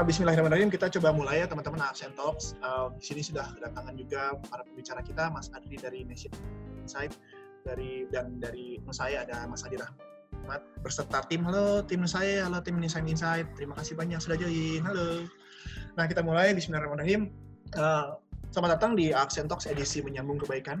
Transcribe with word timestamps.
uh, 0.00 0.04
Bismillahirrahmanirrahim 0.08 0.72
kita 0.72 0.88
coba 0.96 1.12
mulai 1.12 1.44
ya 1.44 1.46
teman-teman 1.46 1.84
Accent 1.84 2.16
Talks. 2.16 2.56
Uh, 2.64 2.88
di 2.96 3.04
sini 3.04 3.20
sudah 3.20 3.52
kedatangan 3.52 3.92
juga 4.00 4.32
para 4.48 4.64
pembicara 4.64 5.04
kita, 5.04 5.28
Mas 5.28 5.52
Adri 5.52 5.76
dari 5.76 6.08
Nation 6.08 6.32
Insight, 6.80 7.20
dari 7.68 8.08
dan 8.08 8.40
dari 8.40 8.80
saya 8.96 9.28
ada 9.28 9.44
Mas 9.44 9.60
Adi 9.60 9.76
Rahmat 9.76 10.64
berserta 10.80 11.20
tim. 11.28 11.44
Halo 11.44 11.84
tim 11.84 12.00
saya, 12.08 12.48
halo 12.48 12.64
tim 12.64 12.80
Nation 12.80 13.04
Insight. 13.04 13.44
Terima 13.60 13.76
kasih 13.76 13.92
banyak 13.92 14.16
sudah 14.24 14.40
join. 14.40 14.80
Halo. 14.88 15.28
Nah 16.00 16.08
kita 16.08 16.24
mulai 16.24 16.56
Bismillahirrahmanirrahim. 16.56 17.28
Uh, 17.76 18.16
selamat 18.56 18.80
datang 18.80 18.96
di 18.96 19.12
Accent 19.12 19.52
Talks 19.52 19.68
edisi 19.68 20.00
menyambung 20.00 20.40
kebaikan. 20.40 20.80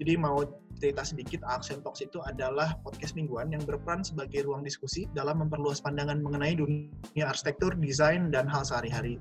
Jadi 0.00 0.16
mau 0.16 0.40
cerita 0.80 1.04
sedikit, 1.04 1.44
Accent 1.44 1.84
Talks 1.84 2.00
itu 2.00 2.24
adalah 2.24 2.72
podcast 2.80 3.12
mingguan 3.12 3.52
yang 3.52 3.60
berperan 3.68 4.00
sebagai 4.00 4.48
ruang 4.48 4.64
diskusi 4.64 5.04
dalam 5.12 5.44
memperluas 5.44 5.84
pandangan 5.84 6.24
mengenai 6.24 6.56
dunia 6.56 7.28
arsitektur, 7.28 7.76
desain, 7.76 8.32
dan 8.32 8.48
hal 8.48 8.64
sehari-hari. 8.64 9.20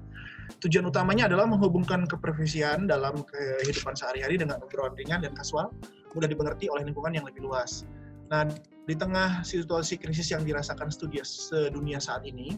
Tujuan 0.63 0.87
utamanya 0.87 1.27
adalah 1.27 1.51
menghubungkan 1.51 2.07
keprofesian 2.07 2.87
dalam 2.87 3.27
kehidupan 3.27 3.91
sehari-hari 3.91 4.39
dengan 4.39 4.63
obrolan 4.63 4.95
ringan 4.95 5.19
dan 5.19 5.35
kasual, 5.35 5.67
mudah 6.15 6.31
dimengerti 6.31 6.71
oleh 6.71 6.87
lingkungan 6.87 7.11
yang 7.11 7.27
lebih 7.27 7.43
luas. 7.43 7.83
Nah, 8.31 8.47
di 8.87 8.95
tengah 8.95 9.43
situasi 9.43 9.99
krisis 9.99 10.31
yang 10.31 10.47
dirasakan 10.47 10.87
studi 10.87 11.19
sedunia 11.27 11.99
saat 11.99 12.23
ini, 12.23 12.55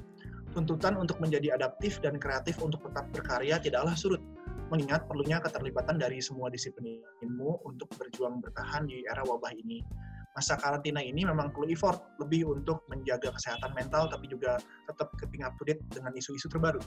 tuntutan 0.54 0.94
untuk 0.94 1.18
menjadi 1.18 1.58
adaptif 1.58 1.98
dan 2.06 2.22
kreatif 2.22 2.62
untuk 2.62 2.86
tetap 2.86 3.10
berkarya 3.16 3.58
tidaklah 3.58 3.98
surut 3.98 4.22
mengingat 4.72 5.06
perlunya 5.06 5.44
keterlibatan 5.44 6.00
dari 6.00 6.24
semua 6.24 6.48
disiplin 6.48 7.04
ilmu 7.22 7.60
untuk 7.68 7.91
berjuang 8.00 8.40
bertahan 8.40 8.88
di 8.88 9.04
era 9.05 9.22
wabah 9.28 9.52
ini. 9.52 9.84
Masa 10.32 10.55
karantina 10.55 11.04
ini 11.04 11.28
memang 11.28 11.52
perlu 11.52 11.68
effort 11.68 12.00
lebih 12.24 12.48
untuk 12.48 12.88
menjaga 12.88 13.36
kesehatan 13.36 13.76
mental, 13.76 14.08
tapi 14.08 14.32
juga 14.32 14.63
tetap 14.88 15.12
keeping 15.20 15.44
up 15.44 15.52
to 15.60 15.68
date 15.68 15.84
dengan 15.91 16.16
isu-isu 16.16 16.48
terbaru. 16.48 16.80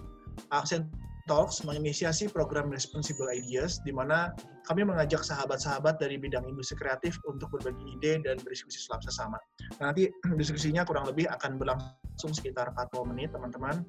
Accent 0.49 0.89
Talks 1.25 1.65
menginisiasi 1.65 2.29
program 2.29 2.69
Responsible 2.69 3.33
Ideas, 3.33 3.81
di 3.81 3.97
mana 3.97 4.37
kami 4.69 4.85
mengajak 4.85 5.25
sahabat-sahabat 5.25 5.97
dari 5.97 6.21
bidang 6.21 6.45
industri 6.45 6.77
kreatif 6.77 7.17
untuk 7.25 7.48
berbagi 7.48 7.97
ide 7.97 8.21
dan 8.29 8.37
berdiskusi 8.45 8.77
sesama. 8.77 9.41
Nah, 9.81 9.93
nanti 9.93 10.13
diskusinya 10.41 10.85
kurang 10.85 11.09
lebih 11.09 11.25
akan 11.33 11.57
berlangsung 11.57 12.33
sekitar 12.37 12.77
40 12.77 13.13
menit, 13.17 13.33
teman-teman 13.33 13.89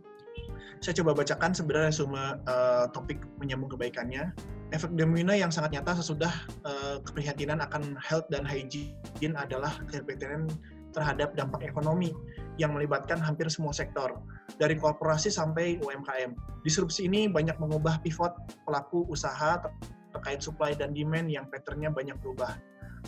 saya 0.83 1.01
coba 1.01 1.17
bacakan 1.17 1.51
sebenarnya 1.55 1.93
semua 1.93 2.37
uh, 2.45 2.85
topik 2.93 3.17
menyambung 3.41 3.73
kebaikannya. 3.73 4.29
Efek 4.73 4.93
domino 4.93 5.33
yang 5.33 5.49
sangat 5.49 5.77
nyata 5.77 5.97
sesudah 5.97 6.33
uh, 6.65 6.97
keprihatinan 7.05 7.61
akan 7.61 7.97
health 8.01 8.29
dan 8.29 8.45
hygiene 8.45 9.33
adalah 9.37 9.73
keprihatinan 9.89 10.49
terhadap 10.93 11.35
dampak 11.35 11.65
ekonomi 11.65 12.15
yang 12.55 12.71
melibatkan 12.71 13.19
hampir 13.19 13.51
semua 13.51 13.75
sektor, 13.75 14.15
dari 14.55 14.79
korporasi 14.79 15.27
sampai 15.27 15.75
UMKM. 15.83 16.31
Disrupsi 16.63 17.09
ini 17.09 17.27
banyak 17.27 17.59
mengubah 17.59 17.99
pivot 17.99 18.31
pelaku 18.63 19.03
usaha 19.11 19.59
terkait 20.15 20.39
supply 20.39 20.71
dan 20.71 20.95
demand 20.95 21.27
yang 21.27 21.49
patternnya 21.51 21.91
banyak 21.91 22.15
berubah. 22.23 22.55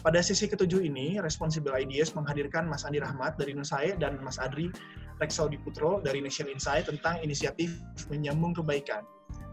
Pada 0.03 0.21
sisi 0.21 0.45
ketujuh 0.45 0.83
ini, 0.83 1.17
Responsible 1.17 1.73
Ideas 1.73 2.13
menghadirkan 2.13 2.69
Mas 2.69 2.85
Andi 2.85 3.01
Rahmat 3.01 3.39
dari 3.41 3.57
Nusaye 3.57 3.97
dan 3.97 4.21
Mas 4.21 4.37
Adri 4.37 4.69
Rexel 5.17 5.49
Diputro 5.49 5.99
dari 6.01 6.21
Nation 6.21 6.47
Insight 6.49 6.89
tentang 6.89 7.21
inisiatif 7.21 7.73
menyambung 8.09 8.53
kebaikan. 8.53 9.05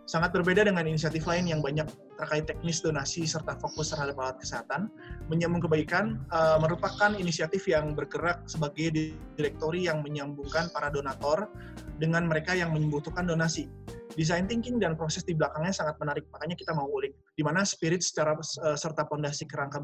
Sangat 0.05 0.37
berbeda 0.37 0.69
dengan 0.69 0.85
inisiatif 0.85 1.25
lain 1.25 1.49
yang 1.49 1.65
banyak 1.65 1.89
terkait 2.21 2.45
teknis 2.45 2.85
donasi 2.85 3.25
serta 3.25 3.57
fokus 3.57 3.89
terhadap 3.89 4.21
alat 4.21 4.37
kesehatan. 4.37 4.93
Menyambung 5.33 5.65
kebaikan 5.65 6.21
uh, 6.29 6.61
merupakan 6.61 7.17
inisiatif 7.17 7.65
yang 7.65 7.97
bergerak 7.97 8.45
sebagai 8.45 8.93
direktori 9.41 9.89
yang 9.89 10.05
menyambungkan 10.05 10.69
para 10.77 10.93
donatur 10.93 11.49
dengan 11.97 12.29
mereka 12.29 12.53
yang 12.53 12.77
membutuhkan 12.77 13.25
donasi. 13.25 13.65
Design 14.13 14.45
thinking 14.45 14.77
dan 14.77 14.93
proses 14.93 15.25
di 15.25 15.33
belakangnya 15.33 15.73
sangat 15.73 15.97
menarik, 15.97 16.29
makanya 16.31 16.55
kita 16.61 16.77
mau 16.77 16.87
ulik. 16.93 17.17
Di 17.33 17.41
mana 17.41 17.65
spirit 17.65 18.05
secara 18.05 18.37
uh, 18.37 18.77
serta 18.77 19.09
pondasi 19.09 19.49
kerangka 19.49 19.81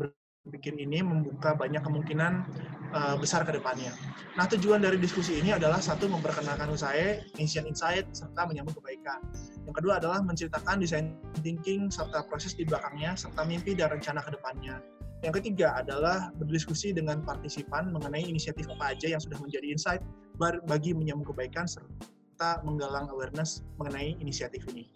bikin 0.49 0.81
ini 0.81 1.05
membuka 1.05 1.53
banyak 1.53 1.85
kemungkinan 1.85 2.49
uh, 2.97 3.17
besar 3.21 3.45
ke 3.45 3.53
depannya. 3.53 3.93
Nah, 4.41 4.49
tujuan 4.49 4.81
dari 4.81 4.97
diskusi 4.97 5.37
ini 5.37 5.53
adalah 5.53 5.85
satu 5.85 6.09
memperkenalkan 6.09 6.73
usaha 6.73 7.21
Asian 7.37 7.69
Insight 7.69 8.09
serta 8.17 8.49
menyambut 8.49 8.73
kebaikan. 8.81 9.21
Yang 9.69 9.85
kedua 9.85 10.01
adalah 10.01 10.25
menceritakan 10.25 10.81
desain 10.81 11.13
thinking 11.45 11.93
serta 11.93 12.25
proses 12.25 12.57
di 12.57 12.65
belakangnya 12.65 13.13
serta 13.21 13.45
mimpi 13.45 13.77
dan 13.77 13.93
rencana 13.93 14.25
ke 14.25 14.33
depannya. 14.33 14.81
Yang 15.21 15.45
ketiga 15.45 15.77
adalah 15.77 16.33
berdiskusi 16.41 16.97
dengan 16.97 17.21
partisipan 17.21 17.93
mengenai 17.93 18.25
inisiatif 18.25 18.65
apa 18.73 18.97
aja 18.97 19.13
yang 19.13 19.21
sudah 19.21 19.37
menjadi 19.37 19.69
insight 19.69 20.01
bagi 20.41 20.97
menyambut 20.97 21.37
kebaikan 21.37 21.69
serta 21.69 22.65
menggalang 22.65 23.13
awareness 23.13 23.61
mengenai 23.77 24.17
inisiatif 24.17 24.65
ini. 24.73 24.89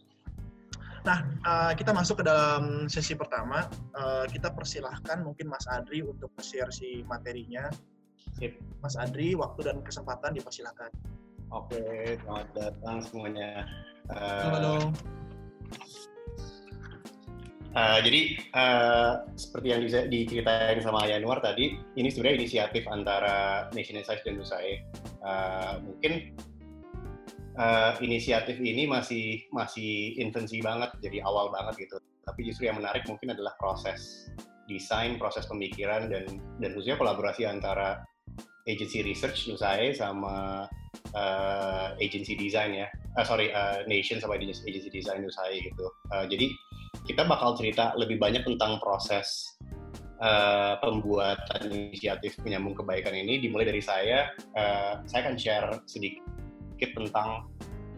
Nah, 1.04 1.20
uh, 1.44 1.72
kita 1.76 1.92
masuk 1.92 2.24
ke 2.24 2.24
dalam 2.24 2.88
sesi 2.88 3.12
pertama. 3.12 3.68
Uh, 3.92 4.24
kita 4.24 4.48
persilahkan 4.48 5.20
mungkin 5.20 5.52
Mas 5.52 5.68
Adri 5.68 6.00
untuk 6.00 6.32
share 6.40 6.72
si 6.72 7.04
materinya. 7.04 7.68
Sip. 8.40 8.56
Mas 8.80 8.96
Adri, 8.96 9.36
waktu 9.36 9.68
dan 9.68 9.84
kesempatan 9.84 10.32
dipersilahkan. 10.32 10.88
Oke, 11.52 12.16
selamat 12.24 12.48
datang 12.56 13.04
semuanya. 13.04 13.68
Uh, 14.08 14.48
Halo. 14.48 14.76
Uh, 17.74 17.98
jadi 18.06 18.20
uh, 18.54 19.26
seperti 19.34 19.66
yang 19.74 19.82
diceritain 20.08 20.78
sama 20.80 21.04
Yanuar 21.04 21.44
tadi, 21.44 21.76
ini 22.00 22.08
sebenarnya 22.08 22.46
inisiatif 22.46 22.88
antara 22.88 23.66
Nation 23.76 24.00
Insights 24.00 24.24
dan 24.24 24.40
USAE. 24.40 24.80
Uh, 25.20 25.84
mungkin 25.84 26.32
uh, 27.58 27.92
inisiatif 28.02 28.58
ini 28.58 28.86
masih 28.86 29.46
masih 29.50 30.18
infansi 30.18 30.62
banget, 30.62 30.94
jadi 31.02 31.22
awal 31.26 31.50
banget 31.50 31.88
gitu. 31.88 31.96
Tapi 32.24 32.40
justru 32.46 32.66
yang 32.70 32.80
menarik 32.80 33.04
mungkin 33.06 33.34
adalah 33.36 33.54
proses 33.60 34.30
desain, 34.64 35.20
proses 35.20 35.44
pemikiran 35.44 36.08
dan 36.08 36.40
dan 36.58 36.68
khususnya 36.72 36.96
kolaborasi 36.96 37.44
antara 37.44 38.02
agency 38.64 39.04
research 39.04 39.44
USAE 39.44 39.92
sama 39.92 40.64
uh, 41.12 41.88
agency 42.00 42.32
design 42.32 42.72
ya, 42.72 42.88
uh, 43.20 43.24
sorry 43.24 43.52
uh, 43.52 43.84
Nation 43.84 44.18
sama 44.18 44.40
agency 44.40 44.88
design 44.88 45.20
USAE 45.20 45.68
gitu. 45.68 45.86
Uh, 46.08 46.24
jadi 46.24 46.48
kita 47.04 47.28
bakal 47.28 47.52
cerita 47.60 47.92
lebih 48.00 48.16
banyak 48.16 48.40
tentang 48.48 48.80
proses 48.80 49.44
uh, 50.24 50.80
pembuatan 50.80 51.60
inisiatif 51.68 52.40
menyambung 52.40 52.72
kebaikan 52.72 53.12
ini 53.12 53.44
dimulai 53.44 53.68
dari 53.68 53.84
saya. 53.84 54.32
Uh, 54.56 55.04
saya 55.04 55.28
akan 55.28 55.36
share 55.36 55.68
sedikit 55.84 56.24
sedikit 56.74 57.06
tentang 57.06 57.46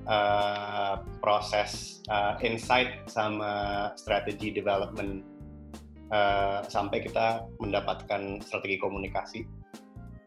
uh, 0.05 1.01
proses 1.25 2.05
uh, 2.13 2.37
insight 2.45 3.09
sama 3.09 3.89
strategi 3.97 4.53
development 4.53 5.25
uh, 6.13 6.61
sampai 6.69 7.01
kita 7.01 7.49
mendapatkan 7.57 8.45
strategi 8.45 8.77
komunikasi 8.77 9.49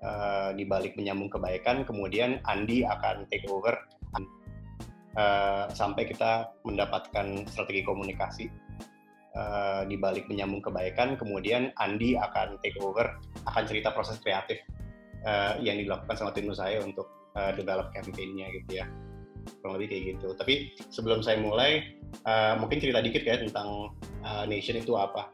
uh, 0.01 0.49
di 0.57 0.65
balik 0.65 0.97
menyambung 0.97 1.29
kebaikan. 1.29 1.85
Kemudian 1.85 2.41
Andi 2.49 2.81
akan 2.89 3.29
take 3.29 3.45
over 3.53 3.77
uh, 5.13 5.69
sampai 5.69 6.09
kita 6.09 6.49
mendapatkan 6.65 7.45
strategi 7.45 7.85
komunikasi 7.85 8.49
uh, 9.37 9.85
di 9.85 9.93
balik 9.93 10.25
menyambung 10.25 10.65
kebaikan. 10.65 11.21
Kemudian 11.21 11.69
Andi 11.77 12.17
akan 12.17 12.57
take 12.65 12.81
over, 12.81 13.13
akan 13.45 13.63
cerita 13.69 13.93
proses 13.93 14.17
kreatif 14.17 14.57
uh, 15.21 15.53
yang 15.61 15.77
dilakukan 15.77 16.17
sama 16.17 16.33
tim 16.33 16.49
saya 16.49 16.81
untuk 16.81 17.18
uh, 17.35 17.51
develop 17.53 17.91
campaign-nya 17.93 18.49
gitu 18.61 18.81
ya. 18.81 18.85
Kurang 19.61 19.81
lebih 19.81 19.87
kayak 19.93 20.03
gitu. 20.15 20.27
Tapi 20.37 20.77
sebelum 20.93 21.25
saya 21.25 21.41
mulai 21.41 21.97
uh, 22.29 22.57
mungkin 22.61 22.77
cerita 22.79 23.01
dikit 23.01 23.25
ya 23.25 23.41
tentang 23.41 23.93
uh, 24.23 24.43
Nation 24.45 24.77
itu 24.77 24.93
apa. 24.95 25.29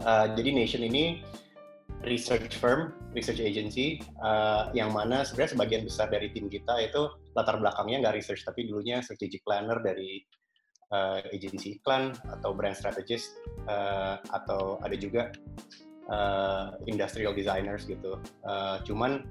Uh, 0.00 0.32
jadi 0.36 0.52
Nation 0.52 0.84
ini 0.84 1.24
research 2.04 2.60
firm, 2.60 2.92
research 3.16 3.40
agency, 3.40 3.98
uh, 4.20 4.68
yang 4.76 4.92
mana 4.92 5.24
sebenarnya 5.24 5.56
sebagian 5.56 5.82
besar 5.88 6.06
dari 6.12 6.30
tim 6.30 6.46
kita 6.46 6.78
itu 6.84 7.08
latar 7.34 7.58
belakangnya 7.58 8.06
nggak 8.06 8.16
research, 8.20 8.44
tapi 8.44 8.68
dulunya 8.68 9.00
strategic 9.00 9.42
planner 9.42 9.80
dari 9.80 10.22
uh, 10.92 11.24
agency 11.32 11.80
iklan 11.80 12.14
atau 12.38 12.52
brand 12.52 12.76
strategist, 12.76 13.34
uh, 13.66 14.20
atau 14.30 14.78
ada 14.84 14.94
juga 14.94 15.32
uh, 16.12 16.76
industrial 16.86 17.32
designers 17.32 17.88
gitu. 17.88 18.20
Uh, 18.44 18.78
cuman 18.84 19.24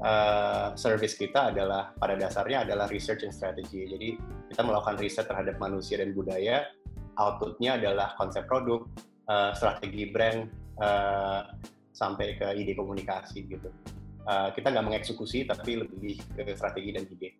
uh, 0.00 0.72
service 0.78 1.18
kita 1.18 1.52
adalah 1.52 1.92
pada 1.98 2.16
dasarnya 2.16 2.64
adalah 2.64 2.88
research 2.88 3.28
and 3.28 3.34
strategy. 3.34 3.84
Jadi 3.84 4.08
kita 4.48 4.62
melakukan 4.64 4.96
riset 4.96 5.28
terhadap 5.28 5.60
manusia 5.60 6.00
dan 6.00 6.16
budaya. 6.16 6.70
Outputnya 7.20 7.76
adalah 7.76 8.16
konsep 8.16 8.48
produk, 8.48 8.88
uh, 9.28 9.52
strategi 9.52 10.08
brand, 10.08 10.48
uh, 10.80 11.52
sampai 11.92 12.40
ke 12.40 12.48
ide 12.56 12.72
komunikasi 12.72 13.44
gitu. 13.44 13.68
Uh, 14.24 14.48
kita 14.54 14.70
nggak 14.72 14.86
mengeksekusi 14.86 15.44
tapi 15.44 15.82
lebih 15.84 16.16
ke 16.32 16.56
strategi 16.56 16.90
dan 16.96 17.04
ide. 17.04 17.30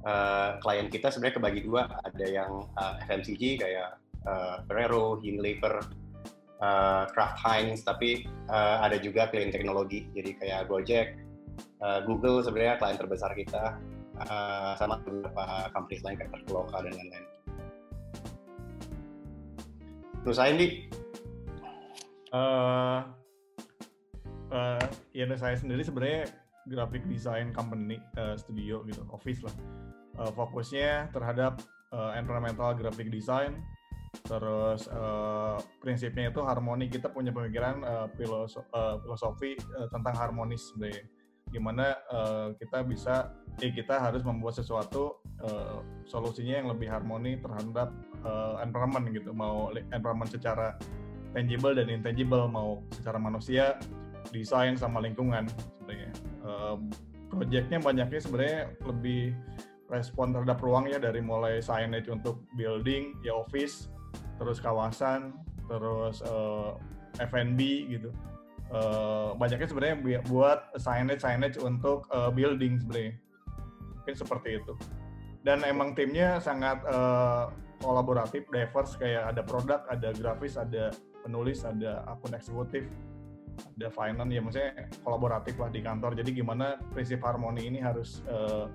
Uh, 0.00 0.56
klien 0.64 0.88
kita 0.88 1.12
sebenarnya 1.12 1.36
kebagi 1.36 1.60
dua, 1.68 1.84
ada 1.84 2.26
yang 2.26 2.64
uh, 2.80 2.96
FMCG 3.04 3.60
kayak 3.60 4.00
uh, 4.24 4.64
Ferrero, 4.64 5.20
Unilever, 5.20 5.84
uh, 6.60 7.08
Kraft 7.10 7.40
Heinz, 7.42 7.82
tapi 7.82 8.24
uh, 8.48 8.84
ada 8.84 9.00
juga 9.00 9.28
klien 9.32 9.50
teknologi, 9.52 10.06
jadi 10.12 10.30
kayak 10.38 10.62
Gojek, 10.68 11.16
uh, 11.80 12.04
Google 12.04 12.44
sebenarnya 12.44 12.78
klien 12.78 12.96
terbesar 13.00 13.32
kita, 13.34 13.80
uh, 14.28 14.72
sama 14.76 15.00
beberapa 15.02 15.68
companies 15.72 16.04
lain 16.04 16.16
kayak 16.20 16.30
Traveloka 16.32 16.76
dan 16.84 16.92
lain-lain. 16.94 17.26
Terus 20.20 20.36
saya 20.36 20.52
nih 20.52 20.72
uh, 22.36 23.00
uh, 24.52 24.84
ya 25.16 25.24
saya 25.40 25.56
sendiri 25.56 25.80
sebenarnya 25.80 26.28
graphic 26.68 27.08
design 27.08 27.56
company 27.56 27.96
uh, 28.20 28.36
studio 28.36 28.84
gitu 28.84 29.00
office 29.08 29.40
lah. 29.40 29.54
Uh, 30.20 30.28
fokusnya 30.36 31.08
terhadap 31.16 31.64
uh, 31.96 32.12
environmental 32.20 32.76
graphic 32.76 33.08
design 33.08 33.64
terus 34.26 34.90
uh, 34.90 35.58
prinsipnya 35.78 36.34
itu 36.34 36.42
harmoni 36.42 36.90
kita 36.90 37.10
punya 37.10 37.30
pemikiran 37.30 37.82
uh, 37.82 38.06
filosofi, 38.18 38.66
uh, 38.74 38.98
filosofi 39.02 39.50
uh, 39.78 39.86
tentang 39.90 40.14
harmonis 40.18 40.70
sebenarnya 40.70 41.06
gimana 41.50 41.98
uh, 42.08 42.54
kita 42.56 42.86
bisa 42.86 43.34
eh 43.58 43.74
kita 43.74 43.98
harus 43.98 44.22
membuat 44.22 44.54
sesuatu 44.54 45.18
uh, 45.42 45.82
solusinya 46.06 46.62
yang 46.62 46.68
lebih 46.70 46.86
harmoni 46.86 47.42
terhadap 47.42 47.90
uh, 48.22 48.62
environment 48.62 49.10
gitu. 49.10 49.34
Mau 49.34 49.74
environment 49.90 50.30
secara 50.30 50.78
tangible 51.34 51.74
dan 51.74 51.90
intangible 51.90 52.46
mau 52.46 52.80
secara 52.94 53.18
manusia 53.18 53.76
desain 54.30 54.78
sama 54.78 55.02
lingkungan 55.02 55.50
sebenarnya. 55.82 56.10
Uh, 56.46 56.78
projectnya 57.30 57.78
banyaknya 57.82 58.20
sebenarnya 58.22 58.60
lebih 58.86 59.34
respon 59.90 60.30
terhadap 60.30 60.62
ruang 60.62 60.86
ya 60.86 61.02
dari 61.02 61.18
mulai 61.18 61.58
signage 61.58 62.06
untuk 62.06 62.46
building 62.54 63.18
ya 63.26 63.34
office 63.34 63.90
terus 64.40 64.56
kawasan 64.64 65.36
terus 65.68 66.24
uh, 66.24 66.74
F&B 67.20 67.60
gitu. 67.92 68.10
Uh, 68.70 69.34
banyaknya 69.34 69.66
sebenarnya 69.66 69.96
buat 70.30 70.72
signage 70.78 71.22
signage 71.22 71.58
untuk 71.60 72.08
uh, 72.10 72.32
building 72.32 72.80
sebenarnya. 72.80 73.14
Mungkin 74.00 74.14
seperti 74.16 74.48
itu. 74.62 74.74
Dan 75.44 75.62
emang 75.66 75.92
timnya 75.92 76.40
sangat 76.40 76.80
uh, 76.88 77.52
kolaboratif 77.82 78.48
diverse. 78.48 78.96
Kayak 78.98 79.36
ada 79.36 79.42
produk 79.44 79.80
ada 79.90 80.08
grafis 80.16 80.54
ada 80.56 80.94
penulis 81.22 81.66
ada 81.66 82.06
akun 82.06 82.34
eksekutif 82.34 82.86
ada 83.78 83.88
finance. 83.90 84.30
Ya 84.30 84.40
maksudnya 84.40 84.70
kolaboratif 85.02 85.54
lah 85.58 85.70
di 85.70 85.82
kantor. 85.82 86.14
Jadi 86.14 86.30
gimana 86.30 86.78
prinsip 86.94 87.18
harmoni 87.26 87.66
ini 87.66 87.82
harus 87.82 88.22
uh, 88.30 88.70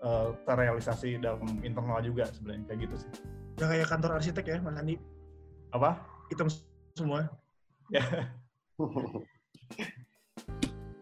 uh, 0.00 0.32
terrealisasi 0.48 1.20
dalam 1.20 1.60
internal 1.60 2.00
juga 2.00 2.24
sebenarnya. 2.32 2.72
Kayak 2.72 2.80
gitu 2.88 2.96
sih 3.04 3.12
ya 3.56 3.66
kayak 3.66 3.88
kantor 3.88 4.10
arsitek 4.20 4.44
ya 4.44 4.56
Mas 4.60 4.76
Andi 4.76 4.96
apa 5.72 6.00
hitam 6.32 6.48
semua 6.96 7.28
ya 7.92 8.02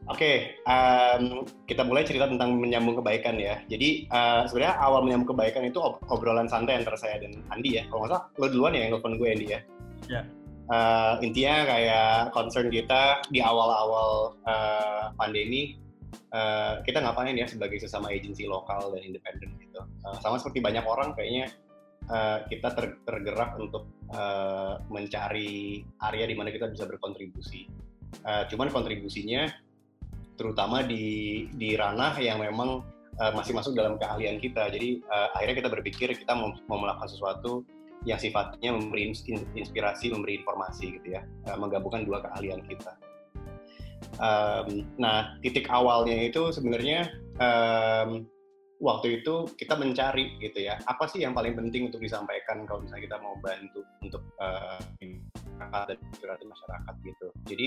Oke, 0.05 0.21
okay, 0.21 0.37
um, 0.69 1.49
kita 1.65 1.81
mulai 1.81 2.05
cerita 2.05 2.29
tentang 2.29 2.61
menyambung 2.61 3.01
kebaikan 3.01 3.41
ya. 3.41 3.65
Jadi 3.73 4.05
uh, 4.13 4.45
sebenarnya 4.45 4.77
awal 4.77 5.01
menyambung 5.01 5.33
kebaikan 5.33 5.65
itu 5.65 5.81
ob 5.81 5.97
obrolan 6.13 6.45
santai 6.45 6.77
antara 6.77 6.93
saya 6.93 7.25
dan 7.25 7.41
Andi 7.49 7.81
ya. 7.81 7.89
Kalau 7.89 8.05
nggak 8.05 8.13
salah, 8.13 8.29
lo 8.37 8.47
duluan 8.53 8.77
ya 8.77 8.85
yang 8.85 9.01
nelfon 9.01 9.17
gue 9.17 9.29
Andi 9.33 9.47
ya. 9.49 9.61
Ya 10.13 10.29
uh, 10.71 11.21
intinya 11.21 11.67
kayak 11.69 12.33
concern 12.33 12.69
kita 12.73 13.21
di 13.29 13.41
awal-awal 13.45 14.39
uh, 14.47 15.13
pandemi 15.19 15.77
uh, 16.33 16.81
kita 16.87 17.03
ngapain 17.03 17.37
ya 17.37 17.45
sebagai 17.49 17.81
sesama 17.81 18.13
agensi 18.13 18.49
lokal 18.49 18.95
dan 18.95 19.03
independen 19.05 19.57
gitu 19.61 19.83
uh, 20.07 20.17
sama 20.23 20.41
seperti 20.41 20.65
banyak 20.65 20.85
orang 20.85 21.13
kayaknya 21.13 21.51
uh, 22.11 22.45
kita 22.49 22.69
ter 22.75 22.99
tergerak 23.05 23.57
untuk 23.61 23.89
uh, 24.13 24.81
mencari 24.89 25.85
area 26.05 26.25
di 26.29 26.35
mana 26.37 26.51
kita 26.51 26.69
bisa 26.71 26.85
berkontribusi. 26.89 27.69
Uh, 28.23 28.47
cuman 28.47 28.71
kontribusinya 28.71 29.51
terutama 30.35 30.83
di 30.83 31.47
di 31.55 31.79
ranah 31.79 32.15
yang 32.19 32.43
memang 32.43 32.83
uh, 33.19 33.33
masih 33.35 33.55
masuk 33.55 33.75
dalam 33.79 33.99
keahlian 34.01 34.43
kita. 34.43 34.71
Jadi 34.71 35.03
uh, 35.07 35.35
akhirnya 35.35 35.57
kita 35.65 35.71
berpikir 35.71 36.09
kita 36.15 36.33
mau, 36.35 36.55
mau 36.67 36.79
melakukan 36.83 37.11
sesuatu 37.11 37.63
yang 38.05 38.21
sifatnya 38.21 38.77
memberi 38.77 39.17
inspirasi, 39.57 40.13
memberi 40.13 40.45
informasi 40.45 41.01
gitu 41.01 41.17
ya, 41.17 41.23
uh, 41.49 41.57
menggabungkan 41.57 42.05
dua 42.05 42.21
keahlian 42.21 42.61
kita. 42.69 42.93
Um, 44.21 44.85
nah, 45.01 45.41
titik 45.41 45.67
awalnya 45.73 46.29
itu 46.29 46.53
sebenarnya 46.53 47.09
um, 47.41 48.29
waktu 48.85 49.25
itu 49.25 49.49
kita 49.57 49.81
mencari 49.81 50.37
gitu 50.45 50.69
ya, 50.69 50.77
apa 50.85 51.09
sih 51.09 51.25
yang 51.25 51.33
paling 51.33 51.57
penting 51.57 51.89
untuk 51.89 52.05
disampaikan 52.05 52.69
kalau 52.69 52.85
misalnya 52.85 53.09
kita 53.09 53.19
mau 53.25 53.35
bantu 53.41 53.81
untuk 54.05 54.21
uh, 54.37 54.77
masyarakat 56.45 56.95
gitu. 57.09 57.27
Jadi 57.49 57.67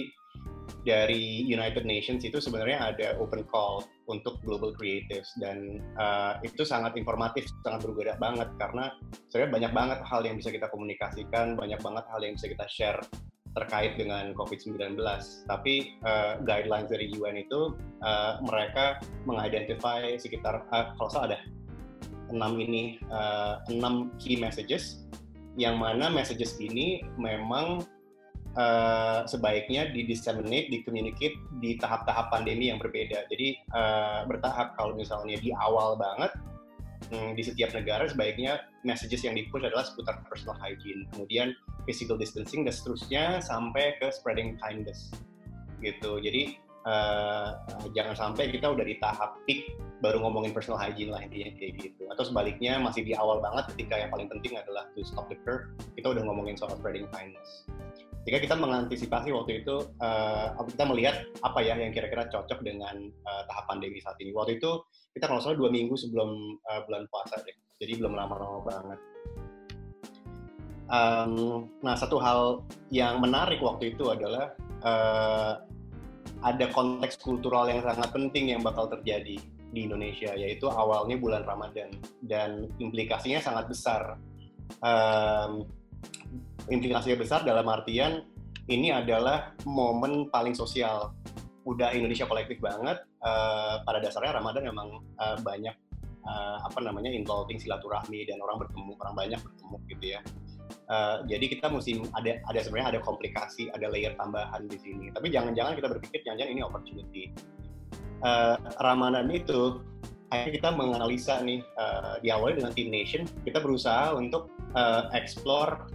dari 0.86 1.44
United 1.44 1.84
Nations 1.84 2.24
itu 2.24 2.38
sebenarnya 2.38 2.94
ada 2.94 3.08
open 3.20 3.44
call 3.50 3.84
untuk 4.08 4.40
global 4.46 4.72
creatives 4.72 5.28
dan 5.42 5.82
uh, 5.98 6.40
itu 6.46 6.64
sangat 6.64 6.96
informatif, 6.96 7.50
sangat 7.66 7.84
berbeda 7.84 8.16
banget 8.22 8.48
karena 8.62 8.94
sebenarnya 9.28 9.52
banyak 9.52 9.72
banget 9.74 10.00
hal 10.06 10.22
yang 10.24 10.36
bisa 10.40 10.54
kita 10.54 10.70
komunikasikan, 10.72 11.58
banyak 11.60 11.82
banget 11.82 12.06
hal 12.08 12.22
yang 12.24 12.38
bisa 12.38 12.48
kita 12.48 12.66
share 12.70 13.02
terkait 13.58 13.98
dengan 13.98 14.38
COVID-19. 14.38 15.02
Tapi 15.50 15.98
uh, 16.06 16.38
guidelines 16.46 16.94
dari 16.94 17.10
UN 17.18 17.42
itu 17.42 17.74
uh, 18.06 18.38
mereka 18.46 19.02
mengidentify 19.26 20.14
sekitar 20.22 20.62
uh, 20.70 20.94
kalau 21.02 21.10
salah 21.10 21.28
ada 21.34 21.40
enam 22.30 22.60
ini 22.62 23.02
uh, 23.10 23.64
enam 23.74 24.14
key 24.22 24.38
messages 24.38 25.02
yang 25.58 25.82
mana 25.82 26.12
messages 26.14 26.54
ini 26.62 27.02
memang 27.18 27.82
uh, 28.54 29.26
sebaiknya 29.26 29.90
di 29.90 30.06
disseminate, 30.06 30.70
di 30.70 31.72
tahap-tahap 31.82 32.30
pandemi 32.30 32.70
yang 32.70 32.78
berbeda. 32.78 33.26
Jadi 33.32 33.58
uh, 33.74 34.30
bertahap 34.30 34.78
kalau 34.78 34.94
misalnya 34.94 35.42
di 35.42 35.50
awal 35.58 35.98
banget 35.98 36.30
di 37.10 37.44
setiap 37.44 37.72
negara 37.72 38.08
sebaiknya 38.08 38.68
messages 38.84 39.24
yang 39.24 39.36
dipush 39.36 39.64
adalah 39.64 39.88
seputar 39.88 40.24
personal 40.28 40.60
hygiene, 40.60 41.08
kemudian 41.16 41.56
physical 41.88 42.20
distancing 42.20 42.68
dan 42.68 42.74
seterusnya 42.76 43.24
sampai 43.40 43.96
ke 44.00 44.12
spreading 44.12 44.60
kindness. 44.60 45.12
Gitu. 45.80 46.20
Jadi 46.20 46.58
uh, 46.88 47.60
jangan 47.92 48.16
sampai 48.16 48.50
kita 48.50 48.72
udah 48.72 48.86
di 48.88 48.96
tahap 49.00 49.40
peak 49.46 49.76
baru 50.00 50.22
ngomongin 50.22 50.54
personal 50.54 50.78
hygiene 50.78 51.10
lah 51.10 51.22
intinya 51.24 51.52
kayak 51.58 51.74
gitu. 51.82 52.04
Atau 52.12 52.24
sebaliknya 52.28 52.78
masih 52.80 53.04
di 53.04 53.14
awal 53.18 53.44
banget 53.44 53.74
ketika 53.76 53.98
yang 54.00 54.10
paling 54.14 54.30
penting 54.32 54.56
adalah 54.56 54.88
to 54.94 55.02
stop 55.04 55.28
the 55.28 55.38
curve 55.42 55.68
kita 56.00 56.08
udah 56.14 56.24
ngomongin 56.24 56.56
soal 56.56 56.74
spreading 56.78 57.10
kindness. 57.10 57.66
Jika 58.28 58.44
kita 58.44 58.60
mengantisipasi 58.60 59.32
waktu 59.32 59.64
itu 59.64 59.88
uh, 60.04 60.52
kita 60.68 60.84
melihat 60.84 61.16
apa 61.48 61.64
ya 61.64 61.80
yang 61.80 61.96
kira-kira 61.96 62.28
cocok 62.28 62.60
dengan 62.60 63.08
uh, 63.24 63.44
tahap 63.48 63.72
pandemi 63.72 64.04
saat 64.04 64.20
ini. 64.20 64.36
Waktu 64.36 64.60
itu 64.60 64.84
kita 65.18 65.26
kalau 65.26 65.42
salah 65.42 65.58
dua 65.58 65.74
minggu 65.74 65.98
sebelum 65.98 66.62
uh, 66.70 66.82
bulan 66.86 67.10
puasa 67.10 67.42
deh. 67.42 67.58
Jadi 67.82 67.98
belum 67.98 68.14
lama-lama 68.14 68.62
banget. 68.62 69.00
Um, 70.88 71.68
nah 71.82 71.98
satu 71.98 72.22
hal 72.22 72.62
yang 72.94 73.18
menarik 73.20 73.60
waktu 73.60 73.98
itu 73.98 74.08
adalah 74.14 74.54
uh, 74.86 75.60
ada 76.46 76.70
konteks 76.70 77.18
kultural 77.18 77.66
yang 77.68 77.82
sangat 77.82 78.14
penting 78.14 78.54
yang 78.54 78.62
bakal 78.62 78.86
terjadi 78.88 79.42
di 79.74 79.80
Indonesia 79.84 80.32
yaitu 80.38 80.70
awalnya 80.70 81.18
bulan 81.18 81.42
Ramadan. 81.50 81.90
Dan 82.22 82.70
implikasinya 82.78 83.42
sangat 83.42 83.74
besar. 83.74 84.22
Um, 84.86 85.66
implikasinya 86.70 87.18
besar 87.18 87.42
dalam 87.42 87.66
artian 87.66 88.22
ini 88.70 88.94
adalah 88.94 89.58
momen 89.66 90.30
paling 90.30 90.54
sosial. 90.54 91.17
Udah 91.68 91.92
Indonesia 91.92 92.24
kolektif 92.24 92.64
banget. 92.64 93.04
Uh, 93.20 93.84
pada 93.84 94.00
dasarnya 94.00 94.40
Ramadan 94.40 94.64
memang 94.72 95.04
uh, 95.20 95.36
banyak 95.44 95.76
uh, 96.24 96.58
apa 96.64 96.80
namanya 96.80 97.12
involving 97.12 97.60
silaturahmi 97.60 98.24
dan 98.24 98.40
orang 98.40 98.64
bertemu, 98.64 98.96
orang 99.04 99.16
banyak 99.16 99.40
bertemu 99.44 99.78
gitu 99.92 100.06
ya. 100.16 100.22
Uh, 100.88 101.28
jadi 101.28 101.46
kita 101.52 101.68
mesti 101.68 102.00
ada 102.16 102.40
ada 102.48 102.60
sebenarnya 102.64 102.96
ada 102.96 103.02
komplikasi, 103.04 103.68
ada 103.76 103.92
layer 103.92 104.16
tambahan 104.16 104.64
di 104.72 104.80
sini. 104.80 105.12
Tapi 105.12 105.28
jangan-jangan 105.28 105.76
kita 105.76 105.88
berpikir 105.92 106.20
jangan-jangan 106.24 106.52
ini 106.56 106.64
opportunity. 106.64 107.24
Uh, 108.24 108.56
Ramadan 108.80 109.28
itu 109.30 109.84
akhirnya 110.32 110.54
kita 110.60 110.70
menganalisa 110.76 111.40
nih 111.44 111.64
uh, 111.80 112.20
awal 112.36 112.56
dengan 112.56 112.72
Team 112.76 112.92
Nation 112.92 113.24
kita 113.48 113.64
berusaha 113.64 114.12
untuk 114.12 114.52
uh, 114.76 115.08
explore 115.16 115.88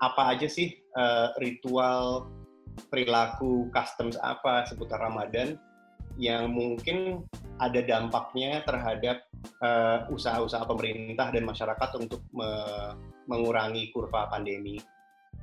apa 0.00 0.36
aja 0.36 0.48
sih 0.48 0.78
uh, 0.96 1.34
ritual 1.42 2.30
perilaku 2.86 3.66
customs 3.74 4.14
apa 4.22 4.64
seputar 4.70 5.02
Ramadan 5.02 5.58
yang 6.18 6.50
mungkin 6.50 7.22
ada 7.62 7.78
dampaknya 7.82 8.62
terhadap 8.66 9.22
usaha-usaha 10.10 10.66
uh, 10.66 10.68
pemerintah 10.68 11.30
dan 11.30 11.46
masyarakat 11.46 11.90
untuk 11.98 12.22
me 12.34 12.50
mengurangi 13.28 13.92
kurva 13.94 14.26
pandemi. 14.32 14.80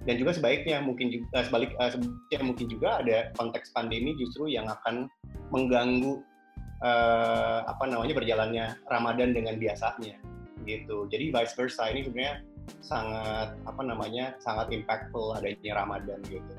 Dan 0.04 0.20
juga 0.20 0.36
sebaiknya 0.36 0.84
mungkin 0.84 1.14
juga 1.14 1.48
sebalik 1.48 1.72
uh, 1.80 1.92
sebaliknya 1.96 2.40
mungkin 2.44 2.68
juga 2.68 2.90
ada 3.00 3.18
konteks 3.40 3.72
pandemi 3.72 4.18
justru 4.20 4.52
yang 4.52 4.68
akan 4.68 5.08
mengganggu 5.54 6.20
uh, 6.84 7.64
apa 7.70 7.84
namanya 7.88 8.14
berjalannya 8.20 8.66
Ramadan 8.92 9.32
dengan 9.32 9.56
biasanya 9.56 10.20
gitu. 10.68 11.08
Jadi 11.08 11.32
vice 11.32 11.56
versa 11.56 11.88
ini 11.94 12.04
sebenarnya 12.04 12.36
sangat 12.82 13.54
apa 13.64 13.82
namanya 13.86 14.34
sangat 14.42 14.74
impactful 14.74 15.38
adanya 15.38 15.78
Ramadan 15.78 16.20
gitu 16.26 16.54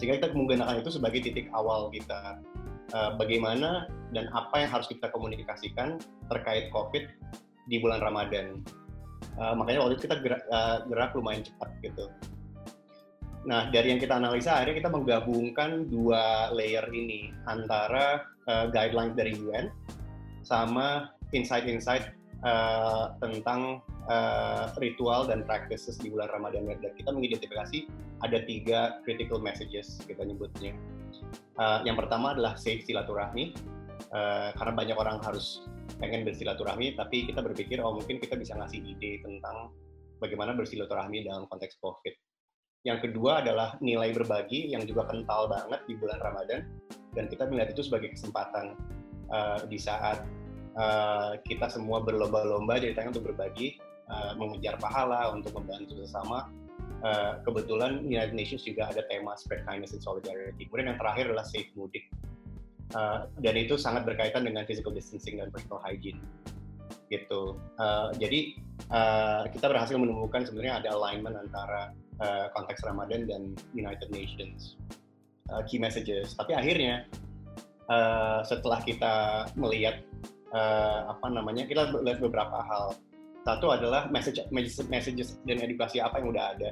sehingga 0.00 0.16
kita 0.16 0.32
menggunakan 0.32 0.80
itu 0.80 0.96
sebagai 0.96 1.20
titik 1.20 1.52
awal 1.52 1.92
kita 1.92 2.40
uh, 2.96 3.20
bagaimana 3.20 3.84
dan 4.16 4.32
apa 4.32 4.64
yang 4.64 4.72
harus 4.72 4.88
kita 4.88 5.12
komunikasikan 5.12 6.00
terkait 6.32 6.72
COVID 6.72 7.04
di 7.68 7.76
bulan 7.84 8.00
Ramadan. 8.00 8.64
Uh, 9.36 9.52
makanya 9.52 9.84
waktu 9.84 10.00
itu 10.00 10.08
kita 10.08 10.16
gerak, 10.24 10.42
uh, 10.48 10.88
gerak 10.88 11.12
lumayan 11.12 11.44
cepat 11.44 11.68
gitu. 11.84 12.08
Nah, 13.44 13.68
dari 13.68 13.92
yang 13.92 14.00
kita 14.00 14.16
analisa, 14.16 14.56
akhirnya 14.56 14.84
kita 14.84 14.90
menggabungkan 14.92 15.92
dua 15.92 16.48
layer 16.56 16.88
ini 16.92 17.28
antara 17.44 18.24
uh, 18.48 18.72
guidelines 18.72 19.16
dari 19.16 19.36
UN 19.36 19.68
sama 20.44 21.12
insight-insight 21.36 22.08
uh, 22.40 23.12
tentang 23.20 23.84
uh, 24.10 24.74
ritual 24.82 25.24
dan 25.30 25.46
practices 25.46 25.96
di 25.96 26.10
bulan 26.10 26.28
Ramadan 26.34 26.66
dan 26.66 26.92
kita 26.98 27.14
mengidentifikasi 27.14 27.86
ada 28.20 28.38
tiga 28.44 29.00
critical 29.06 29.38
messages 29.38 30.02
kita 30.04 30.26
nyebutnya. 30.26 30.74
Uh, 31.56 31.80
yang 31.86 31.94
pertama 31.94 32.34
adalah 32.34 32.58
safe 32.58 32.82
silaturahmi 32.84 33.54
uh, 34.12 34.50
karena 34.58 34.72
banyak 34.74 34.96
orang 34.98 35.22
harus 35.22 35.64
pengen 36.02 36.24
bersilaturahmi 36.24 36.96
tapi 36.96 37.28
kita 37.28 37.44
berpikir 37.44 37.78
oh 37.84 37.94
mungkin 37.94 38.18
kita 38.18 38.34
bisa 38.34 38.56
ngasih 38.56 38.80
ide 38.82 39.20
tentang 39.20 39.70
bagaimana 40.18 40.52
bersilaturahmi 40.58 41.24
dalam 41.24 41.46
konteks 41.48 41.78
COVID. 41.80 42.12
Yang 42.80 43.12
kedua 43.12 43.44
adalah 43.44 43.76
nilai 43.84 44.08
berbagi 44.16 44.72
yang 44.72 44.88
juga 44.88 45.04
kental 45.04 45.52
banget 45.52 45.84
di 45.84 45.94
bulan 46.00 46.16
Ramadan 46.24 46.64
dan 47.12 47.28
kita 47.28 47.44
melihat 47.48 47.76
itu 47.76 47.84
sebagai 47.84 48.16
kesempatan 48.16 48.72
uh, 49.28 49.60
di 49.68 49.76
saat 49.76 50.24
uh, 50.80 51.36
kita 51.44 51.68
semua 51.68 52.00
berlomba-lomba 52.00 52.80
ceritanya 52.80 53.12
untuk 53.12 53.32
berbagi, 53.32 53.76
uh, 54.10 54.32
mengejar 54.34 54.76
pahala, 54.82 55.30
untuk 55.30 55.54
membantu 55.54 55.94
sesama. 56.02 56.50
Uh, 57.00 57.40
kebetulan 57.48 58.04
United 58.04 58.36
Nations 58.36 58.60
juga 58.60 58.92
ada 58.92 59.00
tema 59.08 59.32
spread 59.38 59.64
kindness 59.64 59.96
and 59.96 60.04
solidarity. 60.04 60.68
Kemudian 60.68 60.92
yang 60.92 61.00
terakhir 61.00 61.32
adalah 61.32 61.46
safe 61.48 61.70
mudik. 61.78 62.10
Uh, 62.90 63.30
dan 63.38 63.54
itu 63.54 63.78
sangat 63.78 64.02
berkaitan 64.02 64.42
dengan 64.42 64.66
physical 64.66 64.90
distancing 64.90 65.38
dan 65.38 65.48
personal 65.54 65.78
hygiene 65.86 66.18
gitu. 67.10 67.58
Uh, 67.78 68.10
jadi 68.18 68.54
uh, 68.90 69.42
kita 69.50 69.66
berhasil 69.66 69.94
menemukan 69.98 70.46
sebenarnya 70.46 70.82
ada 70.82 70.88
alignment 70.98 71.38
antara 71.38 71.94
uh, 72.22 72.46
konteks 72.54 72.82
Ramadan 72.86 73.26
dan 73.26 73.54
United 73.74 74.10
Nations 74.10 74.78
uh, 75.50 75.62
key 75.66 75.82
messages. 75.82 76.32
Tapi 76.38 76.54
akhirnya 76.54 77.04
uh, 77.90 78.40
setelah 78.46 78.80
kita 78.86 79.46
melihat 79.58 80.00
uh, 80.54 81.10
apa 81.10 81.26
namanya, 81.28 81.66
kita 81.66 81.90
lihat 82.00 82.22
beberapa 82.22 82.62
hal. 82.62 82.94
Satu 83.40 83.72
adalah 83.72 84.06
message, 84.12 84.40
messages 84.52 85.40
dan 85.48 85.58
edukasi 85.64 85.96
apa 85.96 86.20
yang 86.20 86.28
udah 86.32 86.44
ada 86.56 86.70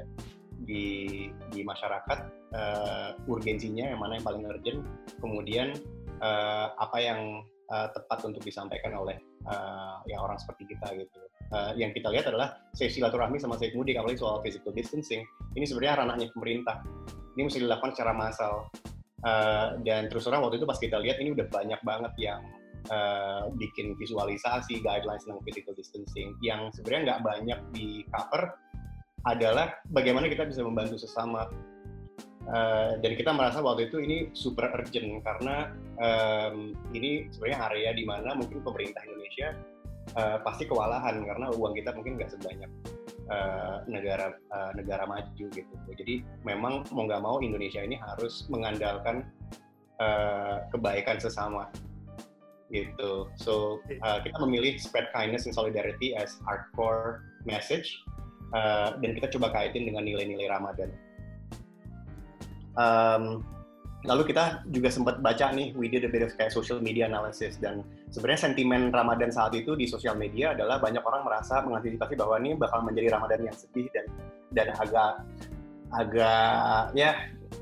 di 0.68 1.26
di 1.48 1.60
masyarakat, 1.64 2.18
uh, 2.52 3.16
urgensinya 3.25 3.88
yang 3.88 4.00
mana 4.02 4.20
yang 4.20 4.26
paling 4.26 4.44
urgent, 4.44 4.84
kemudian 5.22 5.72
uh, 6.20 6.75
apa 6.76 6.98
yang 7.00 7.20
uh, 7.72 7.88
tepat 7.96 8.28
untuk 8.28 8.44
disampaikan 8.44 8.92
oleh 9.00 9.16
uh, 9.48 10.04
yang 10.10 10.20
orang 10.20 10.37
seperti 10.37 10.76
kita 10.76 10.92
gitu. 10.98 11.20
Uh, 11.48 11.72
yang 11.80 11.96
kita 11.96 12.12
lihat 12.12 12.28
adalah 12.28 12.60
safe 12.76 12.92
silaturahmi 12.92 13.40
sama 13.40 13.56
safe 13.56 13.72
mudik, 13.72 13.96
apalagi 13.96 14.20
soal 14.20 14.44
physical 14.44 14.75
distancing. 14.76 15.25
Ini 15.56 15.64
sebenarnya 15.64 16.04
ranahnya 16.04 16.28
pemerintah. 16.37 16.84
Ini 17.32 17.48
mesti 17.48 17.64
dilakukan 17.64 17.96
secara 17.96 18.12
massal. 18.12 18.68
Uh, 19.18 19.80
dan 19.82 20.06
terus 20.06 20.28
terang 20.28 20.46
waktu 20.46 20.62
itu 20.62 20.66
pas 20.68 20.78
kita 20.78 20.94
lihat 21.00 21.18
ini 21.18 21.34
udah 21.34 21.48
banyak 21.50 21.80
banget 21.82 22.12
yang 22.22 22.38
uh, 22.88 23.50
bikin 23.58 23.99
visualisasi 23.99 24.80
guidelines 24.80 25.26
tentang 25.26 25.42
physical 25.42 25.75
distancing 25.75 26.35
yang 26.40 26.70
sebenarnya 26.75 27.14
nggak 27.14 27.23
banyak 27.25 27.61
di 27.75 28.06
cover 28.14 28.54
adalah 29.26 29.75
bagaimana 29.90 30.30
kita 30.30 30.47
bisa 30.47 30.62
membantu 30.62 30.97
sesama 30.99 31.50
Uh, 32.49 32.97
dan 33.04 33.12
kita 33.12 33.28
merasa 33.28 33.61
waktu 33.61 33.92
itu 33.92 34.00
ini 34.00 34.32
super 34.32 34.73
urgent 34.73 35.20
karena 35.20 35.68
um, 36.00 36.73
ini 36.97 37.28
sebenarnya 37.28 37.61
area 37.68 37.90
di 37.92 38.08
mana 38.08 38.32
mungkin 38.32 38.64
pemerintah 38.64 39.04
Indonesia 39.04 39.52
uh, 40.16 40.40
pasti 40.40 40.64
kewalahan 40.64 41.20
karena 41.28 41.52
uang 41.52 41.76
kita 41.76 41.92
mungkin 41.92 42.16
nggak 42.16 42.32
sebanyak 42.32 42.73
uh, 43.28 43.85
negara 43.85 44.32
uh, 44.49 44.73
negara 44.73 45.04
maju 45.04 45.44
gitu. 45.52 45.75
Jadi 45.92 46.25
memang 46.40 46.88
mau 46.88 47.04
nggak 47.04 47.20
mau 47.20 47.37
Indonesia 47.44 47.85
ini 47.85 48.00
harus 48.00 48.49
mengandalkan 48.49 49.28
uh, 50.00 50.64
kebaikan 50.73 51.20
sesama 51.20 51.68
gitu. 52.68 53.32
So 53.40 53.80
uh, 54.04 54.20
kita 54.20 54.37
memilih 54.40 54.76
spread 54.76 55.08
kindness 55.16 55.48
and 55.48 55.54
solidarity 55.56 56.12
as 56.12 56.37
our 56.44 56.68
core 56.76 57.25
message 57.48 57.88
uh, 58.52 58.96
dan 59.00 59.16
kita 59.16 59.32
coba 59.37 59.52
kaitin 59.52 59.88
dengan 59.88 60.04
nilai-nilai 60.04 60.52
Ramadan 60.52 60.92
um, 62.78 63.42
lalu 64.06 64.30
kita 64.30 64.62
juga 64.70 64.88
sempat 64.94 65.18
baca 65.18 65.50
nih, 65.50 65.75
we 65.75 65.90
did 65.90 66.06
a 66.06 66.10
bit 66.10 66.22
of 66.22 66.30
kayak 66.38 66.54
social 66.54 66.78
media 66.78 67.10
analysis 67.10 67.58
dan 67.58 67.82
sebenarnya 68.14 68.48
sentimen 68.48 68.94
Ramadan 68.94 69.34
saat 69.34 69.52
itu 69.58 69.75
di 69.75 69.90
sosial 69.90 70.14
media 70.14 70.54
adalah 70.54 70.78
banyak 70.78 71.02
orang 71.02 71.26
merasa 71.26 71.58
mengantisipasi 71.66 72.14
bahwa 72.14 72.38
ini 72.38 72.54
bakal 72.54 72.87
menjadi 72.87 73.18
Ramadan 73.18 73.50
yang 73.50 73.56
sedih 73.58 73.90
dan 73.90 74.06
dan 74.54 74.66
agak 74.78 75.12
agak 75.92 76.94
ya 76.94 77.16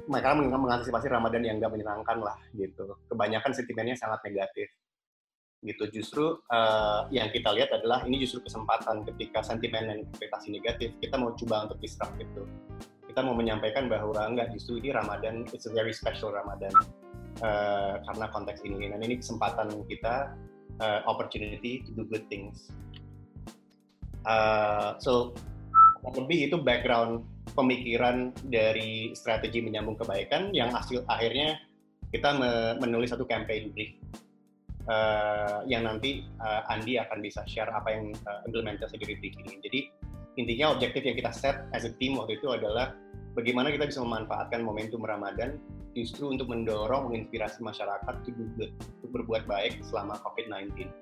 mereka 0.07 0.35
mengantisipasi 0.35 1.07
Ramadan 1.11 1.43
yang 1.47 1.63
gak 1.63 1.73
menyenangkan 1.73 2.19
lah 2.21 2.37
gitu. 2.55 2.95
Kebanyakan 3.11 3.55
sentimennya 3.55 3.97
sangat 3.99 4.23
negatif 4.27 4.69
gitu. 5.65 5.89
Justru 5.89 6.41
uh, 6.53 7.09
yang 7.15 7.33
kita 7.33 7.53
lihat 7.55 7.73
adalah 7.73 8.05
ini 8.05 8.21
justru 8.21 8.45
kesempatan 8.45 9.07
ketika 9.09 9.41
sentimen 9.41 9.89
dan 9.89 9.99
ekspektasi 10.05 10.53
negatif 10.53 10.93
kita 11.01 11.17
mau 11.17 11.33
coba 11.33 11.71
untuk 11.71 11.79
disrupt 11.81 12.17
gitu 12.21 12.45
kita 13.17 13.33
mau 13.33 13.33
menyampaikan 13.33 13.89
bahwa 13.89 14.29
enggak 14.29 14.53
justru 14.53 14.77
ini 14.77 14.93
Ramadan 14.93 15.49
it's 15.57 15.65
a 15.65 15.73
very 15.73 15.89
special 15.89 16.37
Ramadan 16.37 16.69
uh, 17.41 17.97
karena 18.05 18.29
konteks 18.29 18.61
ini 18.61 18.93
dan 18.93 19.01
ini 19.01 19.17
kesempatan 19.17 19.73
kita 19.89 20.37
uh, 20.85 21.01
opportunity 21.09 21.81
to 21.81 21.97
do 21.97 22.05
good 22.05 22.29
things. 22.29 22.69
Uh, 24.29 25.01
so 25.01 25.33
lebih 26.13 26.53
itu 26.53 26.61
background 26.61 27.25
pemikiran 27.57 28.37
dari 28.53 29.17
strategi 29.17 29.65
menyambung 29.65 29.97
kebaikan 29.97 30.53
yang 30.53 30.69
hasil 30.69 31.01
akhirnya 31.09 31.57
kita 32.13 32.37
menulis 32.85 33.17
satu 33.17 33.25
campaign 33.25 33.73
brief 33.73 33.97
uh, 34.91 35.63
yang 35.67 35.87
nanti 35.87 36.27
uh, 36.43 36.67
Andi 36.71 36.99
akan 36.99 37.19
bisa 37.23 37.43
share 37.47 37.71
apa 37.71 37.93
yang 37.93 38.15
uh, 38.27 38.41
implementasi 38.47 38.99
dari 38.99 39.15
brief 39.19 39.35
ini. 39.39 39.55
Jadi 39.63 39.81
intinya 40.37 40.77
objektif 40.77 41.03
yang 41.07 41.17
kita 41.17 41.33
set 41.33 41.57
as 41.73 41.87
a 41.89 41.93
team 41.97 42.19
waktu 42.19 42.39
itu 42.39 42.53
adalah 42.53 42.93
bagaimana 43.37 43.73
kita 43.73 43.89
bisa 43.89 44.01
memanfaatkan 44.05 44.65
momentum 44.65 45.05
Ramadan 45.05 45.61
justru 45.97 46.29
untuk 46.29 46.53
mendorong 46.53 47.09
menginspirasi 47.09 47.65
masyarakat 47.65 48.15
good, 48.29 48.73
untuk 49.01 49.11
berbuat 49.13 49.49
baik 49.49 49.81
selama 49.81 50.21
COVID-19. 50.21 50.93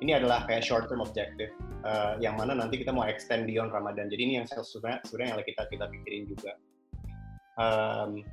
Ini 0.00 0.16
adalah 0.16 0.48
kayak 0.48 0.64
short 0.64 0.88
term 0.88 1.04
objective 1.04 1.52
uh, 1.84 2.16
yang 2.20 2.36
mana 2.36 2.56
nanti 2.56 2.80
kita 2.80 2.92
mau 2.92 3.04
extend 3.04 3.44
beyond 3.48 3.72
Ramadan. 3.72 4.08
Jadi 4.08 4.22
ini 4.24 4.34
yang 4.40 4.46
sebenarnya 4.48 5.00
sebenarnya 5.04 5.28
yang 5.36 5.40
kita 5.44 5.62
kita 5.68 5.84
pikirin 5.88 6.24
juga. 6.28 6.52
Um, 7.60 8.24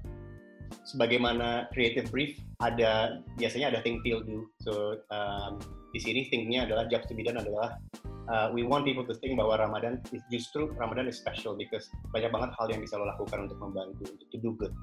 sebagaimana 0.87 1.67
creative 1.71 2.07
brief 2.11 2.39
ada 2.63 3.21
biasanya 3.35 3.75
ada 3.75 3.79
think 3.83 4.01
feel 4.01 4.23
do. 4.23 4.47
So 4.63 5.01
um, 5.11 5.59
di 5.91 5.99
sini 5.99 6.27
thinknya 6.27 6.67
adalah 6.67 6.89
jobs 6.91 7.07
to 7.09 7.15
be 7.15 7.23
done 7.23 7.39
adalah 7.39 7.79
uh, 8.27 8.47
we 8.51 8.63
want 8.63 8.83
people 8.83 9.07
to 9.07 9.15
think 9.17 9.39
bahwa 9.39 9.59
Ramadan 9.59 10.03
is 10.11 10.23
justru 10.31 10.71
Ramadan 10.75 11.07
is 11.07 11.17
special 11.17 11.55
because 11.55 11.87
banyak 12.11 12.29
banget 12.29 12.51
hal 12.55 12.67
yang 12.71 12.83
bisa 12.83 12.99
lo 12.99 13.07
lakukan 13.07 13.47
untuk 13.47 13.57
membantu 13.59 14.03
untuk 14.07 14.27
to 14.29 14.37
do 14.39 14.51
good. 14.55 14.73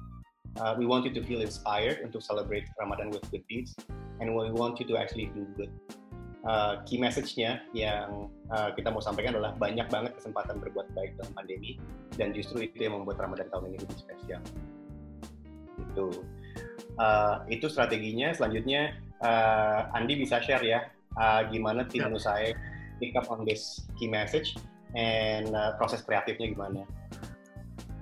Uh, 0.55 0.71
we 0.79 0.87
want 0.87 1.03
you 1.03 1.11
to 1.11 1.19
feel 1.27 1.43
inspired 1.43 1.99
untuk 1.99 2.23
celebrate 2.23 2.63
Ramadan 2.79 3.11
with 3.11 3.19
good 3.27 3.43
deeds, 3.51 3.75
and 4.23 4.31
we 4.31 4.47
want 4.55 4.79
you 4.79 4.87
to 4.87 4.95
actually 4.95 5.27
do 5.35 5.43
good. 5.59 5.67
Uh, 6.47 6.79
key 6.87 6.95
message-nya 6.95 7.59
yang 7.75 8.31
uh, 8.53 8.71
kita 8.71 8.87
mau 8.87 9.03
sampaikan 9.03 9.35
adalah 9.35 9.51
banyak 9.59 9.83
banget 9.91 10.15
kesempatan 10.15 10.61
berbuat 10.63 10.87
baik 10.95 11.17
dalam 11.19 11.33
pandemi, 11.35 11.75
dan 12.15 12.31
justru 12.31 12.63
itu 12.63 12.87
yang 12.87 12.95
membuat 12.95 13.19
Ramadan 13.19 13.51
tahun 13.51 13.75
ini 13.75 13.77
lebih 13.83 13.99
spesial. 13.99 14.39
Itu, 15.95 16.07
uh, 16.99 17.47
itu 17.47 17.71
strateginya. 17.71 18.35
Selanjutnya, 18.35 18.99
uh, 19.23 19.95
Andi 19.95 20.19
bisa 20.19 20.43
share 20.43 20.63
ya, 20.63 20.91
uh, 21.15 21.47
gimana 21.47 21.87
tim 21.87 22.03
ya. 22.03 22.19
saya 22.19 22.51
pick 22.99 23.15
up 23.15 23.31
on 23.31 23.47
this 23.47 23.87
key 23.95 24.11
message 24.11 24.55
and 24.95 25.51
uh, 25.55 25.75
proses 25.79 26.03
kreatifnya 26.03 26.51
gimana? 26.51 26.83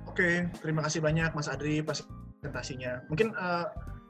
Oke, 0.10 0.22
okay, 0.22 0.36
terima 0.62 0.86
kasih 0.86 1.02
banyak 1.02 1.34
Mas 1.34 1.50
Adri 1.50 1.82
presentasinya. 1.82 3.02
Mungkin 3.10 3.34
uh, 3.34 3.66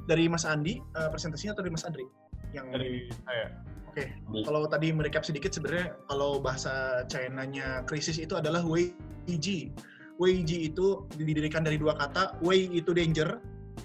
dari 0.07 0.27
Mas 0.27 0.43
Andi 0.43 0.83
uh, 0.99 1.07
presentasinya 1.07 1.55
atau 1.55 1.63
dari 1.63 1.73
Mas 1.73 1.87
Adri? 1.87 2.05
Yang 2.51 2.65
dari 2.75 2.91
saya. 3.23 3.45
Oke, 3.93 4.09
okay. 4.09 4.41
kalau 4.43 4.65
tadi 4.65 4.89
merecap 4.89 5.21
sedikit 5.21 5.53
sebenarnya 5.53 5.93
kalau 6.09 6.41
bahasa 6.41 7.05
China-nya 7.05 7.85
krisis 7.85 8.17
itu 8.17 8.33
adalah 8.33 8.65
Wei 8.65 8.89
Ji. 9.29 9.69
Wei 10.17 10.41
Ji 10.41 10.73
itu 10.73 11.05
didirikan 11.13 11.61
dari 11.61 11.77
dua 11.77 11.93
kata, 11.95 12.41
Wei 12.41 12.67
itu 12.73 12.89
danger, 12.89 13.37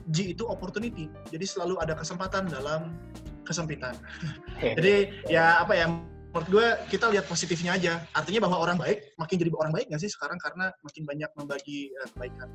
Ji 0.09 0.33
itu 0.33 0.45
opportunity. 0.49 1.09
Jadi 1.29 1.45
selalu 1.45 1.81
ada 1.81 1.93
kesempatan 1.97 2.49
dalam 2.49 2.97
kesempitan. 3.45 3.97
Jadi 4.77 5.25
ya 5.29 5.65
apa 5.65 5.73
ya 5.77 5.87
menurut 6.29 6.49
gue 6.53 6.67
kita 6.93 7.09
lihat 7.09 7.25
positifnya 7.25 7.75
aja. 7.75 8.05
Artinya 8.13 8.47
bahwa 8.47 8.61
orang 8.61 8.77
baik 8.77 9.17
makin 9.17 9.37
jadi 9.41 9.51
orang 9.57 9.73
baik 9.73 9.89
nggak 9.89 10.03
sih 10.05 10.13
sekarang 10.13 10.37
karena 10.39 10.71
makin 10.85 11.03
banyak 11.09 11.31
membagi 11.35 11.91
uh, 12.05 12.09
kebaikan. 12.15 12.49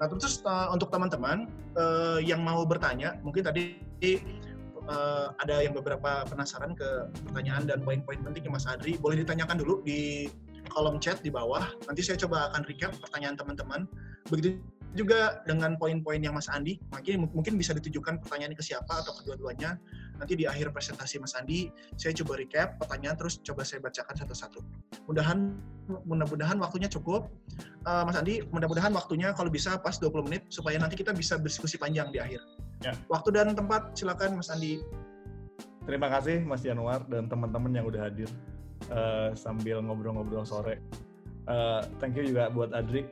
Nah 0.00 0.06
terus 0.10 0.42
uh, 0.42 0.72
untuk 0.72 0.90
teman-teman 0.90 1.46
uh, 1.76 2.18
yang 2.18 2.42
mau 2.42 2.64
bertanya, 2.66 3.14
mungkin 3.22 3.44
tadi 3.44 3.78
uh, 4.88 5.30
ada 5.38 5.62
yang 5.62 5.76
beberapa 5.76 6.26
penasaran 6.26 6.74
ke 6.74 7.12
pertanyaan 7.30 7.68
dan 7.68 7.84
poin-poin 7.84 8.18
penting 8.24 8.48
Mas 8.50 8.66
Adri, 8.66 8.98
boleh 8.98 9.22
ditanyakan 9.22 9.60
dulu 9.62 9.84
di 9.84 10.26
kolom 10.72 10.96
chat 10.98 11.20
di 11.20 11.30
bawah. 11.30 11.64
Nanti 11.86 12.00
saya 12.00 12.16
coba 12.18 12.50
akan 12.50 12.64
recap 12.66 12.96
pertanyaan 12.98 13.36
teman-teman. 13.36 13.80
Begitu 14.32 14.58
juga 14.94 15.42
dengan 15.42 15.74
poin-poin 15.74 16.22
yang 16.22 16.38
Mas 16.38 16.46
Andi, 16.46 16.78
mungkin 16.94 17.26
mungkin 17.34 17.54
bisa 17.58 17.74
ditujukan 17.74 18.22
pertanyaan 18.22 18.54
ke 18.54 18.62
siapa 18.62 19.02
atau 19.02 19.12
kedua-duanya. 19.20 19.76
Nanti 20.14 20.38
di 20.38 20.46
akhir 20.46 20.70
presentasi 20.70 21.18
Mas 21.18 21.34
Andi, 21.34 21.68
saya 21.98 22.14
coba 22.22 22.38
recap 22.38 22.78
pertanyaan 22.78 23.18
terus 23.18 23.42
coba 23.42 23.66
saya 23.66 23.82
bacakan 23.82 24.14
satu-satu. 24.14 24.62
Mudahan 25.10 25.58
mudah-mudahan 26.06 26.56
waktunya 26.62 26.86
cukup. 26.86 27.26
Uh, 27.82 28.06
Mas 28.06 28.14
Andi, 28.14 28.46
mudah-mudahan 28.54 28.94
waktunya 28.94 29.34
kalau 29.34 29.50
bisa 29.50 29.74
pas 29.82 29.98
20 29.98 30.30
menit 30.30 30.46
supaya 30.48 30.78
nanti 30.78 30.94
kita 30.94 31.10
bisa 31.10 31.36
berdiskusi 31.36 31.74
panjang 31.74 32.14
di 32.14 32.22
akhir. 32.22 32.40
Ya. 32.86 32.94
Waktu 33.10 33.34
dan 33.34 33.58
tempat 33.58 33.98
silakan 33.98 34.38
Mas 34.38 34.48
Andi. 34.48 34.78
Terima 35.84 36.08
kasih 36.08 36.46
Mas 36.46 36.64
Januar 36.64 37.04
dan 37.10 37.28
teman-teman 37.28 37.74
yang 37.74 37.84
udah 37.84 38.08
hadir 38.08 38.30
uh, 38.88 39.34
sambil 39.34 39.82
ngobrol-ngobrol 39.82 40.46
sore. 40.46 40.80
Uh, 41.44 41.84
thank 42.00 42.16
you 42.16 42.24
juga 42.24 42.48
buat 42.48 42.72
Adrik. 42.72 43.08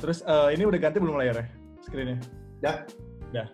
Terus 0.00 0.24
uh, 0.24 0.48
ini 0.48 0.64
udah 0.64 0.78
ganti 0.80 0.98
belum 1.00 1.20
layarnya 1.20 1.46
screennya? 1.84 2.18
Udah. 2.64 2.76
Udah. 3.32 3.48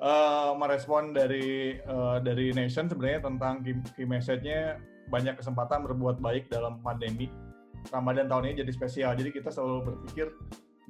Uh, 0.00 0.50
merespon 0.56 1.12
dari 1.12 1.76
uh, 1.84 2.18
dari 2.24 2.56
Nation 2.56 2.88
sebenarnya 2.88 3.20
tentang 3.20 3.60
key, 3.60 3.76
key 3.94 4.08
message-nya 4.08 4.80
banyak 5.12 5.36
kesempatan 5.36 5.84
berbuat 5.84 6.18
baik 6.18 6.48
dalam 6.48 6.80
pandemi. 6.80 7.28
Ramadan 7.92 8.28
tahun 8.28 8.52
ini 8.52 8.54
jadi 8.64 8.72
spesial. 8.72 9.12
Jadi 9.16 9.30
kita 9.32 9.52
selalu 9.52 9.92
berpikir 9.92 10.32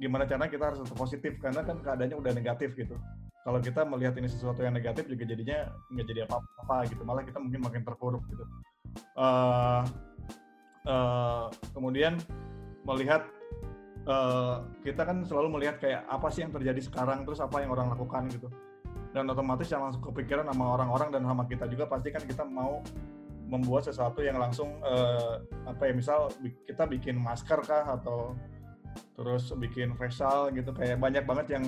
gimana 0.01 0.25
caranya 0.25 0.49
kita 0.49 0.73
harus 0.73 0.79
tetap 0.81 0.97
positif 0.97 1.33
karena 1.37 1.61
kan 1.61 1.77
keadaannya 1.79 2.17
udah 2.17 2.33
negatif 2.33 2.73
gitu. 2.73 2.97
Kalau 3.41 3.57
kita 3.57 3.81
melihat 3.85 4.13
ini 4.21 4.29
sesuatu 4.29 4.61
yang 4.61 4.73
negatif 4.73 5.09
juga 5.09 5.25
jadinya 5.25 5.69
nggak 5.89 6.05
jadi 6.05 6.19
apa-apa 6.29 6.77
gitu. 6.89 7.01
Malah 7.05 7.25
kita 7.25 7.37
mungkin 7.41 7.61
makin 7.61 7.81
terpuruk 7.81 8.23
gitu. 8.29 8.45
Uh, 9.17 9.81
uh, 10.85 11.47
kemudian 11.73 12.21
melihat 12.85 13.27
uh, 14.09 14.65
kita 14.81 15.05
kan 15.05 15.21
selalu 15.25 15.59
melihat 15.59 15.77
kayak 15.81 16.01
apa 16.09 16.27
sih 16.33 16.45
yang 16.45 16.53
terjadi 16.53 16.81
sekarang 16.81 17.25
terus 17.25 17.41
apa 17.41 17.61
yang 17.61 17.73
orang 17.73 17.91
lakukan 17.93 18.29
gitu. 18.31 18.47
Dan 19.11 19.27
otomatis 19.27 19.67
yang 19.67 19.83
langsung 19.83 20.07
kepikiran 20.07 20.47
sama 20.47 20.79
orang-orang 20.79 21.11
dan 21.11 21.27
sama 21.27 21.43
kita 21.43 21.67
juga 21.67 21.83
pasti 21.83 22.15
kan 22.15 22.23
kita 22.23 22.47
mau 22.47 22.79
membuat 23.51 23.83
sesuatu 23.83 24.23
yang 24.23 24.39
langsung 24.39 24.79
uh, 24.79 25.43
apa 25.67 25.91
ya 25.91 25.93
misal 25.93 26.31
kita 26.63 26.87
bikin 26.87 27.19
masker 27.19 27.59
kah 27.67 27.83
atau 27.99 28.31
terus 29.19 29.51
bikin 29.59 29.91
facial 29.99 30.47
gitu. 30.55 30.71
Kayak 30.71 31.03
banyak 31.03 31.23
banget 31.27 31.59
yang 31.59 31.65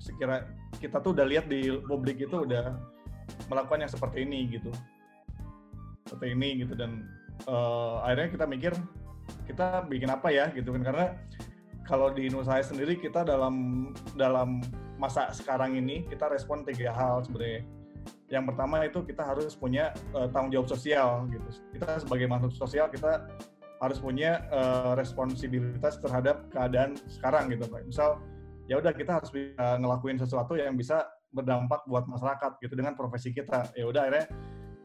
sekira 0.00 0.48
kita 0.80 1.04
tuh 1.04 1.12
udah 1.12 1.26
lihat 1.28 1.50
di 1.50 1.68
publik 1.84 2.24
itu 2.24 2.48
udah 2.48 2.72
melakukan 3.52 3.84
yang 3.84 3.92
seperti 3.92 4.24
ini 4.24 4.48
gitu. 4.56 4.72
Seperti 6.08 6.32
ini 6.32 6.64
gitu 6.64 6.72
dan 6.72 7.04
uh, 7.44 8.00
akhirnya 8.00 8.32
kita 8.32 8.46
mikir 8.48 8.72
kita 9.46 9.84
bikin 9.88 10.10
apa 10.12 10.28
ya 10.30 10.50
gitu 10.52 10.74
kan 10.76 10.82
karena 10.84 11.06
kalau 11.88 12.12
di 12.12 12.28
saya 12.44 12.60
sendiri 12.60 13.00
kita 13.00 13.24
dalam 13.24 13.88
dalam 14.12 14.60
masa 15.00 15.32
sekarang 15.32 15.78
ini 15.78 16.04
kita 16.04 16.28
respon 16.28 16.66
tiga 16.68 16.92
hal 16.92 17.24
sebenarnya. 17.24 17.64
Yang 18.28 18.44
pertama 18.52 18.84
itu 18.84 19.00
kita 19.08 19.24
harus 19.24 19.56
punya 19.56 19.96
uh, 20.12 20.28
tanggung 20.28 20.52
jawab 20.52 20.68
sosial 20.68 21.24
gitu. 21.32 21.48
Kita 21.72 21.96
sebagai 22.04 22.28
makhluk 22.28 22.52
sosial 22.52 22.92
kita 22.92 23.24
harus 23.80 23.98
punya 24.02 24.44
uh, 24.52 24.92
responsibilitas 24.98 25.96
terhadap 26.02 26.44
keadaan 26.52 27.00
sekarang 27.08 27.48
gitu 27.48 27.64
Pak. 27.64 27.88
Misal 27.88 28.20
ya 28.68 28.76
udah 28.76 28.92
kita 28.92 29.16
harus 29.16 29.32
bisa 29.32 29.80
ngelakuin 29.80 30.20
sesuatu 30.20 30.60
yang 30.60 30.76
bisa 30.76 31.08
berdampak 31.32 31.88
buat 31.88 32.04
masyarakat 32.04 32.60
gitu 32.60 32.74
dengan 32.76 32.92
profesi 32.92 33.32
kita. 33.32 33.72
Ya 33.72 33.88
udah 33.88 34.04
akhirnya 34.04 34.28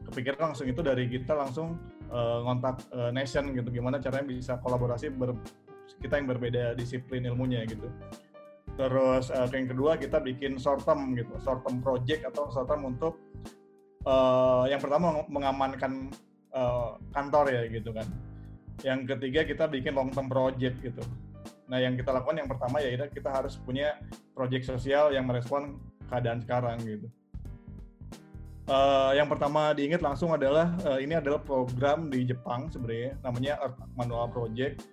kepikiran 0.07 0.51
langsung 0.51 0.67
itu 0.71 0.79
dari 0.79 1.11
kita 1.11 1.35
langsung 1.35 1.79
uh, 2.13 2.39
ngontak 2.45 2.79
uh, 2.93 3.09
nation 3.09 3.51
gitu. 3.51 3.67
Gimana 3.73 3.97
caranya 3.97 4.29
bisa 4.29 4.61
kolaborasi 4.61 5.09
ber, 5.11 5.33
kita 5.99 6.21
yang 6.21 6.29
berbeda 6.29 6.77
disiplin 6.77 7.25
ilmunya 7.25 7.65
gitu. 7.65 7.89
Terus 8.77 9.33
uh, 9.33 9.49
yang 9.49 9.67
kedua 9.69 9.97
kita 9.97 10.21
bikin 10.21 10.61
short 10.61 10.85
term 10.85 11.17
gitu 11.17 11.33
short 11.41 11.65
term 11.65 11.81
project 11.81 12.25
atau 12.29 12.49
short 12.53 12.69
term 12.69 12.85
untuk 12.85 13.17
uh, 14.05 14.65
yang 14.69 14.79
pertama 14.79 15.25
mengamankan 15.27 16.13
uh, 16.53 16.95
kantor 17.11 17.49
ya 17.49 17.61
gitu 17.67 17.89
kan. 17.91 18.07
Yang 18.81 19.17
ketiga 19.17 19.41
kita 19.45 19.65
bikin 19.69 19.93
long 19.97 20.09
term 20.13 20.29
project 20.29 20.77
gitu. 20.81 21.01
Nah 21.69 21.81
yang 21.81 21.97
kita 21.97 22.13
lakukan 22.13 22.37
yang 22.37 22.49
pertama 22.49 22.81
ya 22.81 22.93
kita 23.09 23.29
harus 23.33 23.57
punya 23.57 23.97
project 24.33 24.69
sosial 24.69 25.13
yang 25.13 25.25
merespon 25.25 25.77
keadaan 26.09 26.41
sekarang 26.41 26.77
gitu 26.85 27.09
Uh, 28.63 29.11
yang 29.11 29.27
pertama 29.27 29.75
diingat 29.75 29.99
langsung 29.99 30.31
adalah 30.31 30.71
uh, 30.87 30.95
ini 30.95 31.19
adalah 31.19 31.43
program 31.43 32.07
di 32.07 32.23
Jepang 32.23 32.71
sebenarnya 32.71 33.19
namanya 33.19 33.59
Earth 33.59 33.75
Manual 33.99 34.31
Project. 34.31 34.87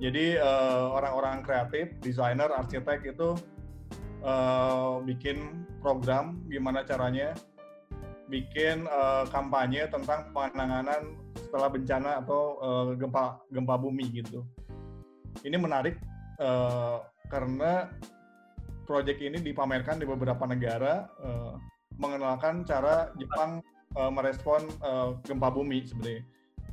Jadi 0.00 0.40
uh, 0.40 0.96
orang-orang 0.96 1.44
kreatif, 1.44 1.92
desainer, 2.00 2.48
arsitek 2.48 3.12
itu 3.12 3.36
uh, 4.24 5.04
bikin 5.04 5.68
program 5.84 6.40
gimana 6.48 6.80
caranya 6.80 7.36
bikin 8.32 8.88
uh, 8.88 9.28
kampanye 9.28 9.84
tentang 9.92 10.32
penanganan 10.32 11.20
setelah 11.36 11.68
bencana 11.68 12.10
atau 12.24 12.56
uh, 12.64 12.96
gempa 12.96 13.36
gempa 13.52 13.74
bumi 13.76 14.08
gitu. 14.16 14.48
Ini 15.44 15.60
menarik 15.60 16.00
uh, 16.40 17.04
karena 17.28 17.92
proyek 18.88 19.20
ini 19.20 19.44
dipamerkan 19.44 20.00
di 20.00 20.08
beberapa 20.08 20.48
negara. 20.48 21.04
Uh, 21.20 21.60
mengenalkan 22.00 22.64
cara 22.64 23.12
Jepang 23.20 23.60
uh, 23.94 24.10
merespon 24.10 24.64
uh, 24.80 25.14
gempa 25.28 25.52
bumi 25.52 25.84
sebenarnya. 25.84 26.24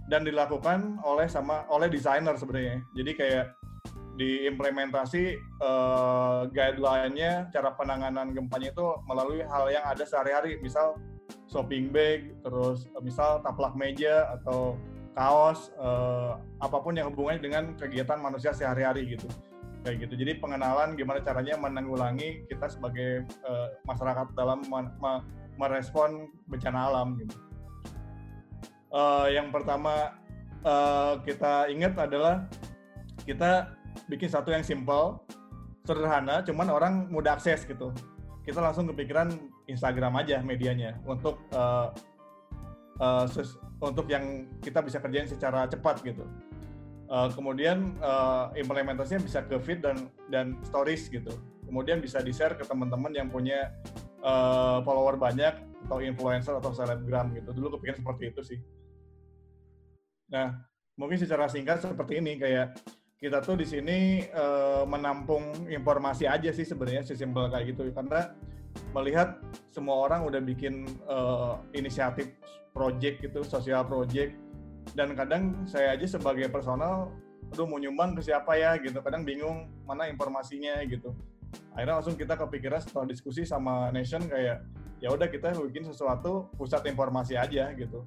Dan 0.07 0.23
dilakukan 0.23 1.03
oleh 1.03 1.27
sama 1.27 1.67
oleh 1.67 1.91
desainer 1.91 2.33
sebenarnya. 2.39 2.79
Jadi 2.95 3.11
kayak 3.11 3.45
diimplementasi 4.17 5.37
uh, 5.61 6.47
guideline-nya 6.49 7.51
cara 7.53 7.75
penanganan 7.75 8.33
gempanya 8.33 8.71
itu 8.73 8.87
melalui 9.05 9.43
hal 9.45 9.67
yang 9.67 9.83
ada 9.83 10.07
sehari-hari. 10.07 10.57
Misal 10.63 10.95
shopping 11.51 11.91
bag 11.91 12.31
terus 12.43 12.87
misal 13.03 13.43
taplak 13.43 13.75
meja 13.75 14.31
atau 14.39 14.75
kaos 15.17 15.73
uh, 15.81 16.37
apa 16.61 16.77
pun 16.77 16.93
yang 16.93 17.09
hubungannya 17.09 17.41
dengan 17.41 17.63
kegiatan 17.73 18.19
manusia 18.21 18.53
sehari-hari 18.53 19.17
gitu 19.17 19.25
kayak 19.87 20.03
gitu. 20.03 20.19
Jadi 20.19 20.43
pengenalan 20.43 20.99
gimana 20.99 21.23
caranya 21.23 21.55
menanggulangi 21.55 22.43
kita 22.51 22.67
sebagai 22.67 23.23
uh, 23.47 23.71
masyarakat 23.87 24.35
dalam 24.35 24.67
merespon 25.55 26.27
bencana 26.51 26.91
alam 26.91 27.15
gitu. 27.23 27.35
Uh, 28.91 29.31
yang 29.31 29.47
pertama 29.47 30.11
uh, 30.67 31.23
kita 31.23 31.71
ingat 31.71 31.95
adalah 31.95 32.51
kita 33.23 33.71
bikin 34.11 34.27
satu 34.27 34.51
yang 34.51 34.63
simple, 34.67 35.23
sederhana, 35.87 36.43
cuman 36.43 36.67
orang 36.67 36.93
mudah 37.07 37.39
akses 37.39 37.63
gitu. 37.63 37.95
Kita 38.43 38.59
langsung 38.59 38.91
kepikiran 38.91 39.31
Instagram 39.71 40.19
aja 40.19 40.43
medianya 40.43 40.99
untuk 41.07 41.39
uh, 41.55 41.95
uh, 42.99 43.23
untuk 43.79 44.11
yang 44.11 44.51
kita 44.59 44.83
bisa 44.83 44.99
kerjain 44.99 45.27
secara 45.27 45.63
cepat 45.67 46.03
gitu 46.03 46.27
Uh, 47.07 47.31
kemudian 47.31 47.95
uh, 48.03 48.51
implementasinya 48.59 49.23
bisa 49.23 49.39
ke 49.47 49.55
feed 49.63 49.79
dan 49.79 50.11
dan 50.27 50.59
stories 50.67 51.07
gitu. 51.07 51.31
Kemudian 51.63 52.03
bisa 52.03 52.19
di 52.19 52.35
share 52.35 52.59
ke 52.59 52.67
teman-teman 52.67 53.15
yang 53.15 53.31
punya 53.31 53.71
uh, 54.19 54.83
follower 54.83 55.15
banyak 55.15 55.55
atau 55.87 56.03
influencer 56.03 56.59
atau 56.59 56.75
selebgram 56.75 57.31
gitu. 57.31 57.55
Dulu 57.55 57.79
kepikiran 57.79 58.03
seperti 58.03 58.23
itu 58.27 58.41
sih. 58.43 58.59
Nah, 60.27 60.51
mungkin 60.99 61.15
secara 61.15 61.47
singkat 61.47 61.79
seperti 61.79 62.19
ini 62.19 62.35
kayak 62.35 62.75
kita 63.17 63.41
tuh 63.41 63.55
di 63.55 63.65
sini 63.65 64.27
uh, 64.29 64.83
menampung 64.83 65.71
informasi 65.71 66.27
aja 66.27 66.51
sih 66.53 66.67
sebenarnya 66.67 67.07
sesimpel 67.07 67.49
kayak 67.49 67.73
gitu 67.73 67.89
karena 67.95 68.35
melihat 68.93 69.41
semua 69.73 70.05
orang 70.05 70.27
udah 70.27 70.37
bikin 70.43 70.85
uh, 71.09 71.57
inisiatif 71.73 72.29
project 72.77 73.25
gitu, 73.25 73.41
sosial 73.41 73.81
project 73.89 74.37
dan 74.93 75.17
kadang 75.17 75.67
saya 75.67 75.95
aja 75.97 76.05
sebagai 76.05 76.47
personal 76.51 77.11
aduh 77.47 77.63
mau 77.63 77.79
nyumbang 77.79 78.15
ke 78.19 78.21
siapa 78.27 78.59
ya? 78.59 78.75
Gitu. 78.79 78.99
Kadang 78.99 79.23
bingung 79.23 79.71
mana 79.87 80.11
informasinya 80.11 80.83
gitu. 80.85 81.15
Akhirnya 81.71 81.99
langsung 82.01 82.19
kita 82.19 82.35
kepikiran 82.35 82.83
setelah 82.83 83.07
diskusi 83.07 83.47
sama 83.47 83.87
Nation 83.95 84.23
kayak 84.27 84.67
ya 84.99 85.13
udah 85.13 85.29
kita 85.29 85.53
bikin 85.69 85.85
sesuatu 85.87 86.51
pusat 86.57 86.83
informasi 86.89 87.37
aja 87.39 87.71
gitu. 87.77 88.03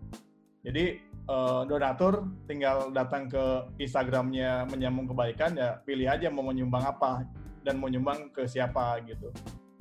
Jadi 0.61 1.01
uh, 1.25 1.65
donatur 1.65 2.29
tinggal 2.45 2.93
datang 2.93 3.33
ke 3.33 3.45
Instagramnya 3.81 4.69
menyambung 4.69 5.09
kebaikan 5.09 5.57
ya 5.57 5.81
pilih 5.89 6.05
aja 6.05 6.29
mau 6.29 6.45
menyumbang 6.45 6.85
apa 6.85 7.25
dan 7.65 7.81
mau 7.81 7.89
nyumbang 7.89 8.29
ke 8.29 8.45
siapa 8.45 9.01
gitu. 9.09 9.33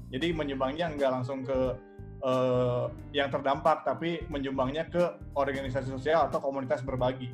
Jadi 0.09 0.31
menyumbangnya 0.31 0.87
nggak 0.95 1.11
langsung 1.11 1.43
ke 1.43 1.75
uh, 2.23 2.91
yang 3.15 3.27
terdampak 3.31 3.83
tapi 3.87 4.23
menyumbangnya 4.27 4.87
ke 4.87 5.03
organisasi 5.35 5.91
sosial 5.91 6.27
atau 6.27 6.39
komunitas 6.39 6.83
berbagi 6.83 7.31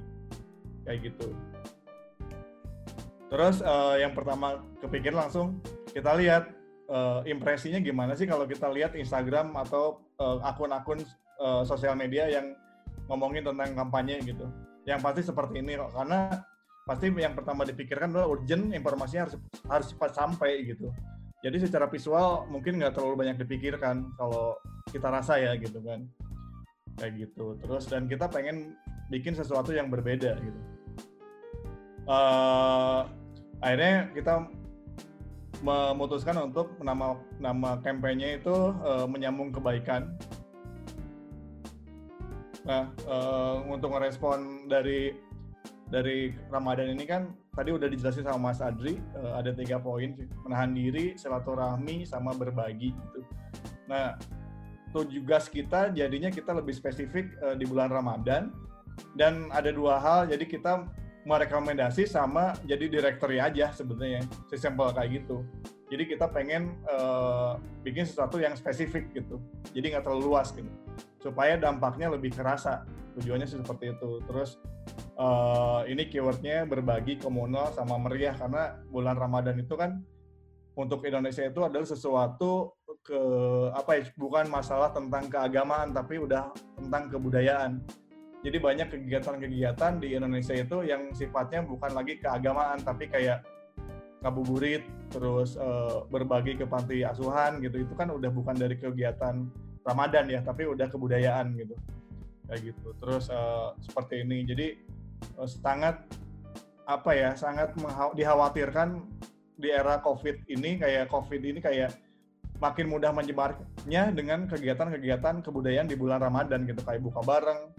kayak 0.86 1.12
gitu 1.12 1.34
terus 3.30 3.62
uh, 3.66 3.98
yang 3.98 4.14
pertama 4.14 4.62
kepikir 4.80 5.12
langsung 5.12 5.60
kita 5.96 6.14
lihat 6.16 6.52
uh, 6.90 7.22
impresinya 7.26 7.80
gimana 7.82 8.14
sih 8.14 8.28
kalau 8.30 8.46
kita 8.46 8.70
lihat 8.70 8.94
Instagram 8.94 9.54
atau 9.58 10.02
uh, 10.20 10.42
akun-akun 10.46 11.02
uh, 11.42 11.64
sosial 11.66 11.98
media 11.98 12.30
yang 12.30 12.54
ngomongin 13.10 13.46
tentang 13.46 13.74
kampanye 13.74 14.22
gitu. 14.26 14.46
Yang 14.86 15.00
pasti 15.02 15.22
seperti 15.26 15.62
ini 15.62 15.78
kok 15.78 15.94
karena 15.94 16.30
pasti 16.86 17.10
yang 17.18 17.34
pertama 17.34 17.66
dipikirkan 17.66 18.14
adalah 18.14 18.30
urgent 18.30 18.70
informasinya 18.70 19.26
harus 19.26 19.36
harus 19.66 19.88
cepat 19.94 20.12
sampai 20.14 20.52
gitu. 20.66 20.94
Jadi 21.46 21.62
secara 21.62 21.86
visual 21.86 22.50
mungkin 22.50 22.82
nggak 22.82 22.98
terlalu 22.98 23.22
banyak 23.22 23.38
dipikirkan 23.46 24.10
kalau 24.18 24.58
kita 24.90 25.14
rasa 25.14 25.38
ya 25.38 25.54
gitu 25.62 25.78
kan 25.86 26.10
kayak 26.98 27.30
gitu. 27.30 27.54
Terus 27.62 27.86
dan 27.86 28.10
kita 28.10 28.26
pengen 28.26 28.74
bikin 29.14 29.38
sesuatu 29.38 29.70
yang 29.70 29.94
berbeda 29.94 30.42
gitu. 30.42 30.62
Uh, 32.10 33.06
akhirnya 33.62 34.10
kita 34.18 34.50
memutuskan 35.62 36.50
untuk 36.50 36.74
nama 36.82 37.14
nama 37.38 37.78
kampanye 37.86 38.42
itu 38.42 38.74
uh, 38.82 39.06
menyambung 39.06 39.54
kebaikan. 39.54 40.18
Nah, 42.66 42.90
uh, 43.06 43.62
untuk 43.70 43.94
merespon 43.94 44.66
dari 44.66 45.14
dari 45.86 46.34
Ramadan 46.50 46.98
ini 46.98 47.06
kan 47.06 47.30
tadi 47.54 47.70
udah 47.70 47.86
dijelasin 47.86 48.26
sama 48.26 48.52
Mas 48.52 48.60
Adri 48.62 48.98
uh, 49.14 49.38
ada 49.38 49.54
tiga 49.54 49.78
poin 49.78 50.18
sih. 50.18 50.26
Menahan 50.46 50.74
diri, 50.74 51.14
silaturahmi, 51.14 52.04
sama 52.10 52.34
berbagi 52.34 52.90
gitu. 52.92 53.20
Nah, 53.86 54.18
tugas 54.90 55.46
kita 55.52 55.94
jadinya 55.94 56.34
kita 56.34 56.58
lebih 56.58 56.74
spesifik 56.74 57.30
uh, 57.46 57.54
di 57.54 57.70
bulan 57.70 57.94
Ramadan. 57.94 58.50
Dan 59.14 59.52
ada 59.52 59.76
dua 59.76 60.00
hal 60.00 60.32
jadi 60.32 60.48
kita 60.48 60.88
merekomendasi 61.28 62.08
sama 62.08 62.56
jadi 62.64 62.88
directory 62.88 63.38
aja 63.38 63.70
sebenarnya. 63.76 64.26
Sesimpel 64.50 64.90
kayak 64.96 65.22
gitu. 65.22 65.46
Jadi 65.86 66.04
kita 66.10 66.26
pengen 66.34 66.82
uh, 66.90 67.62
bikin 67.86 68.10
sesuatu 68.10 68.42
yang 68.42 68.58
spesifik 68.58 69.14
gitu. 69.14 69.38
Jadi 69.70 69.94
nggak 69.94 70.02
terlalu 70.08 70.34
luas 70.34 70.50
gitu. 70.50 70.68
Supaya 71.22 71.62
dampaknya 71.62 72.10
lebih 72.10 72.34
kerasa. 72.34 72.88
Tujuannya 73.20 73.46
sih 73.46 73.62
seperti 73.62 73.94
itu. 73.94 74.12
Terus 74.26 74.58
uh, 75.18 75.82
ini 75.88 76.08
keywordnya 76.08 76.68
berbagi 76.68 77.20
komunal 77.20 77.72
sama 77.74 78.00
meriah. 78.00 78.36
Karena 78.36 78.80
bulan 78.92 79.16
Ramadan 79.16 79.58
itu 79.60 79.76
kan 79.76 80.00
untuk 80.76 81.04
Indonesia 81.08 81.44
itu 81.48 81.64
adalah 81.64 81.88
sesuatu 81.88 82.76
ke 83.06 83.22
apa 83.72 84.02
ya 84.02 84.04
bukan 84.18 84.50
masalah 84.50 84.90
tentang 84.90 85.30
keagamaan 85.30 85.94
tapi 85.94 86.20
udah 86.20 86.52
tentang 86.76 87.08
kebudayaan. 87.08 87.80
Jadi 88.46 88.58
banyak 88.62 88.88
kegiatan-kegiatan 88.94 89.98
di 89.98 90.14
Indonesia 90.14 90.54
itu 90.54 90.86
yang 90.86 91.10
sifatnya 91.18 91.66
bukan 91.66 91.98
lagi 91.98 92.22
keagamaan 92.22 92.78
tapi 92.82 93.10
kayak 93.10 93.42
ngabuburit 94.22 94.86
terus 95.10 95.58
uh, 95.58 96.06
berbagi 96.10 96.58
ke 96.58 96.66
panti 96.66 97.02
asuhan 97.06 97.62
gitu. 97.62 97.86
Itu 97.86 97.94
kan 97.98 98.10
udah 98.14 98.30
bukan 98.30 98.58
dari 98.58 98.78
kegiatan 98.78 99.50
Ramadan 99.86 100.26
ya 100.30 100.42
tapi 100.42 100.66
udah 100.66 100.90
kebudayaan 100.90 101.58
gitu. 101.58 101.74
Kayak 102.46 102.74
gitu. 102.74 102.88
Terus 103.02 103.30
uh, 103.34 103.74
seperti 103.82 104.26
ini. 104.26 104.46
Jadi 104.46 104.68
sangat 105.46 106.02
apa 106.86 107.12
ya 107.18 107.34
sangat 107.34 107.74
dikhawatirkan 108.14 109.02
di 109.58 109.74
era 109.74 109.98
COVID 110.04 110.46
ini 110.52 110.78
kayak 110.78 111.10
COVID 111.10 111.42
ini 111.42 111.60
kayak 111.64 111.96
makin 112.60 112.88
mudah 112.88 113.12
menyebarnya 113.12 114.16
dengan 114.16 114.48
kegiatan-kegiatan 114.48 115.44
kebudayaan 115.44 115.90
di 115.90 115.98
bulan 116.00 116.24
Ramadan 116.24 116.64
gitu 116.70 116.80
kayak 116.86 117.04
buka 117.04 117.20
bareng 117.26 117.74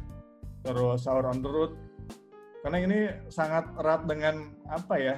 terus 0.66 1.06
sahur 1.06 1.30
on 1.30 1.40
the 1.40 1.48
road. 1.48 1.72
Karena 2.66 2.82
ini 2.82 2.98
sangat 3.30 3.70
erat 3.78 4.10
dengan 4.10 4.50
apa 4.66 4.94
ya 4.98 5.16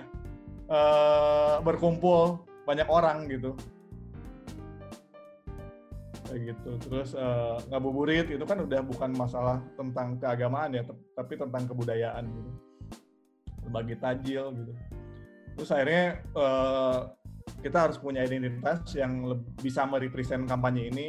uh, 0.69 1.65
berkumpul 1.65 2.45
banyak 2.69 2.85
orang 2.93 3.25
gitu 3.33 3.57
kayak 6.29 6.55
gitu. 6.55 6.71
Terus 6.87 7.11
uh, 7.17 7.57
ngabuburit 7.73 8.29
itu 8.29 8.45
kan 8.45 8.61
udah 8.61 8.81
bukan 8.85 9.11
masalah 9.17 9.65
tentang 9.75 10.21
keagamaan 10.21 10.77
ya 10.77 10.85
tapi 11.17 11.35
tentang 11.41 11.65
kebudayaan 11.65 12.29
gitu. 12.29 12.51
Berbagi 13.67 13.97
tajil 13.97 14.45
gitu. 14.53 14.73
Terus 15.59 15.71
akhirnya 15.75 16.07
uh, 16.37 16.99
kita 17.65 17.89
harus 17.89 17.97
punya 17.99 18.23
identitas 18.23 18.85
yang 18.95 19.43
bisa 19.59 19.89
merepresent 19.89 20.45
kampanye 20.47 20.93
ini. 20.93 21.09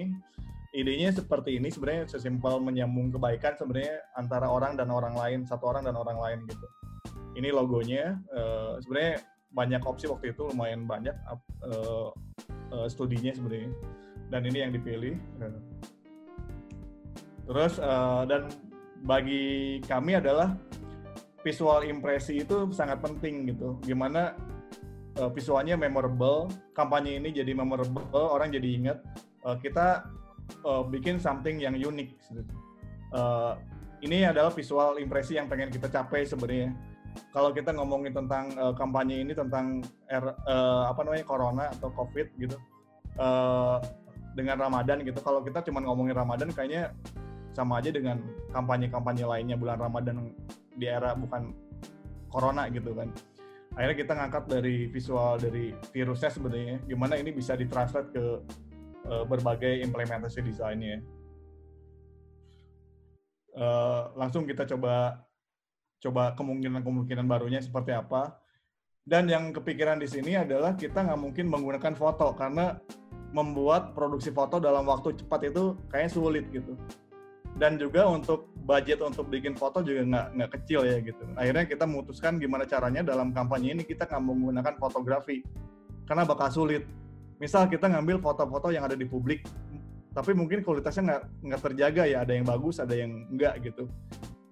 Idenya 0.70 1.10
seperti 1.10 1.58
ini 1.58 1.74
sebenarnya 1.74 2.14
sesimpel 2.14 2.62
menyambung 2.62 3.10
kebaikan 3.10 3.58
sebenarnya 3.58 4.06
antara 4.14 4.46
orang 4.46 4.78
dan 4.78 4.94
orang 4.94 5.18
lain 5.18 5.42
satu 5.42 5.66
orang 5.66 5.82
dan 5.82 5.98
orang 5.98 6.18
lain 6.22 6.40
gitu. 6.46 6.68
Ini 7.34 7.50
logonya 7.50 8.22
uh, 8.30 8.78
sebenarnya 8.82 9.26
banyak 9.50 9.82
opsi 9.82 10.06
waktu 10.06 10.30
itu 10.38 10.46
lumayan 10.54 10.86
banyak 10.86 11.18
uh, 11.66 12.14
uh, 12.70 12.86
studinya 12.86 13.34
sebenarnya 13.34 13.74
dan 14.30 14.42
ini 14.46 14.58
yang 14.62 14.72
dipilih 14.74 15.18
terus 17.50 17.82
uh, 17.82 18.24
dan 18.30 18.50
bagi 19.04 19.80
kami 19.90 20.22
adalah 20.22 20.54
visual 21.42 21.82
impresi 21.88 22.46
itu 22.46 22.70
sangat 22.70 23.02
penting 23.02 23.50
gitu 23.50 23.80
gimana 23.82 24.38
uh, 25.18 25.30
visualnya 25.34 25.74
memorable 25.74 26.46
kampanye 26.78 27.18
ini 27.18 27.34
jadi 27.34 27.58
memorable 27.58 28.06
orang 28.14 28.54
jadi 28.54 28.70
ingat 28.70 28.98
uh, 29.44 29.58
kita 29.58 30.06
uh, 30.66 30.84
bikin 30.88 31.20
something 31.22 31.60
yang 31.62 31.76
unik. 31.76 32.10
Uh, 33.14 33.58
ini 34.00 34.24
adalah 34.24 34.54
visual 34.54 34.96
impresi 35.02 35.36
yang 35.36 35.52
pengen 35.52 35.70
kita 35.74 35.92
capai 35.92 36.24
sebenarnya. 36.24 36.72
Kalau 37.36 37.52
kita 37.52 37.74
ngomongin 37.76 38.16
tentang 38.16 38.54
uh, 38.56 38.72
kampanye 38.72 39.26
ini 39.26 39.34
tentang 39.36 39.84
er, 40.08 40.24
uh, 40.48 40.88
apa 40.88 41.04
namanya 41.04 41.26
corona 41.26 41.66
atau 41.74 41.90
covid 41.92 42.32
gitu, 42.40 42.56
uh, 43.20 43.82
dengan 44.40 44.56
Ramadan 44.56 45.04
gitu. 45.04 45.20
Kalau 45.20 45.44
kita 45.44 45.60
cuma 45.68 45.84
ngomongin 45.84 46.16
Ramadan, 46.16 46.50
kayaknya 46.56 46.96
sama 47.52 47.84
aja 47.84 47.92
dengan 47.92 48.24
kampanye-kampanye 48.56 49.26
lainnya 49.28 49.60
bulan 49.60 49.76
Ramadan 49.76 50.32
di 50.80 50.88
era 50.88 51.12
bukan 51.12 51.52
corona 52.32 52.72
gitu 52.72 52.96
kan. 52.96 53.12
Akhirnya 53.76 53.98
kita 54.00 54.14
ngangkat 54.16 54.44
dari 54.48 54.88
visual 54.88 55.38
dari 55.38 55.76
virusnya 55.92 56.32
sebenarnya, 56.32 56.80
gimana 56.88 57.20
ini 57.20 57.36
bisa 57.36 57.60
ditranslate 57.60 58.10
ke 58.16 58.26
uh, 59.12 59.26
berbagai 59.28 59.84
implementasi 59.84 60.40
desainnya. 60.42 61.04
Uh, 63.54 64.14
langsung 64.16 64.48
kita 64.48 64.64
coba 64.64 65.26
coba 66.00 66.32
kemungkinan-kemungkinan 66.40 67.28
barunya 67.28 67.60
seperti 67.60 67.92
apa. 67.92 68.40
Dan 69.10 69.26
yang 69.26 69.50
kepikiran 69.50 69.98
di 69.98 70.06
sini 70.06 70.38
adalah 70.38 70.78
kita 70.78 71.02
nggak 71.02 71.18
mungkin 71.20 71.50
menggunakan 71.50 71.98
foto 71.98 72.30
karena 72.38 72.78
membuat 73.30 73.94
produksi 73.94 74.34
foto 74.34 74.58
dalam 74.58 74.86
waktu 74.90 75.14
cepat 75.18 75.54
itu 75.54 75.78
kayaknya 75.90 76.12
sulit 76.12 76.46
gitu. 76.50 76.74
Dan 77.60 77.76
juga 77.76 78.08
untuk 78.08 78.50
budget 78.64 79.02
untuk 79.02 79.28
bikin 79.28 79.58
foto 79.58 79.82
juga 79.82 80.06
nggak 80.06 80.28
nggak 80.38 80.52
kecil 80.62 80.86
ya 80.86 80.98
gitu. 81.02 81.24
Akhirnya 81.36 81.66
kita 81.66 81.84
memutuskan 81.90 82.38
gimana 82.38 82.64
caranya 82.66 83.02
dalam 83.02 83.34
kampanye 83.34 83.76
ini 83.76 83.84
kita 83.84 84.06
nggak 84.06 84.24
menggunakan 84.24 84.74
fotografi 84.80 85.44
karena 86.10 86.26
bakal 86.26 86.50
sulit 86.50 86.90
misal 87.38 87.70
kita 87.70 87.86
ngambil 87.86 88.18
foto-foto 88.18 88.74
yang 88.74 88.90
ada 88.90 88.98
di 88.98 89.06
publik 89.06 89.46
tapi 90.12 90.34
mungkin 90.34 90.66
kualitasnya 90.66 91.04
nggak 91.06 91.24
nggak 91.46 91.62
terjaga 91.70 92.04
ya 92.10 92.18
ada 92.26 92.34
yang 92.34 92.44
bagus 92.44 92.82
ada 92.82 92.98
yang 92.98 93.30
enggak 93.30 93.62
gitu 93.62 93.86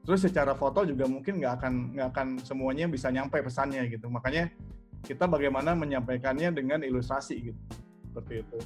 terus 0.06 0.24
secara 0.24 0.54
foto 0.56 0.86
juga 0.86 1.10
mungkin 1.10 1.42
nggak 1.42 1.54
akan 1.60 1.74
nggak 1.98 2.08
akan 2.14 2.28
semuanya 2.46 2.86
bisa 2.88 3.10
nyampe 3.10 3.42
pesannya 3.42 3.90
gitu 3.90 4.08
makanya 4.08 4.54
kita 5.04 5.26
bagaimana 5.26 5.74
menyampaikannya 5.74 6.54
dengan 6.54 6.80
ilustrasi 6.86 7.52
gitu 7.52 7.60
seperti 8.18 8.42
itu 8.42 8.58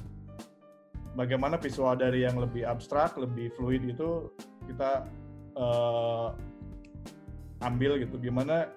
bagaimana 1.12 1.60
visual 1.60 1.92
dari 1.92 2.24
yang 2.24 2.40
lebih 2.40 2.64
abstrak 2.64 3.20
lebih 3.20 3.52
fluid 3.52 3.84
itu 3.84 4.32
kita 4.64 5.04
uh, 5.60 6.32
ambil 7.60 8.00
gitu 8.00 8.16
gimana 8.16 8.72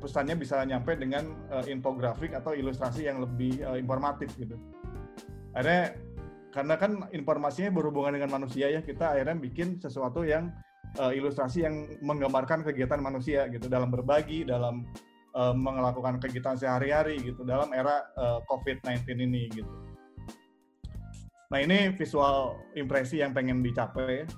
pesannya 0.00 0.38
bisa 0.40 0.64
nyampe 0.64 0.96
dengan 0.96 1.28
uh, 1.52 1.66
infografik 1.68 2.32
atau 2.32 2.56
ilustrasi 2.56 3.04
yang 3.04 3.20
lebih 3.20 3.60
uh, 3.66 3.74
informatif 3.74 4.32
gitu. 4.38 4.56
Akhirnya 5.52 5.98
karena 6.54 6.74
kan 6.78 6.92
informasinya 7.12 7.74
berhubungan 7.74 8.16
dengan 8.16 8.40
manusia 8.40 8.70
ya 8.70 8.80
kita 8.80 9.18
akhirnya 9.18 9.36
bikin 9.36 9.76
sesuatu 9.82 10.22
yang 10.22 10.54
uh, 11.02 11.10
ilustrasi 11.10 11.66
yang 11.66 11.84
menggambarkan 12.00 12.64
kegiatan 12.64 13.02
manusia 13.02 13.50
gitu 13.50 13.66
dalam 13.66 13.90
berbagi 13.90 14.46
dalam 14.46 14.86
uh, 15.34 15.52
melakukan 15.52 16.22
kegiatan 16.22 16.54
sehari-hari 16.54 17.18
gitu 17.20 17.42
dalam 17.42 17.74
era 17.74 18.06
uh, 18.16 18.38
COVID-19 18.46 19.02
ini 19.18 19.50
gitu. 19.50 19.87
Nah 21.48 21.58
ini 21.64 21.96
visual 21.96 22.60
impresi 22.76 23.24
yang 23.24 23.32
pengen 23.32 23.64
dicapai 23.64 24.28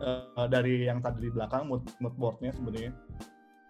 uh, 0.00 0.46
dari 0.48 0.88
yang 0.88 1.04
tadi 1.04 1.28
di 1.28 1.30
belakang 1.32 1.68
mood, 1.68 1.84
mood 2.00 2.14
boardnya 2.16 2.52
sebenarnya 2.56 2.92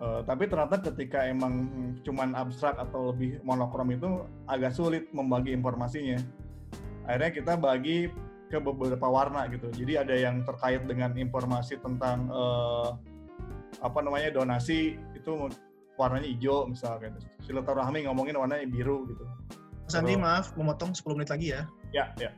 Uh, 0.01 0.25
tapi 0.25 0.49
ternyata 0.49 0.81
ketika 0.81 1.29
emang 1.29 1.69
cuman 2.09 2.33
abstrak 2.33 2.73
atau 2.81 3.13
lebih 3.13 3.37
monokrom 3.45 3.93
itu 3.93 4.25
agak 4.49 4.73
sulit 4.73 5.05
membagi 5.13 5.53
informasinya. 5.53 6.17
Akhirnya 7.05 7.31
kita 7.37 7.53
bagi 7.61 8.09
ke 8.49 8.57
beberapa 8.57 9.05
warna 9.13 9.45
gitu. 9.53 9.69
Jadi 9.69 10.01
ada 10.01 10.17
yang 10.17 10.41
terkait 10.49 10.89
dengan 10.89 11.13
informasi 11.13 11.77
tentang 11.85 12.33
uh, 12.33 12.97
apa 13.85 14.01
namanya 14.01 14.33
donasi 14.33 14.97
itu 15.13 15.53
warnanya 16.01 16.33
hijau 16.33 16.65
misalnya. 16.65 17.13
Silaturahmi 17.45 18.09
ngomongin 18.09 18.41
warnanya 18.41 18.65
biru 18.73 19.05
gitu. 19.05 19.29
Mas 19.85 20.01
Andi, 20.01 20.17
maaf, 20.17 20.57
memotong 20.57 20.97
10 20.97 21.13
menit 21.13 21.29
lagi 21.29 21.47
ya. 21.53 21.69
Ya, 21.93 22.05
ya. 22.17 22.33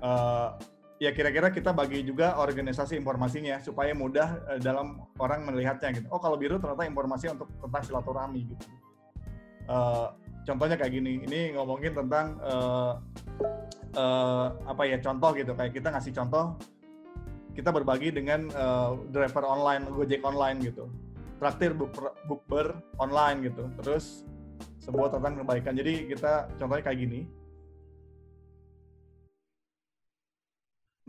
Uh, 0.00 0.56
ya 1.00 1.12
kira-kira 1.16 1.48
kita 1.48 1.72
bagi 1.72 2.04
juga 2.04 2.36
organisasi 2.36 2.96
informasinya 2.96 3.60
supaya 3.60 3.92
mudah 3.96 4.36
uh, 4.48 4.60
dalam 4.60 5.00
orang 5.20 5.44
melihatnya 5.48 5.96
gitu. 5.96 6.06
Oh 6.12 6.20
kalau 6.20 6.36
biru 6.36 6.60
ternyata 6.60 6.84
informasi 6.88 7.32
untuk 7.32 7.48
tentang 7.60 7.82
silaturahmi 7.84 8.40
gitu. 8.52 8.64
Uh, 9.68 10.12
contohnya 10.44 10.76
kayak 10.80 10.92
gini, 10.92 11.24
ini 11.24 11.52
ngomongin 11.56 11.92
tentang 11.96 12.36
uh, 12.40 13.00
uh, 13.96 14.46
apa 14.68 14.82
ya 14.88 15.00
contoh 15.00 15.32
gitu. 15.36 15.52
Kayak 15.56 15.72
kita 15.76 15.88
ngasih 15.92 16.12
contoh 16.16 16.44
kita 17.56 17.70
berbagi 17.72 18.08
dengan 18.12 18.48
uh, 18.56 18.96
driver 19.12 19.44
online 19.44 19.84
Gojek 19.88 20.24
online 20.24 20.64
gitu. 20.64 20.88
Traktir 21.40 21.72
bukber 22.28 22.76
online 23.00 23.52
gitu. 23.52 23.68
Terus 23.80 24.28
sebuah 24.80 25.12
tentang 25.12 25.44
kebaikan. 25.44 25.76
Jadi 25.76 26.08
kita 26.08 26.48
contohnya 26.56 26.84
kayak 26.84 27.00
gini 27.04 27.20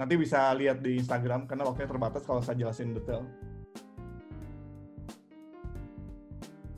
nanti 0.01 0.17
bisa 0.17 0.49
lihat 0.57 0.81
di 0.81 0.97
Instagram 0.97 1.45
karena 1.45 1.61
waktunya 1.69 1.85
terbatas 1.85 2.25
kalau 2.25 2.41
saya 2.41 2.57
jelasin 2.57 2.97
detail. 2.97 3.21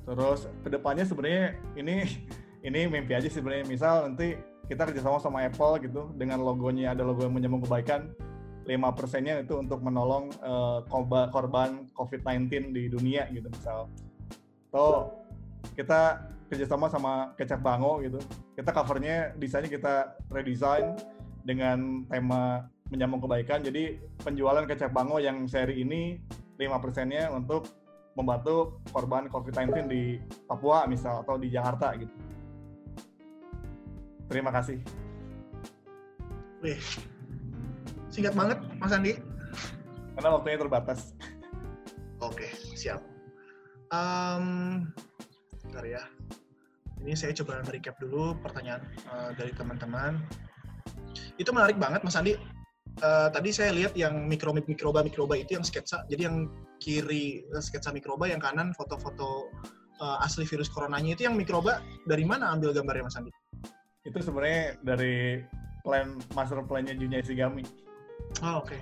Terus 0.04 0.52
ke 0.60 0.68
depannya 0.68 1.08
sebenarnya 1.08 1.56
ini 1.80 2.04
ini 2.68 2.80
mimpi 2.92 3.16
aja 3.16 3.32
sebenarnya. 3.32 3.64
Misal 3.64 4.12
nanti 4.12 4.36
kita 4.68 4.92
kerjasama 4.92 5.24
sama 5.24 5.48
Apple 5.48 5.88
gitu 5.88 6.12
dengan 6.20 6.44
logonya 6.44 6.92
ada 6.92 7.08
logo 7.08 7.24
yang 7.24 7.32
menyambung 7.32 7.64
kebaikan 7.64 8.12
5 8.68 8.96
persennya 8.96 9.44
itu 9.44 9.60
untuk 9.60 9.80
menolong 9.84 10.32
uh, 10.40 10.84
korban 11.32 11.88
COVID-19 11.96 12.76
di 12.76 12.92
dunia 12.92 13.32
gitu 13.32 13.48
misal. 13.48 13.88
Atau 14.72 15.16
kita 15.80 16.28
kerjasama 16.52 16.92
sama 16.92 17.32
Kecap 17.40 17.64
Bango 17.64 18.04
gitu. 18.04 18.20
Kita 18.56 18.76
covernya 18.76 19.32
desainnya 19.40 19.72
kita 19.72 19.96
redesign 20.32 20.96
dengan 21.44 22.08
tema 22.08 22.72
menyambung 22.94 23.26
kebaikan 23.26 23.66
jadi 23.66 23.98
penjualan 24.22 24.70
Kecap 24.70 24.94
Bango 24.94 25.18
yang 25.18 25.50
seri 25.50 25.82
ini 25.82 26.22
5 26.62 26.84
persennya 26.84 27.34
untuk 27.34 27.66
membantu 28.14 28.78
korban 28.94 29.26
COVID-19 29.26 29.90
di 29.90 30.22
Papua 30.46 30.86
misal 30.86 31.26
atau 31.26 31.42
di 31.42 31.50
Jakarta 31.50 31.98
gitu 31.98 32.14
Terima 34.34 34.50
kasih. 34.50 34.80
Wih, 36.66 36.80
singkat 38.08 38.34
banget, 38.34 38.58
Mas 38.82 38.96
Andi. 38.96 39.20
Karena 40.18 40.30
waktunya 40.34 40.58
terbatas. 40.58 41.14
Oke, 42.18 42.50
siap. 42.74 43.04
Um, 43.92 44.88
bentar 45.68 45.86
ya. 45.86 46.02
Ini 47.04 47.14
saya 47.20 47.36
coba 47.36 47.62
recap 47.68 48.00
dulu 48.00 48.34
pertanyaan 48.40 48.82
uh, 49.12 49.36
dari 49.36 49.52
teman-teman. 49.54 50.24
Itu 51.36 51.52
menarik 51.52 51.76
banget, 51.76 52.02
Mas 52.02 52.16
Andi. 52.16 52.34
Uh, 53.02 53.28
tadi 53.34 53.50
saya 53.50 53.74
lihat 53.74 53.98
yang 53.98 54.30
mikro 54.30 54.54
mikroba 54.54 55.02
mikroba 55.02 55.34
itu 55.34 55.58
yang 55.58 55.66
sketsa. 55.66 56.06
Jadi 56.12 56.30
yang 56.30 56.52
kiri 56.78 57.42
uh, 57.50 57.64
sketsa 57.64 57.90
mikroba, 57.90 58.30
yang 58.30 58.38
kanan 58.38 58.70
foto-foto 58.78 59.50
uh, 59.98 60.22
asli 60.22 60.46
virus 60.46 60.70
coronanya 60.70 61.18
itu 61.18 61.26
yang 61.26 61.34
mikroba 61.34 61.82
dari 62.06 62.22
mana 62.22 62.54
ambil 62.54 62.70
gambarnya, 62.70 63.10
Mas 63.10 63.18
Andi? 63.18 63.34
itu 64.04 64.20
sebenarnya 64.20 64.76
dari 64.84 65.40
plan 65.84 66.20
master 66.36 66.60
plan-nya 66.68 66.96
Junya 66.96 67.24
Isigami. 67.24 67.64
Oh, 68.44 68.60
oke. 68.60 68.72
Okay. 68.72 68.82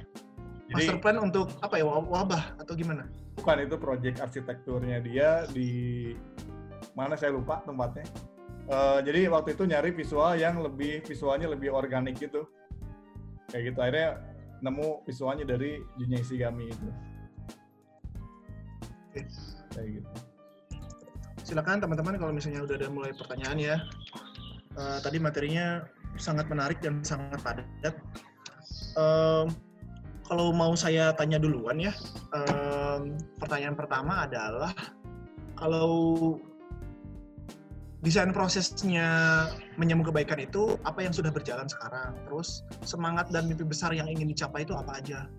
Master 0.71 0.97
plan 1.03 1.19
untuk 1.19 1.51
apa 1.61 1.77
ya 1.77 1.85
wabah 1.85 2.57
atau 2.57 2.73
gimana? 2.73 3.05
Bukan 3.37 3.57
itu 3.67 3.75
project 3.75 4.17
arsitekturnya 4.23 5.03
dia 5.03 5.45
di 5.51 6.13
mana 6.95 7.13
saya 7.19 7.35
lupa 7.35 7.61
tempatnya. 7.61 8.07
Uh, 8.71 9.03
jadi 9.03 9.27
waktu 9.27 9.57
itu 9.57 9.67
nyari 9.67 9.91
visual 9.91 10.31
yang 10.39 10.63
lebih 10.63 11.03
visualnya 11.03 11.51
lebih 11.51 11.75
organik 11.75 12.17
gitu. 12.17 12.47
Kayak 13.51 13.63
gitu 13.71 13.79
akhirnya 13.83 14.09
nemu 14.63 15.03
visualnya 15.05 15.45
dari 15.45 15.83
Junya 15.99 16.17
Isigami 16.23 16.71
itu. 16.71 16.89
Kayak 19.75 19.87
gitu. 19.99 20.09
Silakan 21.43 21.83
teman-teman 21.83 22.15
kalau 22.15 22.31
misalnya 22.31 22.63
udah 22.63 22.75
ada 22.79 22.87
mulai 22.87 23.11
pertanyaan 23.11 23.59
ya 23.59 23.77
uh, 24.77 24.97
tadi 25.03 25.17
materinya 25.19 25.83
sangat 26.19 26.47
menarik 26.47 26.79
dan 26.83 27.01
sangat 27.03 27.39
padat. 27.41 27.95
Uh, 28.95 29.47
kalau 30.27 30.55
mau 30.55 30.75
saya 30.75 31.11
tanya 31.15 31.39
duluan 31.39 31.79
ya, 31.79 31.91
um, 32.31 33.19
pertanyaan 33.39 33.75
pertama 33.75 34.27
adalah 34.27 34.71
kalau 35.59 36.39
desain 38.01 38.33
prosesnya 38.33 39.07
menyambung 39.77 40.09
kebaikan 40.09 40.41
itu 40.41 40.75
apa 40.81 41.05
yang 41.05 41.13
sudah 41.13 41.29
berjalan 41.29 41.69
sekarang, 41.69 42.17
terus 42.25 42.65
semangat 42.81 43.29
dan 43.29 43.45
mimpi 43.45 43.61
besar 43.61 43.93
yang 43.93 44.09
ingin 44.09 44.25
dicapai 44.33 44.65
itu 44.65 44.73
apa 44.73 44.97
aja? 44.97 45.29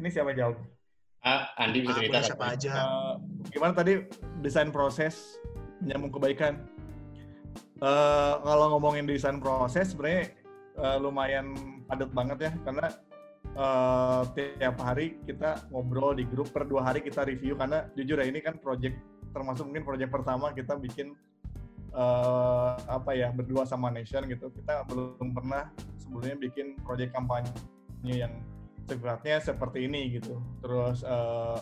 Ini 0.00 0.08
siapa 0.08 0.32
jawab? 0.32 0.56
Ah, 1.24 1.52
Andi 1.60 1.84
bisa 1.84 2.00
cerita. 2.00 2.20
Ah, 2.20 2.24
siapa 2.24 2.44
aja? 2.52 2.72
Uh, 2.76 3.14
gimana 3.48 3.72
tadi 3.72 4.04
desain 4.44 4.68
proses 4.72 5.40
menyambung 5.80 6.16
kebaikan. 6.16 6.60
Uh, 7.80 8.40
kalau 8.40 8.76
ngomongin 8.76 9.04
desain 9.04 9.36
proses 9.36 9.92
sebenarnya 9.92 10.32
uh, 10.80 10.96
lumayan 10.96 11.52
padat 11.84 12.08
banget 12.16 12.48
ya 12.48 12.52
karena 12.64 12.86
uh, 13.58 14.22
tiap 14.32 14.76
hari 14.80 15.20
kita 15.28 15.60
ngobrol 15.68 16.16
di 16.16 16.24
grup 16.24 16.48
per 16.54 16.64
dua 16.64 16.86
hari 16.86 17.04
kita 17.04 17.26
review 17.26 17.58
karena 17.58 17.84
jujur 17.92 18.16
ya 18.20 18.26
ini 18.30 18.40
kan 18.40 18.56
project 18.62 18.96
termasuk 19.34 19.66
mungkin 19.66 19.82
project 19.82 20.10
pertama 20.14 20.54
kita 20.54 20.78
bikin 20.78 21.18
uh, 21.90 22.78
apa 22.86 23.12
ya 23.18 23.34
berdua 23.34 23.66
sama 23.66 23.90
Nation 23.90 24.24
gitu. 24.30 24.48
Kita 24.54 24.86
belum 24.86 25.34
pernah 25.34 25.68
sebelumnya 25.98 26.38
bikin 26.38 26.78
project 26.86 27.10
kampanye 27.10 27.50
yang 28.06 28.32
sifatnya 28.86 29.42
seperti 29.42 29.90
ini 29.90 30.14
gitu. 30.16 30.38
Terus 30.62 31.02
uh, 31.02 31.58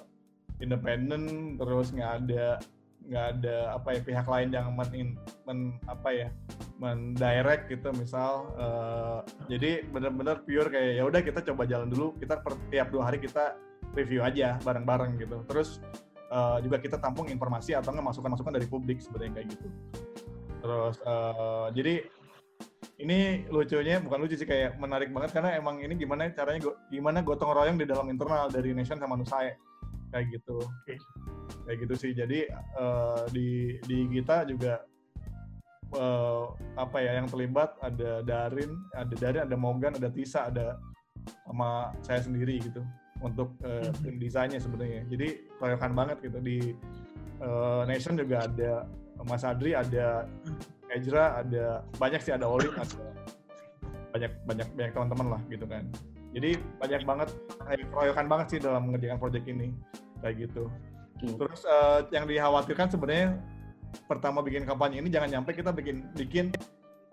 independen 0.60 1.56
terus 1.56 1.90
nggak 1.90 2.12
ada 2.22 2.60
nggak 3.02 3.26
ada 3.34 3.56
apa 3.74 3.98
ya 3.98 4.00
pihak 4.06 4.26
lain 4.30 4.48
yang 4.54 4.70
men, 4.78 5.18
men 5.42 5.58
apa 5.90 6.08
ya 6.14 6.28
mendirect 6.78 7.66
gitu 7.66 7.90
misal 7.98 8.54
uh, 8.54 9.26
jadi 9.50 9.82
benar-benar 9.90 10.46
pure 10.46 10.70
kayak 10.70 11.02
ya 11.02 11.02
udah 11.02 11.18
kita 11.18 11.42
coba 11.50 11.66
jalan 11.66 11.90
dulu 11.90 12.14
kita 12.22 12.38
per 12.38 12.54
tiap 12.70 12.94
dua 12.94 13.10
hari 13.10 13.18
kita 13.18 13.58
review 13.98 14.24
aja 14.24 14.56
bareng-bareng 14.62 15.20
gitu. 15.20 15.42
Terus 15.50 15.82
uh, 16.32 16.58
juga 16.64 16.80
kita 16.80 16.96
tampung 16.96 17.28
informasi 17.28 17.76
atau 17.76 17.92
nggak 17.92 18.08
masukan-masukan 18.08 18.52
dari 18.56 18.66
publik 18.66 19.04
sebenarnya 19.04 19.32
kayak 19.36 19.48
gitu. 19.52 19.68
Terus 20.64 20.96
uh, 21.04 21.68
jadi 21.76 22.08
ini 23.02 23.44
lucunya 23.50 23.98
bukan 23.98 24.18
lucu 24.24 24.38
sih 24.38 24.48
kayak 24.48 24.78
menarik 24.78 25.10
banget 25.10 25.34
karena 25.34 25.58
emang 25.58 25.82
ini 25.82 25.98
gimana 25.98 26.30
caranya 26.32 26.70
gimana 26.88 27.18
gotong 27.20 27.50
royong 27.50 27.76
di 27.76 27.86
dalam 27.86 28.06
internal 28.08 28.46
dari 28.48 28.72
Nation 28.72 28.96
sama 28.96 29.18
Nusai 29.18 29.52
kayak 30.14 30.26
gitu. 30.32 30.58
Kayak 31.66 31.78
gitu 31.86 31.94
sih. 31.98 32.12
Jadi 32.16 32.48
uh, 32.78 33.26
di 33.34 33.76
di 33.84 34.06
kita 34.08 34.46
juga 34.46 34.86
uh, 35.98 36.54
apa 36.78 37.02
ya 37.02 37.20
yang 37.20 37.28
terlibat 37.28 37.76
ada 37.82 38.22
Darin 38.24 38.72
ada 38.94 39.14
Darin 39.18 39.42
ada 39.44 39.56
Morgan 39.58 39.98
ada 39.98 40.08
Tisa 40.08 40.48
ada 40.48 40.78
sama 41.46 41.94
saya 42.02 42.22
sendiri 42.22 42.58
gitu 42.58 42.82
untuk 43.22 43.54
uh, 43.62 43.88
tim 44.02 44.18
desainnya 44.18 44.58
sebenarnya. 44.58 45.06
Jadi 45.08 45.46
keroyokan 45.56 45.92
banget 45.94 46.16
gitu. 46.20 46.38
Di 46.42 46.58
uh, 47.40 47.86
Nation 47.86 48.18
juga 48.18 48.44
ada 48.44 48.86
Mas 49.22 49.46
Adri 49.46 49.72
ada 49.72 50.26
Ezra 50.92 51.40
ada 51.40 51.86
banyak 51.96 52.20
sih 52.20 52.34
ada 52.34 52.44
Oli 52.44 52.68
ada 52.68 52.98
banyak 54.12 54.32
banyak 54.44 54.68
banyak 54.76 54.92
teman-teman 54.92 55.26
lah 55.38 55.40
gitu 55.48 55.64
kan. 55.64 55.86
Jadi 56.32 56.58
banyak 56.80 57.02
banget 57.06 57.28
keroyokan 57.94 58.26
banget 58.28 58.46
sih 58.52 58.58
dalam 58.60 58.90
mengerjakan 58.90 59.18
proyek 59.22 59.46
ini. 59.48 59.72
Kayak 60.20 60.50
gitu. 60.50 60.66
Hmm. 61.22 61.38
terus 61.38 61.62
uh, 61.70 62.02
yang 62.10 62.26
dikhawatirkan 62.26 62.90
sebenarnya 62.90 63.38
pertama 64.10 64.42
bikin 64.42 64.66
kampanye 64.66 64.98
ini 64.98 65.06
jangan 65.06 65.38
nyampe 65.38 65.54
kita 65.54 65.70
bikin 65.70 66.02
bikin 66.18 66.50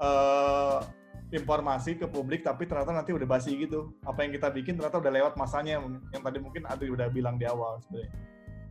uh, 0.02 0.82
informasi 1.30 1.98
ke 1.98 2.10
publik 2.10 2.42
tapi 2.42 2.66
ternyata 2.66 2.90
nanti 2.90 3.14
udah 3.14 3.28
basi 3.30 3.54
gitu 3.54 3.94
apa 4.06 4.26
yang 4.26 4.34
kita 4.34 4.50
bikin 4.50 4.74
ternyata 4.78 4.98
udah 4.98 5.14
lewat 5.14 5.34
masanya 5.38 5.78
yang 6.10 6.22
tadi 6.26 6.38
mungkin 6.42 6.66
Adri 6.66 6.90
udah 6.90 7.08
bilang 7.14 7.38
di 7.38 7.46
awal 7.46 7.78
sebenarnya 7.86 8.12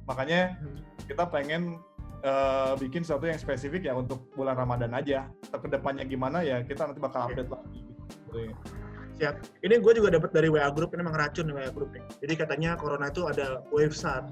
makanya 0.08 0.40
hmm. 0.58 1.06
kita 1.06 1.24
pengen 1.30 1.78
uh, 2.24 2.74
bikin 2.78 3.06
sesuatu 3.06 3.28
yang 3.28 3.38
spesifik 3.38 3.86
ya 3.86 3.94
untuk 3.94 4.26
bulan 4.34 4.58
Ramadan 4.58 4.94
aja. 4.96 5.28
Ke 5.50 5.68
depannya 5.68 6.06
gimana 6.06 6.42
ya 6.42 6.62
kita 6.64 6.88
nanti 6.88 6.98
bakal 6.98 7.30
update 7.30 7.50
lagi. 7.50 7.80
Gitu. 7.84 8.40
Siap. 9.18 9.34
Ini 9.66 9.82
gue 9.82 9.92
juga 9.98 10.14
dapat 10.14 10.30
dari 10.30 10.46
WA 10.46 10.70
Group, 10.70 10.94
ini 10.94 11.02
memang 11.02 11.18
racun 11.18 11.50
WA 11.50 11.66
Group 11.74 11.90
nih. 11.90 12.06
Jadi 12.22 12.34
katanya 12.38 12.78
corona 12.78 13.10
itu 13.10 13.26
ada 13.26 13.66
wave 13.74 13.90
1, 13.90 14.30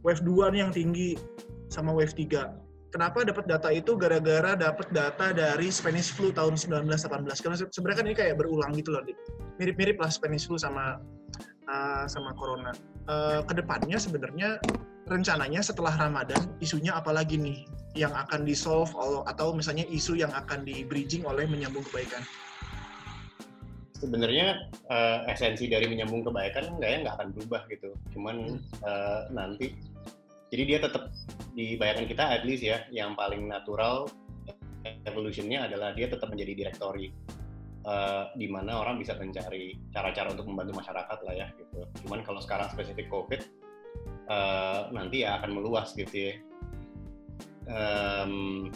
wave 0.00 0.22
2 0.24 0.52
nih 0.56 0.60
yang 0.64 0.72
tinggi, 0.72 1.20
sama 1.68 1.92
wave 1.92 2.16
3. 2.16 2.63
Kenapa 2.94 3.26
dapat 3.26 3.50
data 3.50 3.74
itu? 3.74 3.98
Gara-gara 3.98 4.54
dapat 4.54 4.86
data 4.94 5.34
dari 5.34 5.66
Spanish 5.74 6.14
flu 6.14 6.30
tahun 6.30 6.54
1918. 6.54 7.42
Karena 7.42 7.56
sebenarnya 7.58 7.98
kan 7.98 8.06
ini 8.06 8.14
kayak 8.14 8.38
berulang 8.38 8.70
gitu 8.78 8.94
loh. 8.94 9.02
Mirip-mirip 9.58 9.98
lah 9.98 10.14
Spanish 10.14 10.46
flu 10.46 10.54
sama 10.54 11.02
uh, 11.66 12.06
sama 12.06 12.30
corona. 12.38 12.70
Uh, 13.10 13.42
ke 13.50 13.58
depannya 13.58 13.98
sebenarnya 13.98 14.62
rencananya 15.10 15.58
setelah 15.58 15.90
Ramadan 15.98 16.54
isunya 16.62 16.94
apalagi 16.94 17.34
nih? 17.34 17.66
yang 17.94 18.10
akan 18.10 18.42
di 18.42 18.58
solve 18.58 18.90
atau 19.30 19.54
misalnya 19.54 19.86
isu 19.86 20.18
yang 20.18 20.34
akan 20.34 20.66
di 20.66 20.82
bridging 20.82 21.22
oleh 21.22 21.46
menyambung 21.46 21.86
kebaikan? 21.86 22.26
Sebenarnya 23.94 24.66
uh, 24.90 25.22
esensi 25.30 25.70
dari 25.70 25.86
menyambung 25.86 26.26
kebaikan 26.26 26.76
nggak 26.76 26.90
ya 26.90 26.96
nggak 27.06 27.14
akan 27.22 27.28
berubah 27.38 27.62
gitu. 27.70 27.94
Cuman 28.10 28.58
uh, 28.82 29.30
nanti 29.30 29.78
jadi 30.50 30.62
dia 30.66 30.78
tetap 30.82 31.08
di 31.54 31.78
bayangan 31.78 32.06
kita 32.10 32.24
at 32.34 32.42
least 32.42 32.66
ya 32.66 32.82
yang 32.90 33.14
paling 33.14 33.46
natural 33.46 34.10
evolutionnya 35.06 35.70
adalah 35.70 35.96
dia 35.96 36.10
tetap 36.10 36.28
menjadi 36.28 36.52
direktori 36.66 37.14
uh, 37.88 38.28
di 38.36 38.50
mana 38.50 38.82
orang 38.84 39.00
bisa 39.00 39.16
mencari 39.16 39.78
cara-cara 39.94 40.34
untuk 40.34 40.50
membantu 40.50 40.82
masyarakat 40.82 41.18
lah 41.24 41.34
ya 41.34 41.46
gitu. 41.56 41.86
Cuman 42.04 42.20
kalau 42.26 42.42
sekarang 42.42 42.68
spesifik 42.68 43.08
COVID 43.08 43.40
uh, 44.28 44.92
nanti 44.92 45.24
ya 45.24 45.40
akan 45.40 45.56
meluas 45.56 45.96
gitu 45.96 46.12
ya 46.12 46.34
um, 47.70 48.68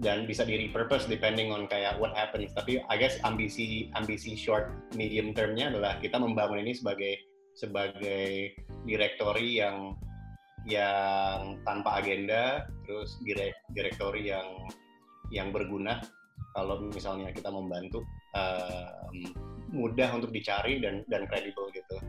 dan 0.00 0.24
bisa 0.24 0.48
di 0.48 0.56
repurpose 0.56 1.04
depending 1.04 1.52
on 1.52 1.68
kayak 1.68 2.00
what 2.00 2.16
happens. 2.16 2.56
Tapi 2.56 2.80
I 2.88 2.96
guess 2.96 3.20
ambisi 3.20 3.92
ambisi 3.92 4.32
short 4.32 4.72
medium 4.96 5.36
termnya 5.36 5.68
adalah 5.68 6.00
kita 6.00 6.16
membangun 6.16 6.64
ini 6.64 6.72
sebagai 6.72 7.20
sebagai 7.52 8.56
direktori 8.88 9.60
yang 9.60 9.92
yang 10.68 11.60
tanpa 11.64 12.04
agenda, 12.04 12.68
terus 12.84 13.16
direk, 13.24 13.56
direktori 13.72 14.28
yang 14.28 14.46
yang 15.32 15.48
berguna. 15.54 16.02
Kalau 16.52 16.82
misalnya 16.90 17.30
kita 17.30 17.48
membantu 17.48 18.02
um, 18.34 19.16
mudah 19.70 20.10
untuk 20.18 20.34
dicari 20.34 20.82
dan 20.82 21.06
dan 21.06 21.30
kredibel 21.30 21.70
gitu 21.70 22.02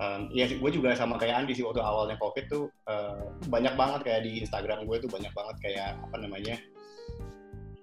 um, 0.00 0.30
ya 0.34 0.50
gue 0.50 0.70
juga 0.70 0.96
sama 0.96 1.20
kayak 1.20 1.44
Andi 1.44 1.52
sih 1.54 1.64
waktu 1.66 1.82
awalnya 1.82 2.18
covid 2.18 2.46
tuh 2.50 2.70
uh, 2.90 3.30
banyak 3.50 3.74
banget 3.78 4.00
kayak 4.06 4.20
di 4.26 4.42
Instagram 4.42 4.86
gue 4.88 4.96
tuh 4.98 5.10
banyak 5.10 5.30
banget 5.34 5.56
kayak 5.62 5.90
apa 6.00 6.16
namanya 6.18 6.54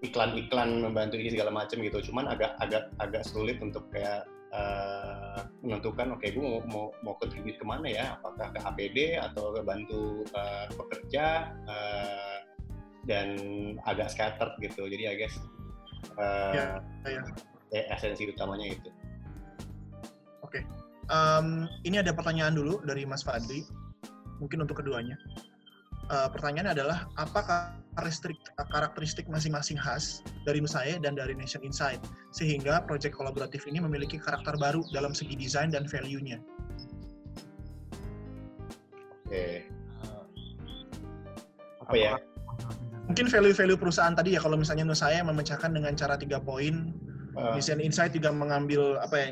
iklan-iklan 0.01 0.81
membantu 0.81 1.15
ini 1.21 1.29
segala 1.29 1.53
macam 1.53 1.77
gitu 1.79 2.11
cuman 2.11 2.25
agak 2.33 2.57
agak 2.59 2.89
agak 2.99 3.23
sulit 3.23 3.61
untuk 3.61 3.85
kayak 3.93 4.25
uh, 4.51 5.47
menentukan 5.63 6.15
oke 6.15 6.23
okay, 6.23 6.35
gue 6.35 6.43
mau 6.43 6.61
mau 6.67 6.85
mau 7.03 7.13
kontribut 7.19 7.55
ke 7.57 7.65
mana 7.65 7.87
ya? 7.87 8.05
Apakah 8.19 8.51
ke 8.53 8.59
APD 8.61 8.97
atau 9.19 9.55
ke 9.55 9.61
bantu 9.63 10.23
uh, 10.35 10.67
pekerja 10.71 11.55
uh, 11.67 12.37
dan 13.09 13.37
agak 13.89 14.13
scattered 14.13 14.53
gitu. 14.61 14.85
Jadi 14.87 15.03
I 15.09 15.15
guess 15.17 15.35
uh, 16.21 16.53
ya, 16.53 16.65
ya. 17.09 17.21
esensi 17.95 18.29
utamanya 18.29 18.75
itu. 18.75 18.89
Oke. 20.45 20.61
Okay 20.61 20.63
um, 21.11 21.67
ini 21.83 21.99
ada 21.99 22.15
pertanyaan 22.15 22.55
dulu 22.55 22.79
dari 22.87 23.03
Mas 23.03 23.21
Fadli, 23.21 23.67
mungkin 24.39 24.63
untuk 24.63 24.81
keduanya. 24.81 25.19
Uh, 26.11 26.27
pertanyaannya 26.27 26.75
adalah 26.75 27.07
apa 27.15 27.39
karakteristik, 27.95 28.35
karakteristik 28.59 29.25
masing-masing 29.31 29.79
khas 29.79 30.19
dari 30.43 30.59
Nusaye 30.59 30.99
dan 30.99 31.15
dari 31.15 31.31
Nation 31.31 31.63
Insight 31.63 32.03
sehingga 32.35 32.83
proyek 32.83 33.15
kolaboratif 33.15 33.63
ini 33.63 33.79
memiliki 33.79 34.19
karakter 34.19 34.59
baru 34.59 34.83
dalam 34.91 35.15
segi 35.15 35.39
desain 35.39 35.71
dan 35.71 35.87
value-nya. 35.87 36.43
Oke. 39.23 39.31
Okay. 39.31 39.55
Apa 41.79 41.95
ya? 41.95 42.19
Mungkin 43.07 43.31
value-value 43.31 43.79
perusahaan 43.79 44.11
tadi 44.11 44.35
ya 44.35 44.43
kalau 44.43 44.59
misalnya 44.59 44.83
Nusaya 44.83 45.23
memecahkan 45.23 45.71
dengan 45.71 45.95
cara 45.95 46.19
tiga 46.19 46.43
poin, 46.43 46.91
uh. 47.39 47.55
Mission 47.55 47.79
Insight 47.79 48.11
juga 48.11 48.35
mengambil 48.35 48.99
apa 48.99 49.15
ya 49.15 49.27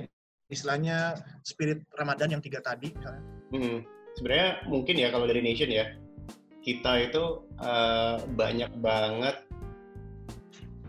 istilahnya 0.48 1.20
spirit 1.44 1.84
Ramadan 2.00 2.40
yang 2.40 2.44
tiga 2.44 2.64
tadi 2.64 2.96
Hmm. 3.50 3.82
Sebenarnya 4.14 4.62
mungkin 4.70 4.94
ya 4.94 5.10
kalau 5.10 5.26
dari 5.26 5.42
Nation 5.42 5.74
ya 5.74 5.90
kita 6.70 7.10
itu 7.10 7.24
uh, 7.58 8.22
banyak 8.38 8.70
banget 8.78 9.42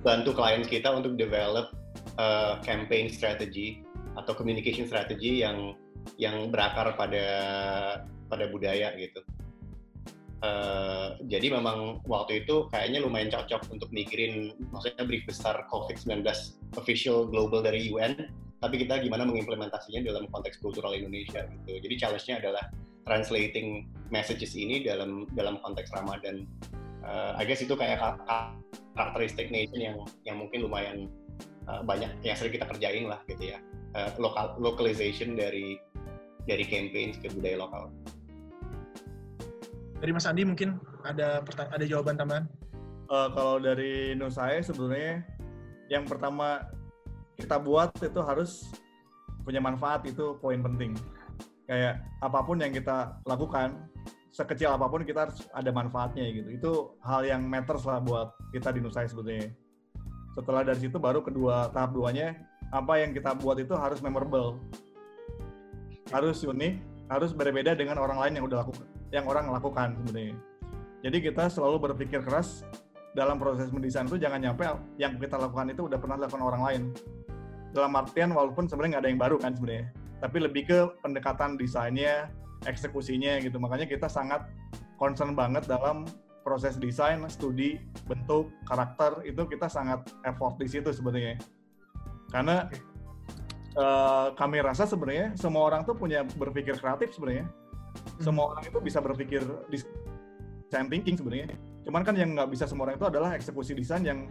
bantu 0.04 0.36
klien 0.36 0.60
kita 0.60 0.92
untuk 0.92 1.16
develop 1.16 1.72
uh, 2.20 2.60
campaign 2.60 3.08
strategy 3.08 3.80
atau 4.20 4.36
communication 4.36 4.84
strategy 4.84 5.40
yang 5.40 5.72
yang 6.20 6.52
berakar 6.52 6.92
pada 7.00 7.26
pada 8.28 8.44
budaya 8.52 8.92
gitu. 9.00 9.24
Uh, 10.40 11.20
jadi 11.28 11.52
memang 11.52 12.00
waktu 12.08 12.44
itu 12.44 12.64
kayaknya 12.72 13.04
lumayan 13.04 13.28
cocok 13.28 13.68
untuk 13.76 13.92
mikirin 13.92 14.56
maksudnya 14.72 15.04
brief 15.04 15.28
besar 15.28 15.68
COVID-19 15.68 16.24
official 16.80 17.28
global 17.28 17.60
dari 17.60 17.92
UN 17.92 18.16
tapi 18.60 18.80
kita 18.80 19.04
gimana 19.04 19.28
mengimplementasinya 19.28 20.00
dalam 20.00 20.24
konteks 20.32 20.60
kultural 20.64 20.96
Indonesia 20.96 21.44
gitu. 21.44 21.80
Jadi 21.84 21.94
challenge-nya 21.96 22.40
adalah 22.40 22.64
translating 23.10 23.90
messages 24.14 24.54
ini 24.54 24.86
dalam 24.86 25.26
dalam 25.34 25.58
konteks 25.66 25.90
Ramadan. 25.90 26.46
Uh, 27.02 27.34
I 27.34 27.42
guess 27.42 27.58
itu 27.58 27.74
kayak 27.74 27.98
karakteristik 28.94 29.50
nation 29.50 29.82
yang 29.82 29.96
yang 30.22 30.38
mungkin 30.38 30.62
lumayan 30.62 31.10
uh, 31.66 31.82
banyak 31.82 32.06
yang 32.22 32.38
sering 32.38 32.54
kita 32.54 32.70
kerjain 32.70 33.10
lah 33.10 33.18
gitu 33.26 33.50
ya. 33.50 33.58
Uh, 33.98 34.14
lokal 34.22 34.54
localization 34.62 35.34
dari 35.34 35.74
dari 36.46 36.62
campaign 36.62 37.18
ke 37.18 37.26
budaya 37.34 37.58
lokal. 37.58 37.90
Dari 39.98 40.14
Mas 40.14 40.30
Andi 40.30 40.46
mungkin 40.46 40.78
ada 41.02 41.42
ada 41.42 41.84
jawaban 41.84 42.14
tambahan? 42.14 42.46
Uh, 43.10 43.26
kalau 43.34 43.58
dari 43.58 44.14
Nusai 44.14 44.62
sebenarnya 44.62 45.26
yang 45.90 46.06
pertama 46.06 46.62
kita 47.34 47.58
buat 47.58 47.90
itu 47.98 48.20
harus 48.22 48.70
punya 49.42 49.58
manfaat 49.58 50.06
itu 50.06 50.38
poin 50.38 50.62
penting. 50.62 50.94
Kayak 51.70 52.02
apa 52.18 52.42
pun 52.42 52.58
yang 52.58 52.74
kita 52.74 53.22
lakukan, 53.30 53.86
sekecil 54.34 54.74
apa 54.74 54.90
pun 54.90 55.06
kita 55.06 55.30
harus 55.30 55.46
ada 55.54 55.70
manfaatnya 55.70 56.26
gitu. 56.34 56.48
Itu 56.50 56.72
hal 56.98 57.22
yang 57.22 57.46
matters 57.46 57.86
lah 57.86 58.02
buat 58.02 58.34
kita 58.50 58.74
di 58.74 58.82
Nusai 58.82 59.06
sebetulnya. 59.06 59.54
Setelah 60.34 60.66
dari 60.66 60.82
situ 60.82 60.98
baru 60.98 61.22
kedua 61.22 61.70
tahap 61.70 61.94
duanya 61.94 62.34
apa 62.74 62.98
yang 62.98 63.14
kita 63.14 63.38
buat 63.38 63.62
itu 63.62 63.70
harus 63.78 64.02
memorable. 64.02 64.58
Harus 66.10 66.42
unik, 66.42 67.06
harus 67.06 67.30
berbeda 67.30 67.78
dengan 67.78 68.02
orang 68.02 68.18
lain 68.18 68.42
yang 68.42 68.44
udah 68.50 68.66
lakukan, 68.66 68.86
yang 69.14 69.30
orang 69.30 69.46
lakukan 69.46 69.94
sebenarnya. 70.02 70.34
Jadi 71.06 71.16
kita 71.22 71.46
selalu 71.46 71.86
berpikir 71.86 72.18
keras 72.26 72.66
dalam 73.14 73.38
proses 73.38 73.70
mendesain 73.70 74.10
itu 74.10 74.18
jangan 74.18 74.42
nyampe 74.42 74.66
yang 74.98 75.18
kita 75.22 75.38
lakukan 75.38 75.70
itu 75.70 75.86
udah 75.86 75.98
pernah 76.02 76.18
dilakukan 76.18 76.42
orang 76.42 76.62
lain 76.66 76.82
dalam 77.70 77.94
artian 77.94 78.30
walaupun 78.34 78.66
sebenarnya 78.66 78.98
nggak 78.98 79.02
ada 79.06 79.10
yang 79.10 79.22
baru 79.22 79.36
kan 79.38 79.52
sebenarnya 79.54 79.86
tapi 80.20 80.36
lebih 80.44 80.62
ke 80.68 80.78
pendekatan 81.00 81.56
desainnya 81.56 82.28
eksekusinya 82.68 83.40
gitu. 83.40 83.56
Makanya 83.56 83.88
kita 83.88 84.06
sangat 84.06 84.44
concern 85.00 85.32
banget 85.32 85.64
dalam 85.64 86.04
proses 86.44 86.76
desain 86.76 87.20
studi 87.32 87.80
bentuk 88.04 88.52
karakter. 88.68 89.24
Itu 89.24 89.48
kita 89.48 89.68
sangat 89.68 90.04
effort 90.28 90.60
di 90.60 90.68
situ 90.68 90.92
sebenarnya. 90.92 91.40
Karena 92.30 92.68
uh, 93.76 94.32
kami 94.36 94.60
rasa 94.60 94.84
sebenarnya 94.84 95.34
semua 95.36 95.72
orang 95.72 95.82
tuh 95.88 95.96
punya 95.96 96.24
berpikir 96.24 96.76
kreatif 96.76 97.16
sebenarnya. 97.16 97.48
Semua 98.20 98.54
orang 98.54 98.64
itu 98.68 98.78
bisa 98.78 99.02
berpikir 99.02 99.42
design 99.72 100.86
thinking 100.92 101.16
sebenarnya. 101.16 101.56
Cuman 101.82 102.04
kan 102.04 102.14
yang 102.14 102.36
nggak 102.36 102.52
bisa 102.52 102.68
semua 102.68 102.86
orang 102.88 103.00
itu 103.00 103.08
adalah 103.08 103.34
eksekusi 103.34 103.72
desain 103.72 104.04
yang 104.04 104.28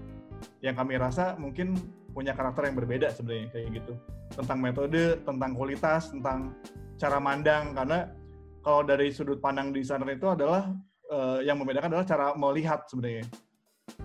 yang 0.64 0.78
kami 0.78 0.96
rasa 0.96 1.36
mungkin 1.36 1.76
punya 2.20 2.36
karakter 2.36 2.68
yang 2.68 2.76
berbeda 2.76 3.08
sebenarnya 3.16 3.48
kayak 3.56 3.80
gitu. 3.80 3.94
Tentang 4.36 4.60
metode 4.60 5.24
tentang 5.24 5.52
kualitas 5.56 6.12
tentang 6.12 6.52
cara 7.00 7.16
mandang. 7.24 7.72
Karena 7.72 8.12
kalau 8.60 8.84
dari 8.84 9.08
sudut 9.16 9.40
pandang 9.40 9.72
desainer 9.72 10.12
itu 10.12 10.28
adalah 10.28 10.76
uh, 11.08 11.40
yang 11.40 11.56
membedakan 11.56 11.96
adalah 11.96 12.04
cara 12.04 12.36
melihat 12.36 12.84
sebenarnya. 12.92 13.24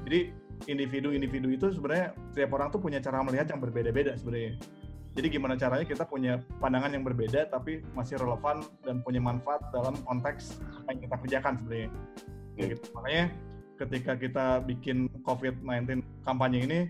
Jadi 0.06 0.30
individu-individu 0.70 1.50
itu 1.50 1.66
sebenarnya 1.74 2.14
setiap 2.30 2.54
orang 2.54 2.70
tuh 2.70 2.78
punya 2.78 3.02
cara 3.02 3.18
melihat 3.26 3.50
yang 3.50 3.58
berbeda-beda 3.58 4.14
sebenarnya. 4.14 4.62
Jadi 5.14 5.26
gimana 5.30 5.54
caranya 5.54 5.86
kita 5.86 6.06
punya 6.06 6.42
pandangan 6.58 6.90
yang 6.94 7.02
berbeda 7.06 7.50
tapi 7.50 7.82
masih 7.94 8.18
relevan 8.18 8.62
dan 8.82 9.02
punya 9.02 9.22
manfaat 9.22 9.62
dalam 9.70 9.94
konteks 10.06 10.58
apa 10.82 10.88
yang 10.94 11.00
kita 11.06 11.16
kerjakan 11.18 11.52
sebenarnya. 11.62 11.90
Gitu. 12.54 12.86
Makanya 12.94 13.26
ketika 13.74 14.12
kita 14.14 14.46
bikin 14.62 15.10
COVID-19 15.26 16.02
kampanye 16.22 16.60
ini 16.66 16.80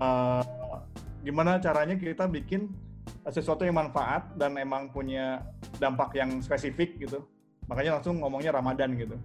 uh, 0.00 0.42
gimana 1.20 1.60
caranya 1.60 1.94
kita 1.94 2.24
bikin 2.26 2.72
sesuatu 3.28 3.62
yang 3.68 3.76
manfaat 3.76 4.32
dan 4.40 4.56
emang 4.56 4.88
punya 4.88 5.44
dampak 5.76 6.16
yang 6.16 6.40
spesifik 6.40 6.96
gitu. 6.96 7.22
Makanya 7.68 8.00
langsung 8.00 8.18
ngomongnya 8.18 8.56
Ramadan 8.56 8.96
gitu. 8.96 9.16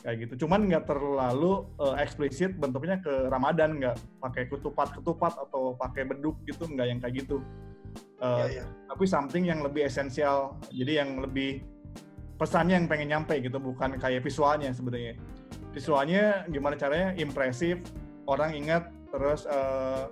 Kayak 0.00 0.16
gitu. 0.26 0.46
Cuman 0.46 0.70
nggak 0.70 0.88
terlalu 0.88 1.68
uh, 1.76 1.98
eksplisit 2.00 2.56
bentuknya 2.56 3.02
ke 3.02 3.28
Ramadan 3.28 3.76
nggak 3.76 3.96
pakai 4.22 4.48
ketupat 4.48 4.96
ketupat 4.96 5.36
atau 5.36 5.76
pakai 5.76 6.08
beduk 6.08 6.40
gitu 6.48 6.64
nggak 6.64 6.86
yang 6.88 6.98
kayak 7.02 7.26
gitu. 7.26 7.44
Uh, 8.22 8.46
yeah, 8.46 8.62
yeah. 8.62 8.66
tapi 8.88 9.04
something 9.04 9.44
yang 9.44 9.60
lebih 9.60 9.84
esensial. 9.84 10.56
Jadi 10.72 10.96
yang 10.96 11.20
lebih 11.20 11.60
pesannya 12.40 12.80
yang 12.80 12.88
pengen 12.88 13.08
nyampe 13.12 13.36
gitu 13.42 13.60
bukan 13.60 14.00
kayak 14.00 14.24
visualnya 14.24 14.72
sebenarnya. 14.72 15.18
Visualnya 15.76 16.48
gimana 16.48 16.74
caranya 16.80 17.12
impresif 17.20 17.84
orang 18.24 18.56
ingat 18.56 18.88
terus 19.12 19.44
uh, 19.46 20.08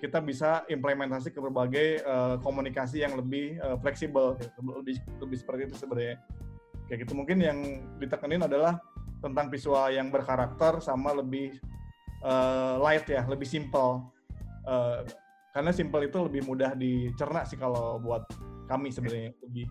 kita 0.00 0.20
bisa 0.20 0.64
implementasi 0.68 1.32
ke 1.32 1.40
berbagai 1.40 2.04
uh, 2.04 2.36
komunikasi 2.40 3.04
yang 3.04 3.16
lebih 3.16 3.56
uh, 3.60 3.76
fleksibel 3.80 4.36
gitu. 4.40 4.58
lebih 4.64 4.96
lebih 5.20 5.36
seperti 5.36 5.60
itu 5.68 5.76
sebenarnya 5.80 6.16
kayak 6.88 7.08
gitu 7.08 7.12
mungkin 7.16 7.40
yang 7.40 7.58
ditekenin 7.96 8.44
adalah 8.44 8.76
tentang 9.24 9.48
visual 9.48 9.88
yang 9.88 10.12
berkarakter 10.12 10.84
sama 10.84 11.16
lebih 11.16 11.56
uh, 12.20 12.76
light 12.84 13.08
ya, 13.08 13.24
lebih 13.24 13.48
simple. 13.48 14.04
Uh, 14.68 15.00
karena 15.56 15.70
simple 15.72 16.04
itu 16.04 16.18
lebih 16.20 16.42
mudah 16.44 16.76
dicerna 16.76 17.46
sih 17.48 17.56
kalau 17.56 17.96
buat 18.02 18.28
kami 18.68 18.92
sebenarnya 18.92 19.32
lebih 19.44 19.66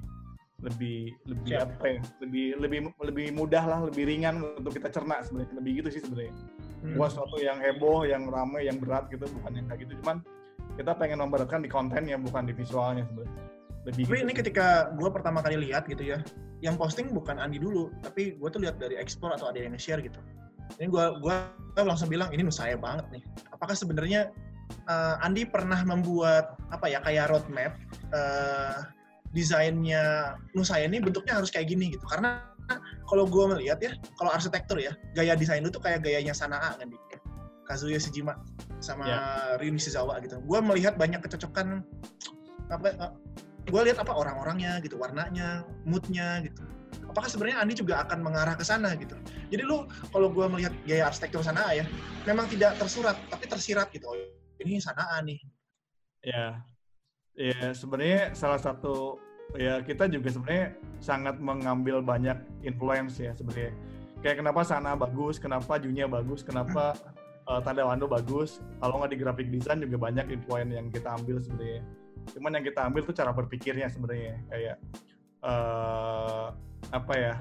lebih 0.63 1.11
lebih 1.27 1.53
Siap. 1.59 1.75
apa 1.75 1.85
ya 1.91 1.99
lebih 2.23 2.45
lebih 2.55 2.79
lebih 3.03 3.27
mudah 3.35 3.63
lah 3.67 3.79
lebih 3.83 4.07
ringan 4.07 4.39
untuk 4.63 4.79
kita 4.79 4.87
cerna 4.87 5.19
sebenarnya 5.19 5.59
lebih 5.59 5.71
gitu 5.83 5.89
sih 5.91 6.01
sebenarnya 6.07 6.31
hmm. 6.83 6.99
bukan 6.99 7.09
sesuatu 7.09 7.37
yang 7.39 7.57
heboh 7.63 8.03
yang 8.03 8.27
ramai 8.27 8.67
yang 8.67 8.77
berat 8.77 9.07
gitu 9.07 9.23
bukan 9.41 9.51
yang 9.55 9.65
kayak 9.71 9.87
gitu. 9.87 9.93
Cuman 10.03 10.19
kita 10.75 10.91
pengen 10.97 11.23
memberatkan 11.23 11.63
di 11.63 11.69
kontennya 11.71 12.19
bukan 12.19 12.43
di 12.43 12.53
visualnya 12.53 13.07
sebenarnya. 13.07 13.43
Lebih 13.83 14.03
tapi 14.07 14.15
gitu. 14.19 14.25
ini 14.27 14.33
ketika 14.35 14.67
gue 14.95 15.09
pertama 15.11 15.39
kali 15.43 15.59
lihat 15.69 15.87
gitu 15.87 16.03
ya 16.03 16.19
yang 16.63 16.79
posting 16.79 17.11
bukan 17.11 17.35
Andi 17.35 17.59
dulu 17.59 17.91
tapi 17.99 18.39
gue 18.39 18.49
tuh 18.51 18.63
lihat 18.63 18.79
dari 18.79 18.95
ekspor 18.95 19.31
atau 19.35 19.51
ada 19.51 19.59
yang 19.59 19.75
share 19.79 19.99
gitu. 20.03 20.19
Ini 20.79 20.87
gue 20.87 21.05
gue 21.19 21.35
langsung 21.83 22.07
bilang 22.07 22.31
ini 22.31 22.43
saya 22.51 22.79
banget 22.79 23.07
nih. 23.11 23.23
Apakah 23.51 23.75
sebenarnya 23.75 24.31
uh, 24.87 25.23
Andi 25.23 25.43
pernah 25.43 25.79
membuat 25.83 26.55
apa 26.71 26.87
ya 26.87 27.03
kayak 27.03 27.31
roadmap 27.31 27.75
uh, 28.15 28.87
desainnya 29.33 30.37
Nusaya 30.53 30.85
ini 30.85 31.01
bentuknya 31.01 31.41
harus 31.41 31.51
kayak 31.51 31.67
gini 31.67 31.91
gitu. 31.91 32.05
Karena 32.07 32.52
kalau 33.09 33.27
gue 33.27 33.45
melihat 33.57 33.79
ya 33.83 33.91
kalau 34.15 34.31
arsitektur 34.31 34.79
ya 34.79 34.95
gaya 35.13 35.35
desain 35.37 35.61
lu 35.61 35.69
tuh 35.69 35.83
kayak 35.83 36.01
gayanya 36.01 36.33
Sanaa 36.33 36.75
kan 36.79 36.87
di 36.89 36.97
Kazuya 37.63 37.95
Shijima 37.99 38.35
sama 38.83 39.07
yeah. 39.07 39.55
Ryu 39.55 39.71
Nishizawa 39.71 40.19
gitu. 40.19 40.39
Gue 40.43 40.59
melihat 40.59 40.99
banyak 40.99 41.23
kecocokan 41.23 41.83
apa 42.67 42.87
uh, 42.99 43.11
gue 43.63 43.81
lihat 43.87 44.03
apa 44.03 44.11
orang-orangnya 44.11 44.83
gitu 44.83 44.99
warnanya 44.99 45.63
moodnya 45.87 46.43
gitu. 46.43 46.67
Apakah 47.07 47.29
sebenarnya 47.29 47.63
Andi 47.63 47.79
juga 47.79 48.03
akan 48.03 48.19
mengarah 48.19 48.59
ke 48.59 48.65
sana 48.67 48.97
gitu? 48.99 49.15
Jadi 49.47 49.63
lu 49.63 49.87
kalau 50.11 50.27
gue 50.27 50.45
melihat 50.51 50.75
gaya 50.83 51.07
arsitektur 51.07 51.39
Sanaa 51.39 51.71
ya 51.71 51.85
memang 52.27 52.51
tidak 52.51 52.75
tersurat 52.75 53.15
tapi 53.31 53.47
tersirat 53.47 53.87
gitu. 53.95 54.11
Oh, 54.11 54.17
ini 54.59 54.83
Sanaa 54.83 55.23
nih. 55.23 55.39
Ya. 56.23 56.59
Ya 57.33 57.73
sebenarnya 57.73 58.37
salah 58.37 58.61
satu 58.61 59.17
ya 59.53 59.79
kita 59.85 60.09
juga 60.09 60.33
sebenarnya 60.33 60.67
sangat 61.03 61.35
mengambil 61.37 61.99
banyak 61.99 62.37
influence 62.63 63.19
ya 63.19 63.35
sebenarnya. 63.35 63.75
Kayak 64.23 64.39
kenapa 64.39 64.63
Sana 64.63 64.95
bagus, 64.95 65.35
kenapa 65.35 65.75
Junya 65.77 66.07
bagus, 66.07 66.41
kenapa 66.47 66.95
uh, 67.47 67.59
Tanda 67.59 67.83
Wando 67.83 68.07
bagus. 68.07 68.63
Kalau 68.79 69.03
nggak 69.03 69.11
di 69.11 69.19
graphic 69.19 69.47
design 69.51 69.83
juga 69.83 69.99
banyak 69.99 70.31
influence 70.31 70.71
yang 70.71 70.87
kita 70.87 71.09
ambil 71.19 71.43
sebenarnya. 71.43 71.81
Cuman 72.31 72.51
yang 72.55 72.65
kita 72.65 72.79
ambil 72.87 73.01
tuh 73.03 73.15
cara 73.15 73.31
berpikirnya 73.35 73.87
sebenarnya 73.91 74.39
kayak 74.47 74.77
uh, 75.43 76.55
apa 76.95 77.13
ya? 77.19 77.33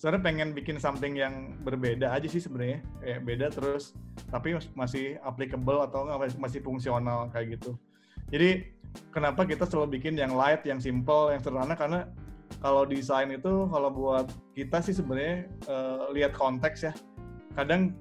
Sebenarnya 0.00 0.24
pengen 0.24 0.48
bikin 0.52 0.76
something 0.80 1.16
yang 1.16 1.56
berbeda 1.64 2.12
aja 2.12 2.28
sih 2.28 2.40
sebenarnya 2.40 2.84
kayak 3.00 3.20
beda 3.24 3.46
terus 3.52 3.96
tapi 4.28 4.56
masih 4.76 5.16
applicable 5.24 5.80
atau 5.80 6.08
masih 6.18 6.60
fungsional 6.60 7.28
kayak 7.32 7.60
gitu. 7.60 7.76
Jadi 8.32 8.73
kenapa 9.14 9.46
kita 9.46 9.64
selalu 9.66 10.00
bikin 10.00 10.18
yang 10.18 10.34
light, 10.34 10.62
yang 10.66 10.82
simple, 10.82 11.30
yang 11.30 11.40
sederhana 11.40 11.74
karena 11.74 12.08
kalau 12.60 12.88
desain 12.88 13.28
itu 13.32 13.68
kalau 13.68 13.90
buat 13.92 14.26
kita 14.56 14.80
sih 14.80 14.94
sebenarnya 14.96 15.48
uh, 15.68 16.08
lihat 16.14 16.32
konteks 16.36 16.88
ya. 16.88 16.92
Kadang 17.54 17.94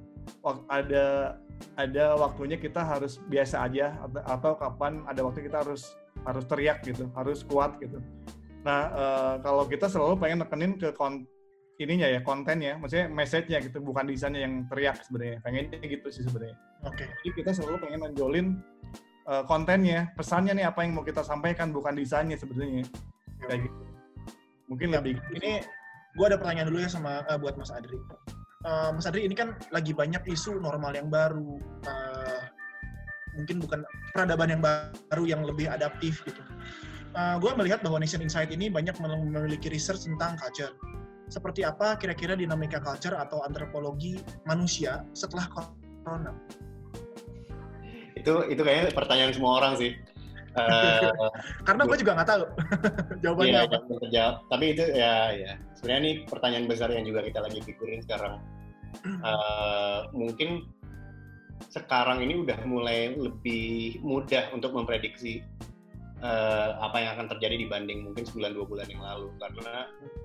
ada 0.71 1.37
ada 1.75 2.05
waktunya 2.15 2.55
kita 2.59 2.83
harus 2.83 3.19
biasa 3.27 3.67
aja 3.67 3.95
atau, 4.03 4.21
atau 4.23 4.51
kapan 4.55 5.03
ada 5.07 5.23
waktu 5.23 5.47
kita 5.47 5.63
harus 5.63 5.95
harus 6.23 6.43
teriak 6.47 6.83
gitu, 6.85 7.09
harus 7.17 7.43
kuat 7.43 7.75
gitu. 7.83 7.99
Nah, 8.63 8.81
uh, 8.95 9.35
kalau 9.43 9.67
kita 9.67 9.91
selalu 9.91 10.15
pengen 10.19 10.39
nekenin 10.43 10.79
ke 10.79 10.95
kon 10.95 11.27
ininya 11.81 12.07
ya 12.07 12.21
kontennya, 12.23 12.79
maksudnya 12.79 13.09
message-nya 13.11 13.59
gitu, 13.59 13.81
bukan 13.83 14.07
desainnya 14.07 14.45
yang 14.45 14.63
teriak 14.71 15.01
sebenarnya. 15.03 15.43
Pengennya 15.43 15.83
gitu 15.83 16.07
sih 16.07 16.23
sebenarnya. 16.23 16.55
Oke. 16.87 17.03
Okay. 17.03 17.07
Jadi 17.11 17.29
kita 17.43 17.51
selalu 17.51 17.75
pengen 17.83 17.99
menjolin 18.07 18.47
uh, 19.27 19.43
kontennya, 19.47 20.11
pesannya 20.15 20.55
nih 20.55 20.65
apa 20.67 20.83
yang 20.83 20.97
mau 20.99 21.05
kita 21.05 21.23
sampaikan 21.23 21.71
bukan 21.71 21.95
desainnya 21.95 22.35
sebenarnya. 22.39 22.87
Kayak 23.43 23.67
gitu. 23.67 23.83
Mungkin 24.71 24.87
ya, 24.95 24.99
lebih 25.03 25.19
Ini 25.35 25.51
gue 26.13 26.25
ada 26.25 26.37
pertanyaan 26.39 26.67
dulu 26.71 26.79
ya 26.83 26.89
sama 26.91 27.23
uh, 27.27 27.37
buat 27.39 27.55
Mas 27.59 27.71
Adri. 27.71 27.99
Uh, 28.63 28.95
Mas 28.95 29.05
Adri 29.07 29.27
ini 29.27 29.35
kan 29.35 29.59
lagi 29.75 29.91
banyak 29.91 30.23
isu 30.27 30.59
normal 30.59 30.95
yang 30.95 31.11
baru. 31.11 31.59
Uh, 31.83 32.41
mungkin 33.33 33.59
bukan 33.59 33.81
peradaban 34.13 34.53
yang 34.53 34.61
baru 34.61 35.23
yang 35.25 35.41
lebih 35.43 35.67
adaptif 35.67 36.21
gitu. 36.23 36.41
Uh, 37.13 37.37
gue 37.37 37.51
melihat 37.57 37.85
bahwa 37.85 38.01
Nation 38.01 38.21
Insight 38.25 38.49
ini 38.49 38.73
banyak 38.73 38.97
memiliki 38.97 39.69
research 39.69 40.05
tentang 40.09 40.37
culture. 40.37 40.73
Seperti 41.29 41.65
apa 41.65 41.97
kira-kira 41.97 42.37
dinamika 42.37 42.81
culture 42.81 43.17
atau 43.17 43.41
antropologi 43.45 44.21
manusia 44.45 45.01
setelah 45.13 45.49
corona? 45.49 46.33
Itu 48.23 48.33
itu 48.47 48.61
kayaknya 48.63 48.95
pertanyaan 48.95 49.35
semua 49.35 49.59
orang 49.59 49.75
sih. 49.75 49.91
Uh, 50.55 51.11
Karena 51.67 51.83
gue 51.83 51.97
juga 51.99 52.11
nggak 52.15 52.29
tahu 52.29 52.43
jawabannya 53.23 53.59
iya, 53.59 53.67
apa. 53.67 53.77
Jawab. 54.07 54.35
Tapi 54.47 54.65
itu 54.71 54.83
ya 54.95 55.13
ya 55.35 55.51
sebenarnya 55.75 56.01
ini 56.01 56.11
pertanyaan 56.23 56.65
besar 56.71 56.89
yang 56.95 57.03
juga 57.03 57.27
kita 57.27 57.43
lagi 57.43 57.59
pikirin 57.59 57.99
sekarang. 58.07 58.39
Uh, 59.19 60.07
mungkin 60.23 60.71
sekarang 61.67 62.23
ini 62.23 62.39
udah 62.47 62.59
mulai 62.63 63.11
lebih 63.11 63.99
mudah 63.99 64.51
untuk 64.55 64.71
memprediksi 64.71 65.43
uh, 66.23 66.79
apa 66.79 66.97
yang 67.01 67.09
akan 67.19 67.27
terjadi 67.35 67.67
dibanding 67.67 68.03
mungkin 68.07 68.23
sebulan 68.23 68.51
dua 68.55 68.65
bulan 68.65 68.87
yang 68.89 69.01
lalu 69.01 69.27
karena 69.41 69.75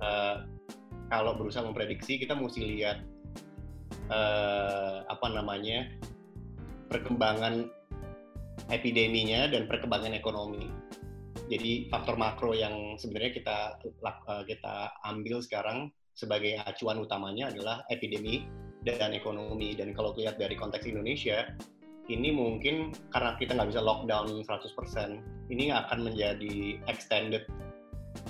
uh, 0.02 0.36
kalau 1.08 1.36
berusaha 1.36 1.64
memprediksi 1.64 2.20
kita 2.20 2.36
mesti 2.36 2.60
lihat 2.64 3.00
uh, 4.12 5.08
apa 5.08 5.26
namanya 5.32 5.88
perkembangan 6.88 7.68
epideminya 8.68 9.48
dan 9.48 9.66
perkembangan 9.66 10.12
ekonomi. 10.16 10.68
Jadi 11.48 11.88
faktor 11.88 12.20
makro 12.20 12.52
yang 12.52 13.00
sebenarnya 13.00 13.32
kita 13.40 13.58
eh, 13.84 14.44
kita 14.44 14.92
ambil 15.08 15.40
sekarang 15.40 15.88
sebagai 16.12 16.60
acuan 16.66 17.00
utamanya 17.00 17.48
adalah 17.48 17.80
epidemi 17.88 18.44
dan 18.84 19.16
ekonomi. 19.16 19.72
Dan 19.72 19.96
kalau 19.96 20.12
lihat 20.18 20.36
dari 20.36 20.58
konteks 20.58 20.84
Indonesia, 20.84 21.48
ini 22.08 22.32
mungkin 22.32 22.92
karena 23.12 23.36
kita 23.36 23.56
nggak 23.56 23.70
bisa 23.72 23.82
lockdown 23.84 24.44
100%, 24.44 25.52
ini 25.52 25.72
akan 25.72 25.98
menjadi 26.08 26.80
extended 26.88 27.44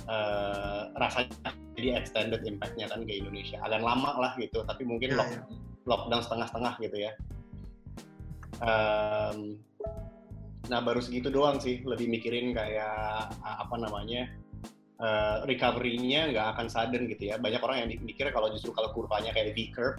uh, 0.05 0.91
rasanya 0.99 1.55
jadi 1.79 1.95
extended 1.95 2.43
impact-nya 2.43 2.91
kan 2.91 3.07
ke 3.07 3.23
Indonesia. 3.23 3.57
Agak 3.63 3.81
lama 3.83 4.11
lah 4.19 4.31
gitu, 4.35 4.63
tapi 4.67 4.83
mungkin 4.83 5.15
ya, 5.15 5.17
lock, 5.19 5.31
ya. 5.31 5.41
lockdown 5.87 6.21
setengah-setengah 6.23 6.73
gitu 6.83 6.97
ya. 6.99 7.11
Um, 8.59 9.63
Nah 10.69 10.85
baru 10.85 11.01
segitu 11.01 11.33
doang 11.33 11.57
sih, 11.57 11.81
lebih 11.81 12.05
mikirin 12.05 12.53
kayak 12.53 13.33
apa 13.41 13.75
namanya 13.75 14.29
uh, 15.01 15.41
recovery-nya 15.49 16.29
nggak 16.29 16.47
akan 16.55 16.65
sudden 16.69 17.09
gitu 17.09 17.33
ya. 17.33 17.41
Banyak 17.41 17.61
orang 17.65 17.77
yang 17.83 17.89
mikir 18.05 18.29
kalau 18.29 18.53
justru 18.53 18.69
kalau 18.77 18.93
kurvanya 18.93 19.33
kayak 19.33 19.57
V 19.57 19.73
curve, 19.73 19.97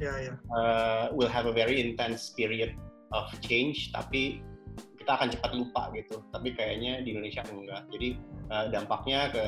yeah, 0.00 0.16
yeah. 0.16 0.36
Uh, 0.48 1.12
will 1.12 1.28
have 1.28 1.44
a 1.44 1.52
very 1.52 1.84
intense 1.84 2.32
period 2.32 2.72
of 3.12 3.28
change, 3.44 3.92
tapi 3.92 4.40
kita 4.96 5.22
akan 5.22 5.28
cepat 5.30 5.52
lupa 5.54 5.92
gitu. 5.94 6.18
Tapi 6.32 6.56
kayaknya 6.56 7.04
di 7.04 7.14
Indonesia 7.14 7.44
enggak. 7.46 7.84
Jadi 7.92 8.08
uh, 8.50 8.66
dampaknya 8.72 9.30
ke 9.30 9.46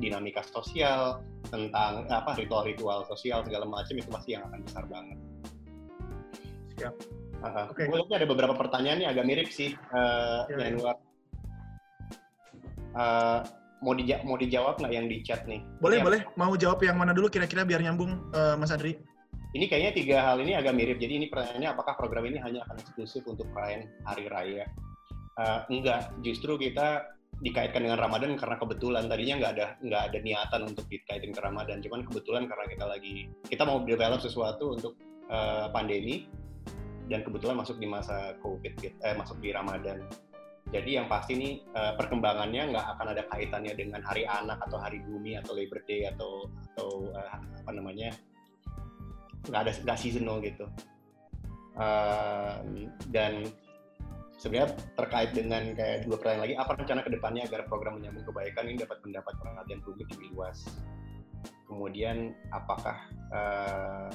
dinamika 0.00 0.42
sosial 0.48 1.20
tentang 1.46 2.08
apa 2.10 2.34
ritual-ritual 2.34 3.06
sosial 3.06 3.44
segala 3.46 3.68
macam 3.68 3.94
itu 3.94 4.10
pasti 4.10 4.34
yang 4.34 4.48
akan 4.50 4.60
besar 4.66 4.84
banget. 4.90 5.18
Siap. 6.80 7.15
Uh. 7.44 7.68
Okay. 7.72 7.86
ada 7.90 8.26
beberapa 8.26 8.54
pertanyaan 8.56 8.98
nih 9.02 9.08
agak 9.12 9.24
mirip 9.28 9.48
sih, 9.52 9.76
uh, 9.92 10.48
ya, 10.48 10.56
Januar. 10.72 10.96
Uh, 12.96 13.44
mau 13.84 13.92
dija 13.92 14.24
mau 14.24 14.40
dijawab 14.40 14.80
nggak 14.80 14.92
yang 14.92 15.06
di 15.06 15.20
chat 15.20 15.44
nih? 15.44 15.60
Boleh, 15.78 16.00
ya. 16.00 16.04
boleh. 16.04 16.20
Mau 16.40 16.52
jawab 16.56 16.80
yang 16.80 16.96
mana 16.96 17.12
dulu 17.12 17.28
kira-kira 17.28 17.68
biar 17.68 17.84
nyambung, 17.84 18.32
uh, 18.32 18.56
Mas 18.56 18.72
Adri? 18.72 18.96
Ini 19.56 19.68
kayaknya 19.68 19.92
tiga 19.96 20.16
hal 20.24 20.40
ini 20.40 20.52
agak 20.56 20.76
mirip. 20.76 21.00
Jadi 21.00 21.12
ini 21.16 21.26
pertanyaannya 21.32 21.70
apakah 21.76 21.96
program 21.96 22.28
ini 22.28 22.40
hanya 22.40 22.64
akan 22.68 22.76
eksklusif 22.82 23.24
untuk 23.24 23.48
perayaan 23.52 23.88
Hari 24.04 24.26
Raya? 24.28 24.64
Uh, 25.36 25.60
enggak, 25.68 26.12
justru 26.24 26.56
kita 26.56 27.16
dikaitkan 27.44 27.84
dengan 27.84 28.00
Ramadan 28.00 28.32
karena 28.40 28.56
kebetulan 28.56 29.04
tadinya 29.12 29.34
nggak 29.36 29.52
ada 29.60 29.66
nggak 29.84 30.02
ada 30.08 30.18
niatan 30.24 30.60
untuk 30.72 30.88
dikaitin 30.88 31.36
ke 31.36 31.40
Ramadan, 31.44 31.84
cuman 31.84 32.00
kebetulan 32.08 32.48
karena 32.48 32.64
kita 32.64 32.84
lagi 32.88 33.14
kita 33.44 33.62
mau 33.68 33.84
develop 33.84 34.24
sesuatu 34.24 34.72
untuk 34.72 34.96
uh, 35.28 35.68
pandemi 35.68 36.24
dan 37.06 37.22
kebetulan 37.22 37.56
masuk 37.58 37.78
di 37.78 37.86
masa 37.86 38.34
COVID, 38.42 38.72
eh, 38.82 39.14
masuk 39.14 39.38
di 39.38 39.54
Ramadan. 39.54 40.02
Jadi 40.66 40.98
yang 40.98 41.06
pasti 41.06 41.38
nih 41.38 41.62
uh, 41.78 41.94
perkembangannya 41.94 42.74
nggak 42.74 42.86
akan 42.98 43.06
ada 43.14 43.22
kaitannya 43.30 43.78
dengan 43.78 44.02
Hari 44.02 44.26
Anak 44.26 44.58
atau 44.66 44.82
Hari 44.82 44.98
Bumi 45.06 45.38
atau 45.38 45.54
Labor 45.54 45.78
Day 45.86 46.10
atau 46.10 46.50
atau 46.74 47.06
uh, 47.14 47.38
apa 47.38 47.70
namanya 47.70 48.10
nggak 49.46 49.60
ada 49.62 49.72
nggak 49.86 49.98
seasonal 49.98 50.42
gitu. 50.42 50.66
Uh, 51.78 52.66
dan 53.14 53.46
sebenarnya 54.42 54.74
terkait 54.98 55.30
dengan 55.38 55.70
kayak 55.78 56.02
dua 56.02 56.18
pertanyaan 56.18 56.42
lagi, 56.50 56.54
apa 56.58 56.72
rencana 56.74 57.00
ke 57.06 57.10
depannya 57.14 57.42
agar 57.46 57.60
program 57.70 58.02
menyambung 58.02 58.26
kebaikan 58.26 58.66
ini 58.66 58.82
dapat 58.82 58.98
mendapat 59.06 59.34
perhatian 59.38 59.80
publik 59.86 60.10
lebih 60.18 60.34
luas? 60.34 60.66
Kemudian 61.70 62.34
apakah 62.50 63.06
uh, 63.30 64.10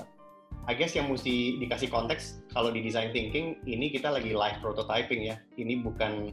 I 0.69 0.77
guess 0.77 0.93
yang 0.93 1.09
mesti 1.09 1.57
dikasih 1.57 1.89
konteks 1.89 2.45
kalau 2.53 2.69
di 2.69 2.85
design 2.85 3.09
thinking 3.09 3.57
ini 3.65 3.89
kita 3.89 4.13
lagi 4.13 4.37
live 4.37 4.61
prototyping 4.61 5.25
ya. 5.25 5.41
Ini 5.57 5.81
bukan 5.81 6.29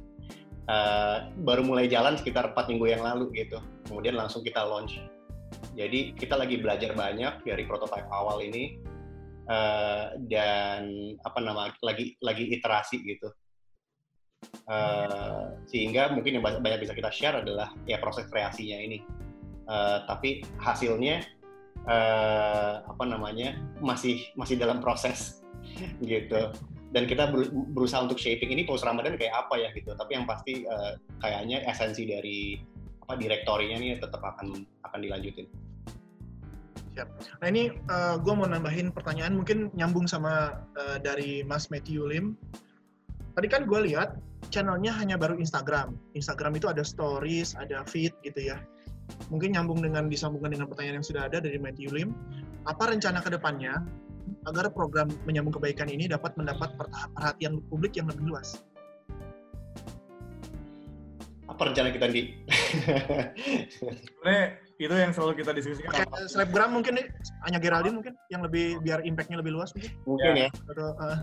uh, 0.69 1.33
baru 1.49 1.65
mulai 1.65 1.89
jalan 1.89 2.21
sekitar 2.21 2.53
4 2.53 2.69
minggu 2.69 2.87
yang 2.93 3.03
lalu 3.03 3.33
gitu. 3.33 3.59
Kemudian 3.89 4.21
langsung 4.21 4.45
kita 4.45 4.61
launch. 4.61 5.01
Jadi 5.73 6.13
kita 6.13 6.37
lagi 6.37 6.61
belajar 6.61 6.93
banyak 6.93 7.41
dari 7.49 7.65
prototype 7.65 8.05
awal 8.13 8.45
ini 8.45 8.77
uh, 9.49 10.13
dan 10.29 11.17
apa 11.25 11.39
nama 11.41 11.73
lagi 11.81 12.15
lagi 12.21 12.53
iterasi 12.53 13.01
gitu. 13.09 13.33
Uh, 14.69 15.57
sehingga 15.67 16.13
mungkin 16.13 16.39
yang 16.39 16.45
banyak 16.45 16.85
bisa 16.85 16.93
kita 16.93 17.09
share 17.09 17.41
adalah 17.41 17.73
ya 17.89 17.97
proses 17.97 18.29
kreasinya 18.29 18.77
ini. 18.77 19.01
Uh, 19.69 20.05
tapi 20.05 20.45
hasilnya 20.61 21.25
uh, 21.89 22.85
apa 22.85 23.05
namanya 23.09 23.57
masih 23.81 24.23
masih 24.37 24.61
dalam 24.61 24.79
proses 24.79 25.41
gitu 26.05 26.53
dan 26.89 27.05
kita 27.05 27.29
berusaha 27.73 28.01
untuk 28.01 28.17
shaping 28.17 28.49
ini 28.49 28.65
post 28.65 28.85
Ramadan 28.85 29.21
kayak 29.21 29.35
apa 29.35 29.61
ya 29.61 29.69
gitu 29.77 29.93
tapi 29.97 30.17
yang 30.17 30.25
pasti 30.25 30.65
uh, 30.65 30.97
kayaknya 31.21 31.65
esensi 31.69 32.09
dari 32.09 32.57
apa 33.05 33.17
direktorinya 33.17 33.77
nih 33.81 34.01
tetap 34.01 34.21
akan 34.21 34.69
akan 34.85 34.99
dilanjutin. 35.01 35.49
Nah 37.39 37.47
ini 37.47 37.71
uh, 37.71 37.95
eh, 37.95 38.15
gue 38.19 38.35
mau 38.35 38.51
nambahin 38.51 38.91
pertanyaan 38.91 39.39
mungkin 39.39 39.71
nyambung 39.71 40.11
sama 40.11 40.67
uh, 40.75 40.99
dari 40.99 41.47
Mas 41.47 41.71
Matthew 41.71 42.05
Lim. 42.11 42.35
Tadi 43.39 43.47
kan 43.47 43.71
gue 43.71 43.87
lihat 43.87 44.19
channelnya 44.51 44.91
hanya 44.99 45.15
baru 45.15 45.39
Instagram. 45.39 45.95
Instagram 46.19 46.59
itu 46.59 46.67
ada 46.67 46.83
stories, 46.83 47.55
ada 47.55 47.87
feed 47.87 48.11
gitu 48.27 48.51
ya 48.51 48.59
mungkin 49.29 49.57
nyambung 49.57 49.81
dengan 49.85 50.09
disambungkan 50.09 50.53
dengan 50.53 50.67
pertanyaan 50.69 51.01
yang 51.03 51.07
sudah 51.07 51.29
ada 51.29 51.39
dari 51.41 51.61
Matthew 51.61 51.93
Lim, 51.93 52.11
apa 52.65 52.93
rencana 52.93 53.21
ke 53.25 53.31
depannya 53.33 53.81
agar 54.49 54.69
program 54.73 55.09
menyambung 55.25 55.57
kebaikan 55.57 55.89
ini 55.89 56.09
dapat 56.09 56.37
mendapat 56.37 56.73
perhatian 57.17 57.61
publik 57.69 57.97
yang 57.97 58.09
lebih 58.09 58.29
luas? 58.29 58.61
Apa 61.49 61.73
rencana 61.73 61.89
kita 61.91 62.07
di? 62.13 62.39
Sebenarnya 64.05 64.45
itu 64.79 64.95
yang 64.95 65.11
selalu 65.11 65.43
kita 65.43 65.51
diskusikan. 65.57 65.91
Pakai 65.91 66.31
selebgram 66.31 66.71
mungkin 66.71 67.03
nih, 67.03 67.07
hanya 67.49 67.59
Geraldine 67.59 67.99
mungkin 67.99 68.15
yang 68.31 68.47
lebih 68.47 68.79
biar 68.85 69.03
impactnya 69.03 69.43
lebih 69.43 69.59
luas 69.59 69.75
mungkin. 69.75 69.93
Mungkin 70.07 70.33
ya. 70.39 70.47
ya. 70.47 70.51
Atau, 70.71 70.89
uh, 71.03 71.19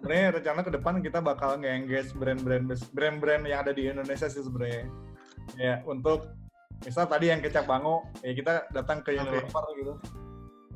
sebenarnya 0.00 0.26
rencana 0.40 0.60
ke 0.66 0.70
depan 0.74 0.94
kita 1.04 1.18
bakal 1.22 1.50
nge-engage 1.62 2.10
brand-brand 2.18 2.66
brand-brand 2.90 3.44
yang 3.46 3.62
ada 3.62 3.70
di 3.70 3.86
Indonesia 3.86 4.26
sih 4.26 4.42
sebenarnya. 4.42 4.90
Ya, 5.54 5.86
untuk 5.86 6.34
misal 6.84 7.08
tadi 7.08 7.32
yang 7.32 7.40
kecap 7.40 7.64
bango 7.64 8.04
ya 8.20 8.36
kita 8.36 8.68
datang 8.74 9.00
ke 9.00 9.16
Unilever 9.16 9.64
okay. 9.64 9.80
gitu. 9.80 9.92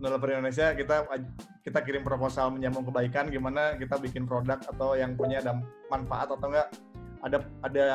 Unilever 0.01 0.29
Indonesia 0.33 0.73
kita 0.73 1.05
kita 1.61 1.79
kirim 1.85 2.03
proposal 2.07 2.57
menyambung 2.57 2.89
kebaikan 2.89 3.29
gimana 3.29 3.77
kita 3.77 4.01
bikin 4.01 4.25
produk 4.25 4.57
atau 4.65 4.97
yang 4.97 5.13
punya 5.13 5.45
ada 5.45 5.61
manfaat 5.93 6.33
atau 6.33 6.49
enggak. 6.49 6.69
Ada 7.21 7.39
ada 7.61 7.87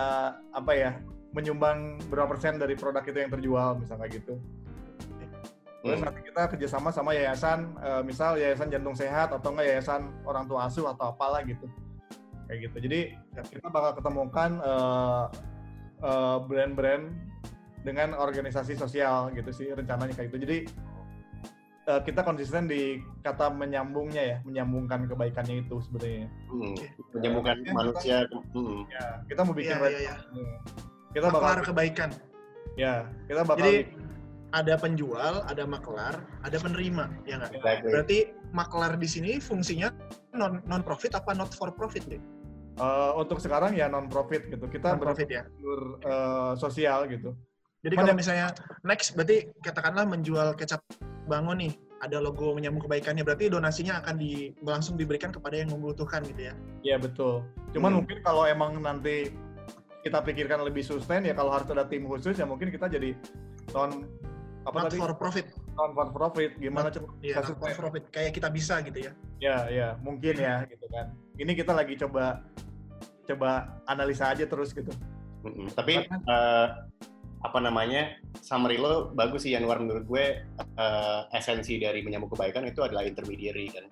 apa 0.54 0.72
ya 0.78 0.92
menyumbang 1.34 1.98
berapa 2.14 2.30
persen 2.30 2.62
dari 2.62 2.78
produk 2.78 3.02
itu 3.02 3.18
yang 3.18 3.34
terjual 3.34 3.82
misalnya 3.82 4.06
gitu. 4.14 4.38
Terus 5.82 6.02
hmm. 6.02 6.06
nanti 6.06 6.22
kita 6.26 6.42
kerjasama 6.50 6.90
sama 6.94 7.14
yayasan 7.14 7.74
uh, 7.82 8.02
misal 8.06 8.38
yayasan 8.38 8.70
jantung 8.70 8.94
sehat 8.94 9.34
atau 9.34 9.50
enggak 9.54 9.74
yayasan 9.74 10.14
orang 10.30 10.46
tua 10.46 10.70
asuh 10.70 10.94
atau 10.94 11.10
apalah 11.10 11.42
gitu. 11.42 11.66
Kayak 12.46 12.70
gitu. 12.70 12.78
Jadi 12.86 13.00
kita 13.50 13.68
bakal 13.74 13.98
ketemukan 13.98 14.62
uh, 14.62 15.26
uh, 16.06 16.38
brand-brand 16.46 17.10
dengan 17.86 18.18
organisasi 18.18 18.74
sosial 18.74 19.30
gitu 19.38 19.54
sih 19.54 19.70
rencananya 19.70 20.18
kayak 20.18 20.34
gitu. 20.34 20.42
Jadi 20.42 20.58
uh, 21.86 22.02
kita 22.02 22.26
konsisten 22.26 22.66
di 22.66 23.00
kata 23.22 23.54
menyambungnya 23.54 24.24
ya, 24.26 24.38
menyambungkan 24.42 25.06
kebaikannya 25.06 25.62
itu 25.62 25.78
sebenarnya. 25.86 26.28
Hmm, 26.50 26.76
menyambungkan 27.14 27.56
ya, 27.62 27.72
manusia. 27.78 28.18
Kita, 28.26 28.58
hmm. 28.58 28.82
Ya, 28.90 29.06
kita 29.30 29.42
mau 29.46 29.54
bikin 29.54 29.78
ya, 29.78 29.86
ya, 29.86 30.00
ya. 30.02 30.16
Kita 31.14 31.28
bakal 31.30 31.62
kebaikan. 31.62 32.10
Ya, 32.76 33.08
kita 33.30 33.42
bakal 33.46 33.62
Jadi 33.62 33.76
ada 34.52 34.74
penjual, 34.80 35.44
ada 35.46 35.64
maklar, 35.68 36.16
ada 36.44 36.58
penerima, 36.58 37.12
ya 37.28 37.40
nggak? 37.40 37.52
Exactly. 37.54 37.92
Berarti 37.92 38.18
maklar 38.56 38.92
di 38.98 39.08
sini 39.08 39.32
fungsinya 39.38 39.92
non 40.34 40.64
non 40.66 40.82
profit 40.82 41.14
apa 41.14 41.36
not 41.36 41.52
for 41.54 41.70
profit 41.72 42.04
deh? 42.08 42.22
Uh, 42.76 43.16
untuk 43.16 43.40
sekarang 43.40 43.72
ya 43.76 43.88
non 43.88 44.12
profit 44.12 44.48
gitu. 44.52 44.66
Kita 44.68 44.96
non 44.96 45.04
profit 45.04 45.28
ya. 45.28 45.44
Uh, 46.04 46.56
sosial 46.60 47.08
gitu. 47.08 47.36
Jadi 47.86 47.94
kalau 48.02 48.18
misalnya 48.18 48.50
next 48.82 49.14
berarti 49.14 49.54
katakanlah 49.62 50.10
menjual 50.10 50.58
kecap 50.58 50.82
bangun 51.30 51.70
nih, 51.70 51.74
ada 52.02 52.18
logo 52.18 52.58
menyambung 52.58 52.90
kebaikannya 52.90 53.22
berarti 53.22 53.54
donasinya 53.54 54.02
akan 54.02 54.18
di 54.18 54.50
langsung 54.66 54.98
diberikan 54.98 55.30
kepada 55.30 55.62
yang 55.62 55.70
membutuhkan 55.70 56.26
gitu 56.26 56.50
ya. 56.50 56.54
Iya 56.82 56.98
betul. 56.98 57.46
Cuman 57.78 57.94
hmm. 57.94 57.98
mungkin 58.02 58.18
kalau 58.26 58.50
emang 58.50 58.82
nanti 58.82 59.30
kita 60.02 60.22
pikirkan 60.26 60.66
lebih 60.66 60.82
sustain 60.82 61.26
ya 61.26 61.38
kalau 61.38 61.54
harus 61.54 61.70
ada 61.70 61.86
tim 61.86 62.06
khusus 62.06 62.38
ya 62.38 62.46
mungkin 62.46 62.70
kita 62.70 62.90
jadi 62.90 63.14
non 63.74 64.06
apa 64.66 64.78
Not 64.82 64.86
tadi? 64.90 64.98
for 64.98 65.14
profit. 65.14 65.46
Non 65.78 65.94
for 65.94 66.10
profit 66.10 66.58
gimana 66.58 66.90
coba? 66.90 67.14
Iya, 67.22 67.42
for 67.46 67.74
profit 67.78 68.10
kayak 68.10 68.34
kita 68.34 68.50
bisa 68.50 68.82
gitu 68.82 69.10
ya. 69.10 69.12
Ya, 69.38 69.58
ya, 69.70 69.88
mungkin 70.02 70.42
ya 70.42 70.66
gitu 70.66 70.86
kan. 70.90 71.14
Ini 71.38 71.52
kita 71.54 71.70
lagi 71.74 71.94
coba 72.02 72.42
coba 73.30 73.82
analisa 73.86 74.34
aja 74.34 74.46
terus 74.50 74.74
gitu. 74.74 74.90
Mm 75.46 75.54
-hmm. 75.54 75.68
Tapi 75.78 75.94
uh, 76.10 76.68
apa 77.46 77.62
namanya 77.62 78.18
summary 78.42 78.82
lo 78.82 79.14
bagus 79.14 79.46
sih 79.46 79.54
Januar 79.54 79.78
menurut 79.78 80.06
gue 80.10 80.26
uh, 80.82 81.22
esensi 81.30 81.78
dari 81.78 82.02
menyambung 82.02 82.34
kebaikan 82.34 82.66
itu 82.66 82.82
adalah 82.82 83.06
intermediary 83.06 83.70
kan. 83.70 83.86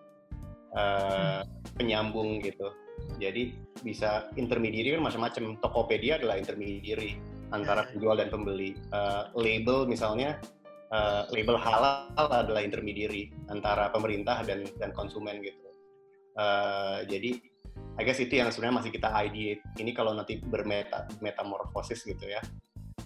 Uh, 0.74 1.42
penyambung 1.78 2.42
gitu. 2.42 2.74
Jadi 3.22 3.54
bisa 3.86 4.34
intermediary 4.42 4.98
kan 4.98 5.06
macam-macam. 5.06 5.62
Tokopedia 5.62 6.18
adalah 6.18 6.42
intermediary 6.42 7.22
antara 7.54 7.86
ya. 7.86 7.90
penjual 7.94 8.16
dan 8.18 8.34
pembeli. 8.34 8.74
Uh, 8.90 9.30
label 9.38 9.86
misalnya 9.86 10.42
uh, 10.90 11.30
label 11.30 11.62
halal 11.62 12.10
adalah 12.18 12.66
intermediary 12.66 13.30
antara 13.54 13.94
pemerintah 13.94 14.42
dan 14.42 14.66
dan 14.82 14.90
konsumen 14.98 15.46
gitu. 15.46 15.70
Uh, 16.34 17.06
jadi 17.06 17.38
I 17.94 18.02
guess 18.02 18.18
itu 18.18 18.42
yang 18.42 18.50
sebenarnya 18.50 18.82
masih 18.82 18.92
kita 18.98 19.14
ideate. 19.14 19.62
Ini 19.78 19.94
kalau 19.94 20.18
nanti 20.18 20.42
bermeta 20.42 21.06
metamorfosis 21.22 22.02
gitu 22.02 22.26
ya 22.26 22.42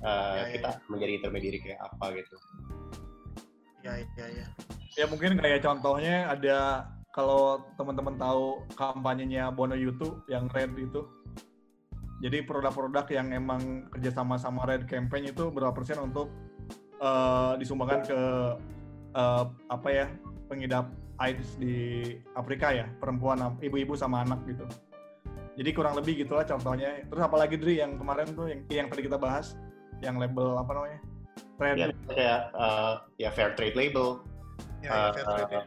uh, 0.04 0.36
ya, 0.38 0.44
kita 0.58 0.70
ya. 0.76 0.82
menjadi 0.90 1.12
intermediary 1.22 1.60
kayak 1.64 1.80
apa 1.82 2.06
gitu. 2.18 2.36
Ya, 3.86 3.94
ya, 4.04 4.28
ya. 4.44 4.48
Ya 4.98 5.06
mungkin 5.06 5.38
kayak 5.38 5.62
contohnya 5.62 6.34
ada 6.34 6.90
kalau 7.14 7.66
teman-teman 7.78 8.18
tahu 8.18 8.62
kampanyenya 8.78 9.50
Bono 9.54 9.78
YouTube 9.78 10.22
yang 10.30 10.50
Red 10.54 10.78
itu. 10.78 11.06
Jadi 12.18 12.42
produk-produk 12.42 13.06
yang 13.14 13.30
emang 13.30 13.90
kerjasama 13.94 14.42
sama 14.42 14.66
Red 14.66 14.90
Campaign 14.90 15.34
itu 15.34 15.54
berapa 15.54 15.70
persen 15.70 16.02
untuk 16.02 16.34
uh, 16.98 17.54
disumbangkan 17.62 18.02
ke 18.10 18.22
uh, 19.14 19.46
apa 19.70 19.90
ya 19.94 20.06
pengidap 20.50 20.90
AIDS 21.22 21.58
di 21.62 22.18
Afrika 22.34 22.74
ya 22.74 22.90
perempuan 22.98 23.38
ibu-ibu 23.62 23.94
sama 23.94 24.26
anak 24.26 24.42
gitu. 24.50 24.66
Jadi 25.58 25.70
kurang 25.74 25.98
lebih 25.98 26.26
gitulah 26.26 26.46
contohnya. 26.46 27.02
Terus 27.06 27.22
apalagi 27.22 27.58
Dri 27.58 27.82
yang 27.82 27.98
kemarin 27.98 28.30
tuh 28.34 28.50
yang 28.50 28.62
yang 28.70 28.88
tadi 28.90 29.06
kita 29.06 29.18
bahas 29.18 29.58
yang 30.02 30.16
label 30.22 30.58
apa 30.60 30.72
namanya? 30.74 31.00
Trade 31.58 31.78
ya, 31.78 31.88
kayak 32.14 32.42
uh, 32.54 32.94
ya 33.18 33.30
fair 33.34 33.58
trade 33.58 33.74
label. 33.74 34.22
Ya, 34.86 34.90
uh, 34.94 35.10
fair 35.14 35.26
trade, 35.26 35.52
ya. 35.52 35.64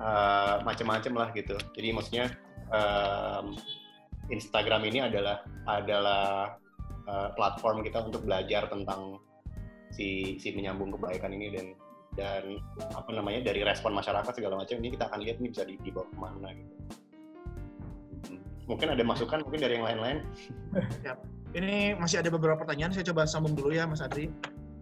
uh, 0.00 0.54
macam-macam 0.64 1.12
lah 1.16 1.28
gitu. 1.32 1.56
Jadi 1.76 1.88
maksudnya 1.96 2.26
um, 2.68 3.56
Instagram 4.28 4.84
ini 4.88 5.04
adalah 5.04 5.44
adalah 5.68 6.56
uh, 7.08 7.28
platform 7.36 7.84
kita 7.84 8.04
untuk 8.04 8.24
belajar 8.24 8.68
tentang 8.68 9.20
si 9.92 10.40
si 10.40 10.52
menyambung 10.52 10.92
kebaikan 10.96 11.32
ini 11.32 11.48
dan 11.54 11.66
dan 12.14 12.44
apa 12.94 13.10
namanya 13.10 13.42
dari 13.42 13.66
respon 13.66 13.90
masyarakat 13.94 14.32
segala 14.34 14.62
macam 14.62 14.78
ini 14.78 14.94
kita 14.94 15.10
akan 15.10 15.20
lihat 15.22 15.36
ini 15.42 15.48
bisa 15.50 15.66
dibawa 15.66 16.06
ke 16.06 16.16
mana 16.18 16.48
gitu. 16.54 16.74
Hmm. 18.30 18.40
mungkin 18.70 18.88
ada 18.94 19.02
masukan 19.02 19.42
mungkin 19.42 19.60
dari 19.60 19.74
yang 19.78 19.86
lain-lain 19.86 20.18
Ini 21.54 21.94
masih 22.02 22.18
ada 22.18 22.34
beberapa 22.34 22.58
pertanyaan, 22.58 22.90
saya 22.90 23.06
coba 23.06 23.30
sambung 23.30 23.54
dulu 23.54 23.70
ya 23.70 23.86
Mas 23.86 24.02
Adri. 24.02 24.26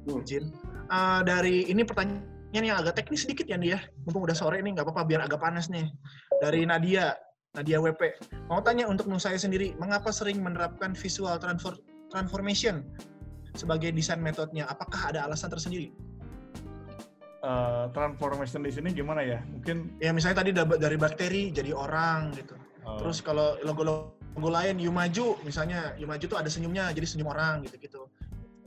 Hmm. 0.09 0.25
Izin. 0.25 0.51
Uh, 0.89 1.21
dari 1.23 1.69
ini 1.69 1.85
pertanyaan 1.85 2.65
yang 2.65 2.81
agak 2.81 2.99
teknis 2.99 3.29
sedikit 3.29 3.45
ya 3.47 3.61
dia. 3.61 3.79
Mumpung 4.09 4.25
udah 4.25 4.35
sore 4.35 4.59
ini 4.59 4.73
nggak 4.73 4.89
apa-apa 4.89 5.05
biar 5.05 5.21
agak 5.29 5.39
panas 5.45 5.69
nih. 5.69 5.87
Dari 6.41 6.65
Nadia, 6.65 7.13
Nadia 7.53 7.79
WP. 7.79 8.17
Mau 8.49 8.65
tanya 8.65 8.89
untuk 8.89 9.07
saya 9.21 9.37
sendiri, 9.37 9.77
mengapa 9.77 10.09
sering 10.09 10.41
menerapkan 10.41 10.97
visual 10.97 11.37
transfer, 11.37 11.77
transformation 12.09 12.83
sebagai 13.53 13.93
desain 13.93 14.19
metodenya? 14.19 14.65
Apakah 14.67 15.13
ada 15.13 15.29
alasan 15.29 15.53
tersendiri? 15.53 15.93
Uh, 17.43 17.91
transformation 17.93 18.65
di 18.65 18.73
sini 18.73 18.97
gimana 18.97 19.21
ya? 19.21 19.45
Mungkin 19.45 20.01
ya 20.01 20.15
misalnya 20.17 20.41
tadi 20.41 20.51
dari 20.57 20.97
bakteri 20.97 21.53
jadi 21.53 21.77
orang 21.77 22.33
gitu. 22.33 22.57
Oh. 22.89 22.97
Terus 22.99 23.21
kalau 23.21 23.61
logo-logo 23.61 24.22
logo 24.37 24.49
lain 24.49 24.81
You 24.81 24.93
Maju 24.93 25.41
misalnya. 25.45 25.93
You 26.01 26.09
Maju 26.09 26.25
tuh 26.25 26.39
ada 26.41 26.49
senyumnya 26.49 26.93
jadi 26.93 27.05
senyum 27.05 27.29
orang 27.29 27.65
gitu-gitu. 27.69 28.09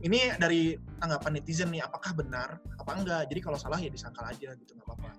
Ini 0.05 0.37
dari 0.37 0.77
tanggapan 1.01 1.41
netizen 1.41 1.73
nih 1.73 1.81
apakah 1.81 2.13
benar 2.13 2.61
apa 2.77 2.91
enggak? 2.93 3.23
Jadi 3.31 3.39
kalau 3.41 3.57
salah 3.57 3.81
ya 3.81 3.89
disangkal 3.89 4.27
aja 4.29 4.53
gitu. 4.53 4.71
Nggak 4.77 4.85
apa-apa. 4.85 5.09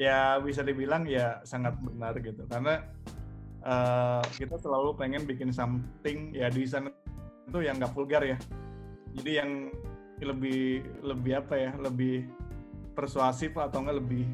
Ya 0.00 0.40
bisa 0.40 0.64
dibilang 0.64 1.04
ya 1.04 1.44
sangat 1.44 1.76
benar 1.82 2.16
gitu. 2.24 2.48
Karena 2.48 2.80
uh, 3.60 4.24
kita 4.32 4.56
selalu 4.56 4.96
pengen 4.96 5.28
bikin 5.28 5.52
something 5.52 6.32
ya 6.32 6.48
desain 6.48 6.88
itu 7.44 7.58
yang 7.60 7.76
nggak 7.76 7.92
vulgar 7.92 8.24
ya. 8.24 8.40
Jadi 9.12 9.30
yang 9.36 9.50
lebih 10.24 10.86
lebih 11.04 11.32
apa 11.44 11.54
ya 11.58 11.70
lebih 11.76 12.24
persuasif 12.96 13.52
atau 13.60 13.84
enggak 13.84 14.00
lebih 14.00 14.24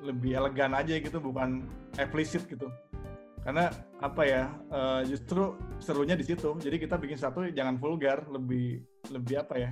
lebih 0.00 0.30
elegan 0.40 0.72
aja 0.72 0.96
gitu. 0.96 1.20
Bukan 1.20 1.68
eksplisit 2.00 2.48
gitu 2.48 2.72
karena 3.44 3.68
apa 4.00 4.22
ya 4.24 4.42
uh, 4.72 5.00
justru 5.04 5.54
serunya 5.76 6.16
di 6.16 6.24
situ. 6.24 6.56
Jadi 6.56 6.76
kita 6.80 6.96
bikin 6.96 7.20
satu 7.20 7.44
jangan 7.52 7.76
vulgar 7.76 8.24
lebih 8.32 8.80
lebih 9.12 9.44
apa 9.44 9.54
ya 9.60 9.70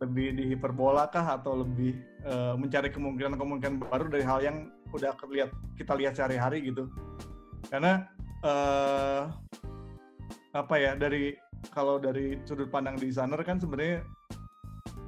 lebih 0.00 0.32
dihiperbola 0.32 1.12
kah 1.12 1.36
atau 1.36 1.60
lebih 1.60 1.92
uh, 2.24 2.56
mencari 2.56 2.88
kemungkinan-kemungkinan 2.88 3.84
baru 3.84 4.08
dari 4.08 4.24
hal 4.24 4.40
yang 4.40 4.56
udah 4.96 5.12
terlihat 5.18 5.50
kita 5.76 5.92
lihat 5.98 6.14
sehari-hari 6.16 6.72
gitu. 6.72 6.88
Karena 7.68 8.08
uh, 8.46 9.28
apa 10.56 10.74
ya 10.80 10.96
dari 10.96 11.36
kalau 11.70 12.00
dari 12.00 12.40
sudut 12.48 12.72
pandang 12.72 12.96
desainer 12.96 13.38
kan 13.44 13.60
sebenarnya 13.60 14.02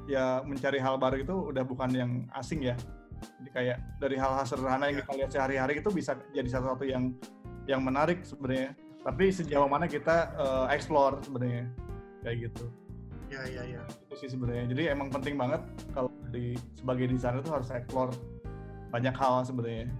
ya 0.05 0.45
mencari 0.45 0.77
hal 0.77 1.01
baru 1.01 1.25
itu 1.25 1.35
udah 1.55 1.65
bukan 1.65 1.91
yang 1.95 2.11
asing 2.37 2.61
ya. 2.61 2.77
Jadi 3.41 3.51
kayak 3.55 3.79
dari 4.03 4.19
hal-hal 4.19 4.45
sederhana 4.45 4.91
yang 4.91 4.99
kita 5.03 5.13
lihat 5.15 5.31
sehari-hari 5.31 5.75
itu 5.81 5.91
bisa 5.95 6.19
jadi 6.35 6.49
satu-satu 6.53 6.85
yang 6.85 7.15
yang 7.67 7.83
menarik 7.83 8.23
sebenarnya. 8.27 8.75
Tapi 9.03 9.35
sejauh 9.35 9.67
mana 9.67 9.91
kita 9.91 10.31
uh, 10.39 10.67
explore 10.71 11.19
sebenarnya. 11.27 11.67
Kayak 12.23 12.51
gitu. 12.51 12.65
Ya 13.33 13.43
ya 13.49 13.63
ya. 13.67 13.83
Itu 14.07 14.15
sih 14.15 14.31
sebenarnya. 14.31 14.71
Jadi 14.71 14.83
emang 14.93 15.11
penting 15.11 15.35
banget 15.35 15.63
kalau 15.91 16.11
di 16.31 16.55
sebagai 16.79 17.11
desainer 17.11 17.43
itu 17.43 17.51
harus 17.51 17.69
explore 17.75 18.15
banyak 18.95 19.15
hal 19.17 19.43
sebenarnya. 19.43 19.91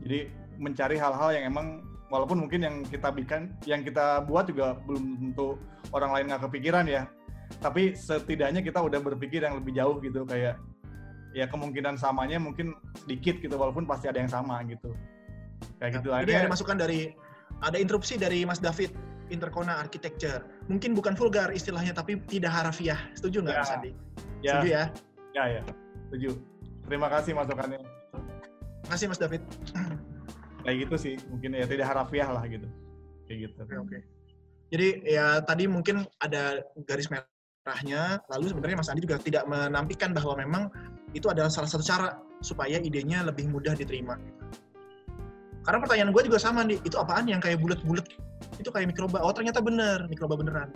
Jadi 0.00 0.18
mencari 0.56 0.96
hal-hal 0.96 1.30
yang 1.36 1.44
emang 1.52 1.66
walaupun 2.08 2.40
mungkin 2.40 2.64
yang 2.64 2.76
kita 2.88 3.12
bikin 3.12 3.52
yang 3.68 3.84
kita 3.84 4.24
buat 4.24 4.48
juga 4.48 4.80
belum 4.88 5.20
tentu 5.20 5.60
orang 5.92 6.10
lain 6.16 6.24
nggak 6.32 6.42
kepikiran 6.48 6.88
ya. 6.88 7.04
Tapi 7.60 7.92
setidaknya 7.92 8.64
kita 8.64 8.80
udah 8.80 9.00
berpikir 9.02 9.44
yang 9.44 9.60
lebih 9.60 9.76
jauh 9.76 10.00
gitu. 10.00 10.24
Kayak 10.24 10.56
ya 11.36 11.44
kemungkinan 11.44 12.00
samanya 12.00 12.40
mungkin 12.40 12.72
sedikit 12.96 13.36
gitu 13.36 13.52
walaupun 13.60 13.84
pasti 13.84 14.08
ada 14.08 14.16
yang 14.16 14.32
sama 14.32 14.64
gitu 14.64 14.96
kayak 15.78 15.90
ya, 15.90 15.96
gitu 16.00 16.08
jadi 16.10 16.32
ada 16.44 16.50
masukan 16.50 16.76
dari 16.78 17.12
ada 17.62 17.76
interupsi 17.78 18.14
dari 18.14 18.46
Mas 18.46 18.62
David 18.62 18.94
Interkona 19.28 19.76
Architecture. 19.80 20.44
Mungkin 20.68 20.96
bukan 20.96 21.12
vulgar 21.16 21.52
istilahnya, 21.52 21.92
tapi 21.92 22.20
tidak 22.28 22.52
harafiah. 22.52 22.98
Setuju 23.16 23.44
nggak, 23.44 23.56
ya. 23.56 23.60
Mas 23.60 23.72
Andi? 23.72 23.90
Ya. 24.40 24.52
Setuju 24.52 24.68
ya? 24.68 24.84
Ya, 25.36 25.44
ya. 25.60 25.62
Setuju. 26.08 26.30
Terima 26.88 27.08
kasih 27.12 27.32
masukannya. 27.36 27.80
Terima 27.84 28.90
kasih, 28.92 29.06
Mas 29.12 29.20
David. 29.20 29.42
Kayak 30.64 30.76
gitu 30.88 30.96
sih. 30.96 31.14
Mungkin 31.28 31.56
ya 31.56 31.66
tidak 31.68 31.86
harafiah 31.92 32.28
lah 32.32 32.44
gitu. 32.48 32.68
Kayak 33.28 33.38
gitu. 33.48 33.56
Oke, 33.64 33.76
oke. 33.76 33.98
Jadi 34.68 34.88
ya 35.08 35.40
tadi 35.44 35.64
mungkin 35.64 36.04
ada 36.20 36.60
garis 36.84 37.08
merahnya, 37.08 38.20
lalu 38.28 38.52
sebenarnya 38.52 38.76
Mas 38.76 38.88
Andi 38.92 39.04
juga 39.04 39.16
tidak 39.16 39.48
menampilkan 39.48 40.12
bahwa 40.12 40.36
memang 40.36 40.62
itu 41.16 41.24
adalah 41.32 41.48
salah 41.48 41.72
satu 41.72 41.80
cara 41.80 42.20
supaya 42.44 42.76
idenya 42.76 43.24
lebih 43.24 43.48
mudah 43.48 43.72
diterima. 43.72 44.20
Karena 45.68 45.84
pertanyaan 45.84 46.16
gue 46.16 46.22
juga 46.24 46.40
sama 46.40 46.64
nih, 46.64 46.80
itu 46.80 46.96
apaan 46.96 47.28
yang 47.28 47.44
kayak 47.44 47.60
bulat-bulat 47.60 48.08
itu 48.56 48.72
kayak 48.72 48.88
mikroba. 48.88 49.20
Oh 49.20 49.36
ternyata 49.36 49.60
bener, 49.60 50.08
mikroba 50.08 50.40
beneran 50.40 50.72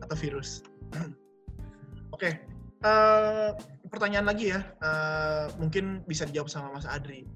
atau 0.00 0.16
virus. 0.16 0.64
Oke, 0.96 1.12
okay. 2.16 2.32
uh, 2.88 3.52
eh, 3.52 3.86
pertanyaan 3.92 4.32
lagi 4.32 4.56
ya, 4.56 4.64
uh, 4.80 5.52
mungkin 5.60 6.00
bisa 6.08 6.24
dijawab 6.24 6.48
sama 6.48 6.72
Mas 6.72 6.88
Adri. 6.88 7.28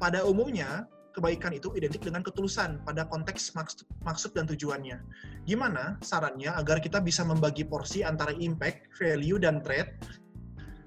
Pada 0.00 0.24
umumnya 0.24 0.88
kebaikan 1.12 1.52
itu 1.52 1.68
identik 1.76 2.00
dengan 2.00 2.24
ketulusan 2.24 2.80
pada 2.88 3.04
konteks 3.04 3.52
maksud, 3.52 3.84
maksud 4.08 4.32
dan 4.32 4.48
tujuannya. 4.48 4.98
Gimana 5.44 6.00
sarannya 6.00 6.48
agar 6.56 6.80
kita 6.80 7.04
bisa 7.04 7.28
membagi 7.28 7.60
porsi 7.60 8.00
antara 8.00 8.32
impact, 8.40 8.88
value, 8.96 9.36
dan 9.36 9.60
threat 9.60 10.00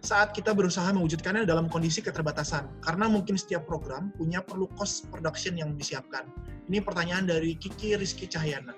saat 0.08 0.32
kita 0.32 0.56
berusaha 0.56 0.88
mewujudkannya 0.96 1.44
dalam 1.44 1.68
kondisi 1.68 2.00
keterbatasan? 2.00 2.80
Karena 2.80 3.12
mungkin 3.12 3.36
setiap 3.36 3.68
program 3.68 4.16
punya 4.16 4.40
perlu 4.40 4.72
cost 4.80 5.12
production 5.12 5.60
yang 5.60 5.76
disiapkan. 5.76 6.32
Ini 6.72 6.80
pertanyaan 6.80 7.28
dari 7.28 7.60
Kiki 7.60 8.00
Rizky 8.00 8.24
Cahyana. 8.24 8.72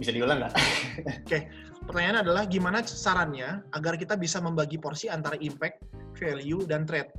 Bisa 0.00 0.16
diulang 0.16 0.40
nggak? 0.40 0.54
Oke, 1.28 1.38
pertanyaan 1.84 2.24
adalah 2.24 2.48
gimana 2.48 2.80
sarannya 2.80 3.60
agar 3.76 4.00
kita 4.00 4.16
bisa 4.16 4.40
membagi 4.40 4.80
porsi 4.80 5.12
antara 5.12 5.36
impact, 5.36 5.84
value, 6.16 6.64
dan 6.64 6.88
threat 6.88 7.12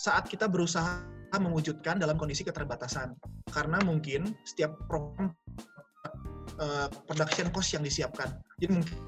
saat 0.00 0.24
kita 0.32 0.48
berusaha 0.48 1.04
mewujudkan 1.36 2.00
dalam 2.00 2.16
kondisi 2.16 2.40
keterbatasan. 2.40 3.12
Karena 3.52 3.76
mungkin 3.84 4.32
setiap 4.48 4.80
program 4.88 5.36
uh, 6.56 6.88
production 7.04 7.52
cost 7.52 7.76
yang 7.76 7.84
disiapkan. 7.84 8.32
Jadi 8.56 8.80
mungkin 8.80 8.98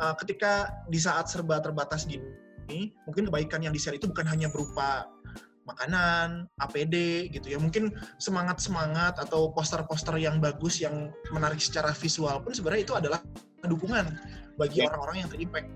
uh, 0.00 0.14
ketika 0.18 0.70
di 0.88 0.98
saat 0.98 1.28
serba 1.30 1.60
terbatas 1.62 2.06
gini, 2.08 2.94
mungkin 3.04 3.28
kebaikan 3.28 3.62
yang 3.62 3.74
di-share 3.74 3.98
itu 3.98 4.08
bukan 4.10 4.26
hanya 4.26 4.48
berupa 4.50 5.06
makanan, 5.68 6.48
APD 6.64 7.28
gitu 7.28 7.52
ya. 7.52 7.58
Mungkin 7.60 7.92
semangat-semangat 8.16 9.20
atau 9.20 9.52
poster-poster 9.52 10.16
yang 10.16 10.40
bagus 10.40 10.80
yang 10.80 11.12
menarik 11.30 11.60
secara 11.60 11.92
visual 11.92 12.40
pun 12.40 12.56
sebenarnya 12.56 12.82
itu 12.88 12.94
adalah 12.96 13.20
dukungan 13.60 14.16
bagi 14.56 14.80
ya. 14.80 14.88
orang-orang 14.88 15.16
ya. 15.16 15.20
yang 15.20 15.30
terimpact. 15.30 15.68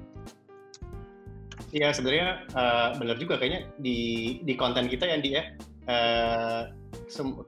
Iya 1.73 1.89
sebenarnya 1.97 2.29
uh, 2.53 2.89
benar 3.01 3.17
juga 3.17 3.41
kayaknya 3.41 3.73
di 3.81 3.99
di 4.45 4.55
konten 4.61 4.93
kita 4.93 5.09
yang 5.09 5.25
dia 5.25 5.57
uh, 5.89 6.69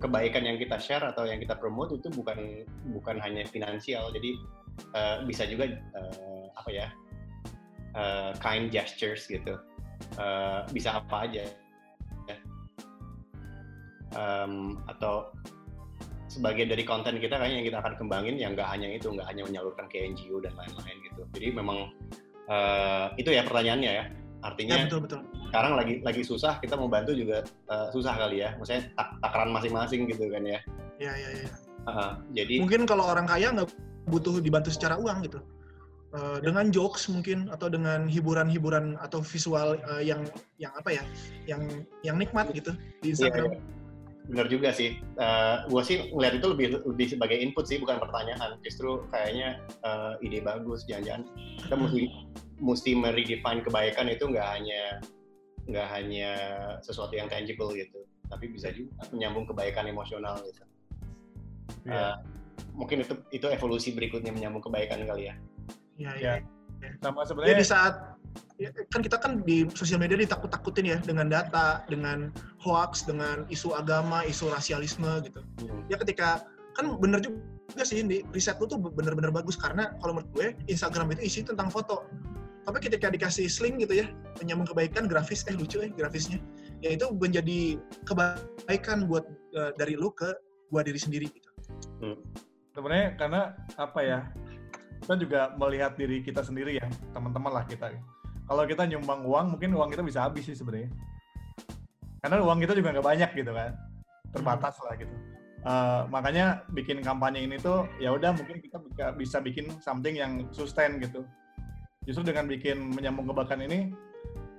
kebaikan 0.00 0.48
yang 0.48 0.56
kita 0.56 0.80
share 0.80 1.04
atau 1.04 1.28
yang 1.28 1.40
kita 1.40 1.56
promote 1.56 1.92
itu 1.92 2.08
bukan 2.08 2.64
bukan 2.92 3.20
hanya 3.20 3.44
finansial 3.48 4.08
jadi 4.16 4.36
uh, 4.94 5.22
bisa 5.26 5.44
juga 5.48 5.70
uh, 5.94 6.46
apa 6.54 6.70
ya 6.70 6.86
uh, 7.94 8.32
kind 8.38 8.70
gestures 8.70 9.26
gitu. 9.26 9.58
Uh, 10.18 10.66
bisa 10.70 11.00
apa 11.00 11.30
aja. 11.30 11.44
Um, 14.14 14.78
atau 14.86 15.34
sebagian 16.30 16.70
dari 16.70 16.86
konten 16.86 17.18
kita 17.18 17.34
kayaknya 17.34 17.56
yang 17.62 17.66
kita 17.66 17.78
akan 17.82 17.94
kembangin 17.98 18.38
yang 18.38 18.54
nggak 18.54 18.66
hanya 18.70 18.94
itu 18.94 19.10
nggak 19.10 19.26
hanya 19.26 19.42
menyalurkan 19.42 19.90
ke 19.90 20.06
NGO 20.06 20.38
dan 20.38 20.54
lain-lain 20.54 20.96
gitu. 21.10 21.22
Jadi 21.34 21.46
memang 21.50 21.90
uh, 22.46 23.10
itu 23.18 23.34
ya 23.34 23.42
pertanyaannya 23.42 23.90
ya. 23.90 24.04
Artinya 24.44 24.76
ya, 24.76 24.84
betul, 24.86 25.00
betul. 25.02 25.20
sekarang 25.48 25.72
lagi 25.72 25.94
lagi 26.04 26.22
susah 26.22 26.60
kita 26.60 26.76
mau 26.76 26.86
bantu 26.86 27.16
juga 27.16 27.42
uh, 27.70 27.90
susah 27.90 28.14
kali 28.14 28.42
ya. 28.46 28.54
Maksudnya 28.54 28.86
tak 28.94 29.08
takaran 29.18 29.50
masing-masing 29.50 30.06
gitu 30.06 30.30
kan 30.30 30.42
ya. 30.46 30.60
Ya 31.02 31.10
ya 31.18 31.30
ya 31.42 31.63
uh, 31.88 32.20
jadi 32.32 32.60
mungkin 32.60 32.84
kalau 32.88 33.04
orang 33.06 33.28
kaya 33.28 33.52
nggak 33.52 33.70
butuh 34.08 34.40
dibantu 34.40 34.68
secara 34.68 35.00
uang 35.00 35.24
gitu 35.24 35.40
uh, 36.14 36.38
dengan 36.40 36.68
jokes 36.68 37.08
mungkin 37.08 37.48
atau 37.48 37.72
dengan 37.72 38.06
hiburan-hiburan 38.06 39.00
atau 39.00 39.24
visual 39.24 39.80
uh, 39.88 40.02
yang 40.02 40.24
yang 40.60 40.72
apa 40.76 41.00
ya 41.00 41.04
yang 41.48 41.62
yang 42.04 42.16
nikmat 42.20 42.52
gitu 42.52 42.76
di 43.00 43.12
iya, 43.12 43.14
Instagram. 43.16 43.48
Yeah, 43.52 43.60
yeah 43.60 43.82
benar 44.24 44.48
juga 44.48 44.72
sih. 44.72 45.00
Uh, 45.20 45.68
gue 45.68 45.82
sih 45.84 45.96
ngeliat 46.12 46.40
itu 46.40 46.46
lebih 46.48 46.66
lebih 46.88 47.06
sebagai 47.12 47.36
input 47.36 47.68
sih, 47.68 47.76
bukan 47.76 48.00
pertanyaan. 48.00 48.56
Justru 48.64 49.04
kayaknya 49.12 49.60
uh, 49.84 50.16
ide 50.24 50.40
bagus, 50.40 50.88
jangan-jangan 50.88 51.28
kita 51.60 51.74
mesti 51.76 52.02
mesti 52.64 52.90
meredefine 52.96 53.60
kebaikan 53.60 54.08
itu 54.08 54.24
nggak 54.24 54.48
hanya 54.48 54.82
nggak 55.68 55.88
hanya 55.92 56.30
sesuatu 56.80 57.12
yang 57.16 57.28
tangible 57.28 57.72
gitu, 57.72 58.04
tapi 58.28 58.48
bisa 58.52 58.72
juga 58.72 58.92
menyambung 59.12 59.48
kebaikan 59.48 59.88
emosional 59.88 60.40
gitu. 60.44 60.64
Yeah. 61.84 61.92
Iya. 61.92 62.00
Uh, 62.00 62.14
mungkin 62.74 62.96
itu 63.02 63.14
itu 63.30 63.46
evolusi 63.50 63.92
berikutnya 63.94 64.30
menyambung 64.30 64.62
kebaikan 64.64 65.04
kali 65.06 65.30
ya. 65.30 65.34
Iya, 65.98 66.12
iya. 66.18 66.32
Ya. 66.82 66.90
Sama 67.00 67.24
sebenarnya. 67.24 67.54
Ya, 67.54 67.60
di 67.60 67.66
saat 67.66 67.94
ya, 68.60 68.68
kan 68.92 69.00
kita 69.00 69.16
kan 69.18 69.32
di 69.42 69.66
sosial 69.72 70.02
media 70.02 70.18
ditakut-takutin 70.18 70.86
ya 70.86 70.98
dengan 71.00 71.30
data, 71.30 71.82
dengan 71.88 72.30
hoax, 72.60 73.06
dengan 73.06 73.46
isu 73.48 73.74
agama, 73.74 74.22
isu 74.26 74.50
rasialisme 74.52 75.22
gitu. 75.24 75.40
Hmm. 75.64 75.86
Ya 75.88 75.96
ketika 75.98 76.44
kan 76.74 76.98
bener 76.98 77.22
juga 77.22 77.82
sih 77.86 78.02
di 78.02 78.26
riset 78.34 78.58
lu 78.58 78.66
tuh 78.66 78.78
bener-bener 78.78 79.30
bagus 79.30 79.54
karena 79.54 79.94
kalau 80.02 80.18
menurut 80.18 80.30
gue 80.34 80.46
Instagram 80.66 81.14
itu 81.14 81.22
isi 81.26 81.40
tentang 81.46 81.70
foto. 81.70 82.04
Tapi 82.64 82.80
ketika 82.80 83.12
dikasih 83.12 83.44
sling 83.44 83.76
gitu 83.76 84.00
ya, 84.00 84.08
penyambung 84.40 84.64
kebaikan 84.64 85.04
grafis, 85.04 85.44
eh 85.44 85.52
lucu 85.52 85.84
eh 85.84 85.92
grafisnya. 85.92 86.40
Ya 86.80 86.96
itu 86.96 87.12
menjadi 87.12 87.76
kebaikan 88.08 89.04
buat 89.04 89.28
uh, 89.52 89.76
dari 89.76 90.00
lu 90.00 90.08
ke 90.16 90.32
gua 90.72 90.80
diri 90.80 90.96
sendiri 90.96 91.28
gitu. 91.28 91.43
Hmm. 92.02 92.18
Sebenarnya 92.74 93.08
karena 93.14 93.40
apa 93.78 94.00
ya? 94.02 94.20
Kita 95.04 95.14
juga 95.20 95.52
melihat 95.60 96.00
diri 96.00 96.24
kita 96.24 96.40
sendiri 96.40 96.80
ya, 96.80 96.88
teman-teman 97.12 97.52
lah 97.52 97.64
kita. 97.68 97.92
Kalau 98.44 98.64
kita 98.64 98.88
nyumbang 98.88 99.24
uang 99.24 99.46
mungkin 99.56 99.76
uang 99.76 99.92
kita 99.92 100.00
bisa 100.00 100.24
habis 100.24 100.48
sih 100.48 100.56
sebenarnya. 100.56 100.88
Karena 102.24 102.40
uang 102.40 102.58
kita 102.64 102.72
juga 102.72 102.96
nggak 102.96 103.04
banyak 103.04 103.30
gitu 103.36 103.52
kan 103.52 103.72
terbatas 104.34 104.74
lah 104.82 104.94
gitu. 104.98 105.14
Uh, 105.64 106.04
makanya 106.12 106.60
bikin 106.76 107.00
kampanye 107.00 107.48
ini 107.48 107.56
tuh 107.56 107.88
ya 107.96 108.12
udah 108.12 108.36
mungkin 108.36 108.60
kita 108.60 108.76
bisa 109.16 109.40
bikin 109.40 109.70
something 109.80 110.18
yang 110.18 110.44
sustain 110.50 110.98
gitu. 111.00 111.24
Justru 112.04 112.34
dengan 112.34 112.44
bikin 112.50 112.92
menyambung 112.92 113.30
kebaikan 113.32 113.64
ini 113.64 113.94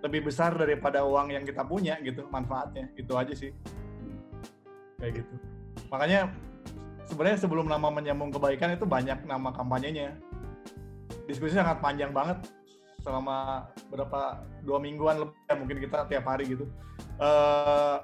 lebih 0.01 0.25
besar 0.29 0.57
daripada 0.57 1.05
uang 1.05 1.35
yang 1.35 1.45
kita 1.45 1.61
punya 1.61 1.99
gitu 2.01 2.25
manfaatnya. 2.33 2.89
Itu 2.97 3.13
aja 3.19 3.33
sih. 3.37 3.53
Kayak 4.97 5.21
gitu. 5.21 5.33
Makanya 5.93 6.33
sebenarnya 7.09 7.39
sebelum 7.41 7.69
nama 7.69 7.87
menyambung 7.89 8.33
kebaikan 8.33 8.73
itu 8.73 8.85
banyak 8.85 9.23
nama 9.25 9.53
kampanyenya. 9.53 10.17
Diskusi 11.25 11.57
sangat 11.57 11.81
panjang 11.81 12.13
banget 12.13 12.37
selama 13.01 13.69
berapa 13.93 14.41
dua 14.65 14.81
mingguan 14.81 15.21
lebih 15.21 15.37
ya, 15.45 15.53
mungkin 15.57 15.77
kita 15.77 16.09
tiap 16.09 16.25
hari 16.25 16.49
gitu. 16.49 16.65
Uh, 17.21 18.01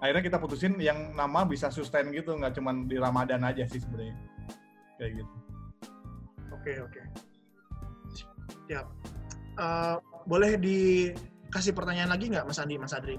akhirnya 0.00 0.22
kita 0.24 0.36
putusin 0.36 0.76
yang 0.76 1.16
nama 1.16 1.48
bisa 1.48 1.72
sustain 1.72 2.12
gitu 2.12 2.36
nggak 2.36 2.52
cuma 2.56 2.76
di 2.84 3.00
Ramadan 3.00 3.44
aja 3.44 3.64
sih 3.68 3.80
sebenarnya. 3.80 4.16
Kayak 5.00 5.24
gitu. 5.24 5.34
Oke 6.52 6.72
oke. 6.80 7.00
Siap. 8.68 8.86
Uh, 9.54 9.96
boleh 10.24 10.56
dikasih 10.56 11.72
pertanyaan 11.72 12.12
lagi 12.12 12.32
nggak 12.32 12.44
Mas 12.48 12.60
Andi 12.60 12.76
Mas 12.76 12.96
Adri? 12.96 13.16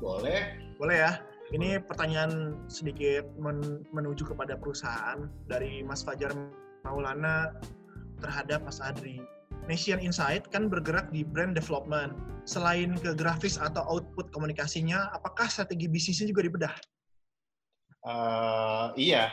Boleh. 0.00 0.56
Boleh 0.76 0.96
ya 1.00 1.12
ini 1.52 1.76
pertanyaan 1.76 2.56
sedikit 2.72 3.28
men 3.36 3.84
menuju 3.92 4.24
kepada 4.32 4.56
perusahaan 4.56 5.28
dari 5.44 5.84
Mas 5.84 6.00
Fajar 6.00 6.32
Maulana 6.88 7.52
terhadap 8.24 8.64
Mas 8.64 8.80
Adri. 8.80 9.20
Nation 9.64 9.96
Insight 10.00 10.48
kan 10.52 10.68
bergerak 10.68 11.08
di 11.12 11.24
brand 11.24 11.56
development. 11.56 12.12
Selain 12.44 12.92
ke 13.00 13.16
grafis 13.16 13.56
atau 13.56 13.80
output 13.88 14.28
komunikasinya, 14.32 15.08
apakah 15.16 15.48
strategi 15.48 15.88
bisnisnya 15.88 16.28
juga 16.28 16.44
dibedah? 16.44 16.74
Uh, 18.04 18.92
iya, 19.00 19.32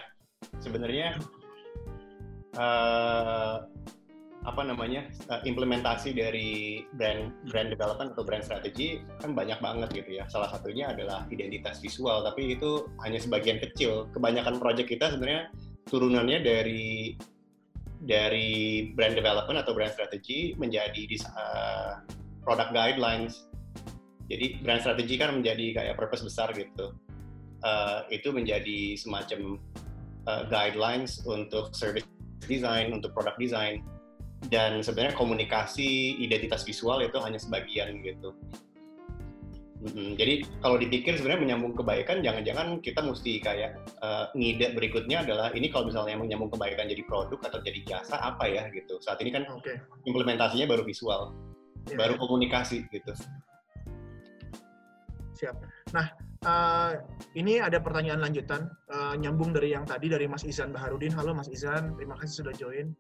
sebenarnya 0.64 1.20
uh, 2.56 3.68
apa 4.42 4.66
namanya 4.66 5.06
uh, 5.30 5.38
implementasi 5.46 6.18
dari 6.18 6.82
brand 6.98 7.30
brand 7.54 7.70
development 7.70 8.18
atau 8.18 8.26
brand 8.26 8.42
strategy 8.42 9.06
kan 9.22 9.38
banyak 9.38 9.62
banget 9.62 9.90
gitu 10.02 10.18
ya. 10.18 10.26
Salah 10.34 10.50
satunya 10.50 10.90
adalah 10.90 11.30
identitas 11.30 11.78
visual, 11.78 12.26
tapi 12.26 12.58
itu 12.58 12.90
hanya 13.06 13.22
sebagian 13.22 13.62
kecil. 13.62 14.10
Kebanyakan 14.18 14.58
project 14.58 14.90
kita 14.90 15.14
sebenarnya 15.14 15.54
turunannya 15.86 16.42
dari 16.42 17.14
dari 18.02 18.90
brand 18.98 19.14
development 19.14 19.62
atau 19.62 19.78
brand 19.78 19.94
strategy 19.94 20.58
menjadi 20.58 21.06
uh, 21.38 22.02
product 22.42 22.74
guidelines. 22.74 23.46
Jadi 24.26 24.58
brand 24.66 24.82
strategy 24.82 25.22
kan 25.22 25.38
menjadi 25.38 25.78
kayak 25.78 25.96
purpose 26.02 26.26
besar 26.26 26.50
gitu. 26.58 26.98
Uh, 27.62 28.02
itu 28.10 28.34
menjadi 28.34 28.98
semacam 28.98 29.62
uh, 30.26 30.50
guidelines 30.50 31.22
untuk 31.30 31.78
service 31.78 32.10
design, 32.50 32.90
untuk 32.90 33.14
product 33.14 33.38
design 33.38 33.86
dan 34.50 34.82
sebenarnya 34.82 35.14
komunikasi 35.14 36.18
identitas 36.18 36.66
visual 36.66 37.04
itu 37.06 37.18
hanya 37.22 37.38
sebagian 37.38 38.02
gitu. 38.02 38.34
hmm 39.82 40.18
Jadi 40.18 40.46
kalau 40.62 40.82
dipikir 40.82 41.18
sebenarnya 41.18 41.42
menyambung 41.46 41.74
kebaikan, 41.78 42.26
jangan-jangan 42.26 42.82
kita 42.82 43.06
mesti 43.06 43.38
kayak 43.42 43.78
uh, 44.02 44.34
ngide 44.34 44.74
berikutnya 44.74 45.22
adalah 45.22 45.54
ini 45.54 45.70
kalau 45.70 45.90
misalnya 45.90 46.18
menyambung 46.18 46.50
kebaikan 46.50 46.90
jadi 46.90 47.04
produk 47.06 47.38
atau 47.46 47.62
jadi 47.62 47.80
jasa 47.86 48.18
apa 48.18 48.50
ya 48.50 48.66
gitu. 48.74 48.98
Saat 49.02 49.22
ini 49.22 49.30
kan 49.30 49.46
okay. 49.46 49.78
implementasinya 50.10 50.66
baru 50.66 50.82
visual, 50.86 51.38
yeah. 51.90 51.98
baru 52.02 52.18
komunikasi 52.18 52.90
gitu. 52.90 53.14
Siap. 55.38 55.58
Nah, 55.98 56.06
uh, 56.46 56.94
ini 57.34 57.58
ada 57.58 57.82
pertanyaan 57.82 58.22
lanjutan 58.22 58.70
uh, 58.94 59.18
nyambung 59.18 59.54
dari 59.54 59.74
yang 59.74 59.90
tadi 59.90 60.06
dari 60.10 60.30
Mas 60.30 60.46
Izan 60.46 60.70
Baharudin. 60.70 61.14
Halo 61.14 61.34
Mas 61.34 61.50
Izan, 61.50 61.98
terima 61.98 62.14
kasih 62.22 62.46
sudah 62.46 62.54
join 62.54 62.94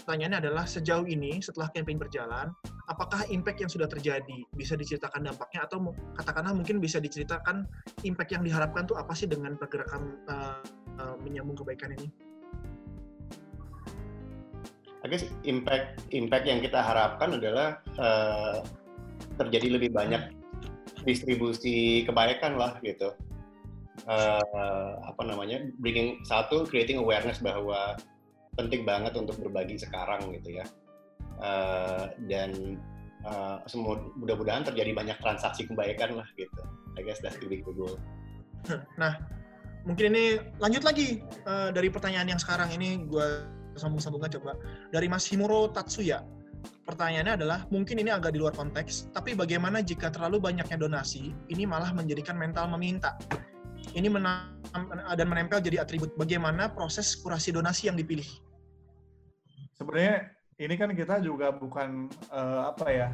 pertanyaannya 0.00 0.48
adalah 0.48 0.64
sejauh 0.64 1.04
ini 1.04 1.42
setelah 1.44 1.68
campaign 1.70 2.00
berjalan, 2.00 2.48
apakah 2.88 3.22
impact 3.28 3.60
yang 3.60 3.70
sudah 3.70 3.86
terjadi 3.86 4.44
bisa 4.56 4.74
diceritakan 4.74 5.28
dampaknya 5.28 5.68
atau 5.68 5.92
katakanlah 6.16 6.56
mungkin 6.56 6.80
bisa 6.80 6.98
diceritakan 6.98 7.68
impact 8.02 8.30
yang 8.32 8.42
diharapkan 8.42 8.88
tuh 8.88 8.96
apa 8.96 9.12
sih 9.12 9.28
dengan 9.28 9.54
pergerakan 9.54 10.16
uh, 10.28 10.60
uh, 10.98 11.16
menyambung 11.20 11.54
kebaikan 11.54 11.92
ini? 11.96 12.08
I 15.02 15.10
guess 15.10 15.26
impact 15.42 15.98
impact 16.14 16.46
yang 16.46 16.62
kita 16.62 16.78
harapkan 16.78 17.34
adalah 17.34 17.82
uh, 17.98 18.62
terjadi 19.34 19.74
lebih 19.78 19.90
banyak 19.90 20.30
distribusi 21.02 22.06
kebaikan 22.06 22.54
lah 22.54 22.78
gitu. 22.86 23.10
Uh, 24.08 24.98
apa 25.04 25.22
namanya 25.26 25.62
bringing 25.78 26.22
satu 26.26 26.66
creating 26.66 26.98
awareness 26.98 27.38
bahwa 27.42 27.98
penting 28.56 28.84
banget 28.84 29.16
untuk 29.16 29.38
berbagi 29.40 29.80
sekarang 29.80 30.32
gitu 30.36 30.60
ya. 30.60 30.66
Uh, 31.42 32.12
dan 32.30 32.78
uh, 33.26 33.58
mudah-mudahan 34.20 34.62
terjadi 34.62 34.94
banyak 34.94 35.18
transaksi 35.18 35.66
kebaikan 35.66 36.14
lah 36.14 36.28
gitu. 36.36 36.62
I 36.96 37.02
guess 37.02 37.18
that's 37.24 37.40
the 37.40 37.48
big 37.48 37.64
goal. 37.64 37.98
Nah 39.00 39.18
mungkin 39.82 40.14
ini 40.14 40.38
lanjut 40.62 40.86
lagi 40.86 41.18
uh, 41.48 41.74
dari 41.74 41.90
pertanyaan 41.90 42.36
yang 42.36 42.40
sekarang. 42.40 42.70
Ini 42.70 43.08
gue 43.10 43.26
sambung-sambungkan 43.74 44.30
coba. 44.38 44.52
Dari 44.92 45.08
Mas 45.08 45.26
Himuro 45.26 45.72
Tatsuya 45.72 46.22
pertanyaannya 46.86 47.34
adalah 47.38 47.60
mungkin 47.70 47.98
ini 48.02 48.10
agak 48.10 48.34
di 48.34 48.38
luar 48.42 48.54
konteks 48.54 49.14
tapi 49.14 49.38
bagaimana 49.38 49.82
jika 49.82 50.10
terlalu 50.10 50.42
banyaknya 50.42 50.78
donasi 50.78 51.30
ini 51.50 51.62
malah 51.66 51.94
menjadikan 51.94 52.34
mental 52.34 52.66
meminta 52.74 53.14
ini 53.92 54.08
menam, 54.08 54.48
dan 55.18 55.26
menempel 55.28 55.58
jadi 55.60 55.82
atribut. 55.82 56.14
Bagaimana 56.16 56.70
proses 56.72 57.18
kurasi 57.18 57.52
donasi 57.52 57.90
yang 57.90 57.98
dipilih? 57.98 58.26
Sebenarnya 59.76 60.30
ini 60.62 60.74
kan 60.78 60.94
kita 60.94 61.18
juga 61.18 61.50
bukan 61.50 62.06
uh, 62.30 62.70
apa 62.70 62.86
ya, 62.88 63.08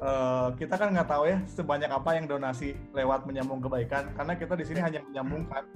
uh, 0.00 0.54
kita 0.56 0.74
kan 0.80 0.96
nggak 0.96 1.08
tahu 1.10 1.28
ya 1.28 1.38
sebanyak 1.44 1.90
apa 1.92 2.16
yang 2.16 2.24
donasi 2.24 2.72
lewat 2.96 3.28
menyambung 3.28 3.60
kebaikan, 3.60 4.10
karena 4.16 4.32
kita 4.34 4.56
di 4.56 4.64
sini 4.64 4.80
hanya 4.80 5.04
menyambungkan. 5.12 5.68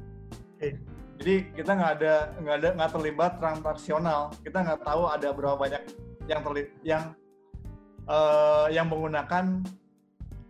Okay. 0.56 0.80
Jadi 1.20 1.34
kita 1.54 1.70
nggak 1.76 1.92
ada 2.00 2.14
nggak 2.40 2.56
ada 2.58 2.68
nggak 2.74 2.90
terlibat 2.98 3.32
transaksional. 3.38 4.34
Kita 4.42 4.58
nggak 4.64 4.80
tahu 4.82 5.02
ada 5.06 5.28
berapa 5.30 5.54
banyak 5.54 5.82
yang 6.26 6.40
terlibat 6.42 6.72
yang 6.82 7.04
uh, 8.10 8.66
yang 8.72 8.90
menggunakan 8.90 9.62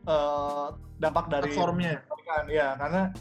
uh, 0.09 0.73
dampak 0.97 1.29
dari 1.29 1.51
platformnya. 1.53 2.01
Ya, 2.49 2.79
karena 2.81 3.13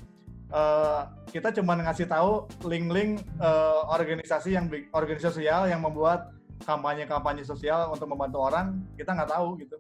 uh, 0.52 1.08
kita 1.32 1.50
cuma 1.56 1.80
ngasih 1.80 2.08
tahu 2.08 2.46
link-link 2.68 3.24
uh, 3.40 3.88
organisasi 3.90 4.56
yang 4.56 4.68
organisasi 4.92 5.42
sosial 5.42 5.68
yang 5.68 5.82
membuat 5.82 6.32
kampanye-kampanye 6.62 7.42
sosial 7.42 7.90
untuk 7.90 8.06
membantu 8.12 8.44
orang 8.46 8.84
kita 9.00 9.16
nggak 9.16 9.32
tahu 9.32 9.58
gitu. 9.58 9.78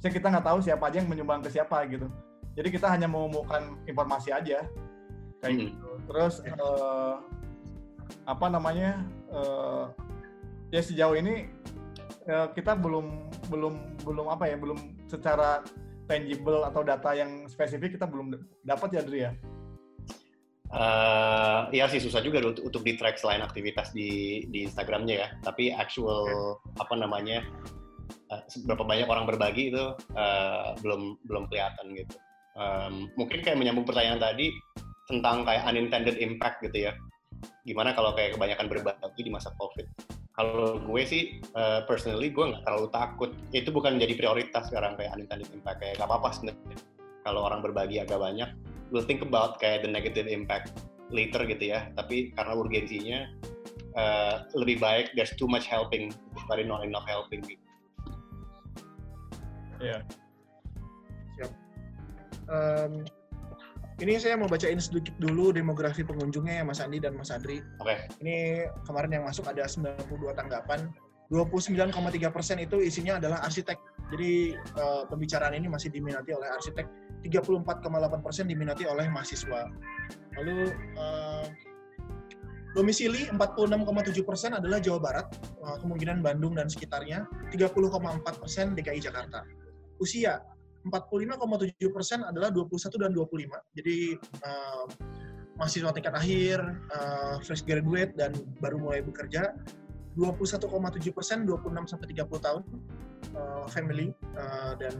Jadi 0.00 0.12
kita 0.16 0.26
nggak 0.32 0.46
tahu 0.48 0.58
siapa 0.64 0.88
aja 0.88 0.96
yang 1.04 1.08
menyumbang 1.12 1.44
ke 1.44 1.52
siapa 1.52 1.84
gitu. 1.86 2.08
Jadi 2.56 2.68
kita 2.72 2.90
hanya 2.90 3.06
mengumumkan 3.06 3.78
informasi 3.86 4.34
aja 4.34 4.66
kayak 5.38 5.54
hmm. 5.54 5.62
gitu. 5.70 5.90
Terus 6.10 6.34
uh, 6.58 7.22
apa 8.26 8.46
namanya 8.50 9.06
uh, 9.30 9.92
ya 10.74 10.82
sejauh 10.82 11.14
ini 11.14 11.46
uh, 12.26 12.50
kita 12.56 12.74
belum 12.74 13.30
belum 13.52 14.02
belum 14.02 14.26
apa 14.32 14.50
ya 14.50 14.56
belum 14.58 14.78
secara 15.06 15.62
tangible 16.10 16.66
atau 16.66 16.82
data 16.82 17.14
yang 17.14 17.46
spesifik 17.46 17.94
kita 17.94 18.06
belum 18.06 18.34
dapat 18.66 18.98
ya 18.98 19.02
Dri 19.06 19.20
ya 19.30 19.32
Uh, 20.70 21.66
ya 21.74 21.90
sih 21.90 21.98
susah 21.98 22.22
juga 22.22 22.38
untuk, 22.46 22.62
untuk 22.62 22.82
di 22.86 22.94
track 22.94 23.18
selain 23.18 23.42
aktivitas 23.42 23.90
di 23.90 24.42
di 24.54 24.62
Instagramnya 24.70 25.14
ya. 25.18 25.28
Tapi 25.42 25.74
actual 25.74 26.30
okay. 26.30 26.86
apa 26.86 26.94
namanya 26.94 27.42
uh, 28.30 28.42
berapa 28.66 28.86
banyak 28.86 29.10
orang 29.10 29.26
berbagi 29.26 29.74
itu 29.74 29.84
uh, 30.14 30.78
belum 30.78 31.18
belum 31.26 31.50
kelihatan 31.50 31.90
gitu. 31.98 32.14
Um, 32.54 33.10
mungkin 33.18 33.42
kayak 33.42 33.58
menyambung 33.58 33.82
pertanyaan 33.82 34.22
tadi 34.22 34.54
tentang 35.10 35.42
kayak 35.42 35.66
unintended 35.66 36.22
impact 36.22 36.62
gitu 36.62 36.86
ya. 36.86 36.92
Gimana 37.66 37.90
kalau 37.90 38.14
kayak 38.14 38.38
kebanyakan 38.38 38.70
berbagi 38.70 39.20
di 39.26 39.30
masa 39.34 39.50
COVID? 39.58 39.86
Kalau 40.38 40.78
gue 40.86 41.02
sih 41.02 41.42
uh, 41.58 41.82
personally 41.84 42.30
gue 42.30 42.46
nggak 42.46 42.62
terlalu 42.62 42.88
takut. 42.94 43.30
Itu 43.50 43.74
bukan 43.74 43.98
menjadi 43.98 44.14
prioritas 44.14 44.70
sekarang 44.70 44.94
kayak 44.94 45.18
unintended 45.18 45.50
impact 45.50 45.82
kayak 45.82 45.98
gak 45.98 46.06
apa-apa 46.06 46.30
sebenarnya. 46.30 46.78
Kalau 47.20 47.44
orang 47.44 47.60
berbagi 47.60 48.00
agak 48.00 48.16
banyak, 48.16 48.48
we'll 48.90 49.06
think 49.06 49.22
about 49.22 49.58
kayak 49.62 49.82
the 49.86 49.90
negative 49.90 50.26
impact 50.26 50.74
later 51.10 51.42
gitu 51.46 51.74
ya 51.74 51.90
tapi 51.98 52.30
karena 52.38 52.52
urgensinya 52.54 53.20
uh, 53.98 54.46
lebih 54.54 54.78
baik 54.78 55.10
there's 55.18 55.34
too 55.34 55.50
much 55.50 55.66
helping 55.66 56.14
daripada 56.34 56.62
not 56.66 56.82
enough 56.86 57.06
helping 57.06 57.42
gitu 57.46 57.62
ya 59.80 59.98
yeah. 59.98 60.00
siap 61.34 61.50
um, 62.50 63.02
ini 64.00 64.16
saya 64.16 64.32
mau 64.40 64.48
bacain 64.48 64.80
sedikit 64.80 65.12
dulu 65.20 65.52
demografi 65.52 66.00
pengunjungnya 66.00 66.60
ya 66.60 66.64
Mas 66.64 66.80
Andi 66.80 67.04
dan 67.04 67.12
Mas 67.20 67.28
Adri. 67.28 67.60
Oke. 67.84 67.92
Okay. 67.92 67.98
Ini 68.24 68.36
kemarin 68.88 69.20
yang 69.20 69.24
masuk 69.28 69.44
ada 69.44 69.68
92 69.68 70.32
tanggapan. 70.32 70.88
29,3 71.28 71.92
persen 72.32 72.58
itu 72.64 72.80
isinya 72.80 73.20
adalah 73.20 73.44
arsitek. 73.44 73.76
Jadi 74.10 74.56
uh, 74.56 75.04
pembicaraan 75.04 75.52
ini 75.52 75.68
masih 75.68 75.92
diminati 75.92 76.32
oleh 76.32 76.48
arsitek. 76.48 76.88
34,8 77.24 78.24
persen 78.24 78.44
diminati 78.48 78.88
oleh 78.88 79.06
mahasiswa. 79.12 79.68
Lalu 80.40 80.72
uh, 80.96 81.46
domisili 82.72 83.28
46,7 83.28 84.24
persen 84.24 84.50
adalah 84.56 84.78
Jawa 84.80 85.00
Barat, 85.02 85.26
uh, 85.60 85.76
kemungkinan 85.82 86.24
Bandung 86.24 86.56
dan 86.56 86.70
sekitarnya. 86.70 87.28
30,4 87.52 88.42
persen 88.42 88.72
DKI 88.72 89.00
Jakarta. 89.02 89.44
usia 90.00 90.40
45,7 90.88 91.76
persen 91.92 92.24
adalah 92.24 92.48
21 92.48 92.72
dan 92.96 93.12
25. 93.12 93.76
Jadi 93.76 94.16
uh, 94.40 94.88
mahasiswa 95.60 95.92
tingkat 95.92 96.16
akhir, 96.16 96.58
uh, 96.88 97.36
fresh 97.44 97.68
graduate 97.68 98.16
dan 98.16 98.32
baru 98.64 98.80
mulai 98.80 99.04
bekerja. 99.04 99.52
21,7 100.16 100.72
persen 101.12 101.44
26 101.44 101.84
sampai 101.84 102.06
30 102.16 102.40
tahun 102.40 102.62
uh, 103.36 103.64
family 103.68 104.10
uh, 104.34 104.72
dan 104.80 104.94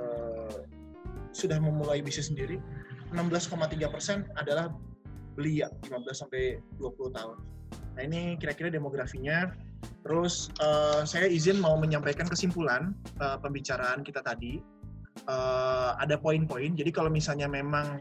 uh, 0.00 0.64
sudah 1.36 1.60
memulai 1.60 2.00
bisnis 2.00 2.32
sendiri. 2.32 2.56
16,3 3.12 3.92
persen 3.92 4.24
adalah 4.40 4.72
belia 5.36 5.68
15 5.84 6.24
sampai 6.24 6.56
20 6.80 7.12
tahun. 7.12 7.36
Nah 7.96 8.02
ini 8.02 8.40
kira-kira 8.40 8.72
demografinya. 8.72 9.52
Terus 10.00 10.48
uh, 10.64 11.04
saya 11.04 11.28
izin 11.28 11.60
mau 11.60 11.76
menyampaikan 11.76 12.24
kesimpulan 12.24 12.96
uh, 13.20 13.36
pembicaraan 13.36 14.00
kita 14.00 14.24
tadi 14.24 14.58
uh, 15.28 15.92
ada 16.00 16.16
poin-poin. 16.16 16.72
Jadi 16.72 16.88
kalau 16.88 17.12
misalnya 17.12 17.46
memang 17.46 18.00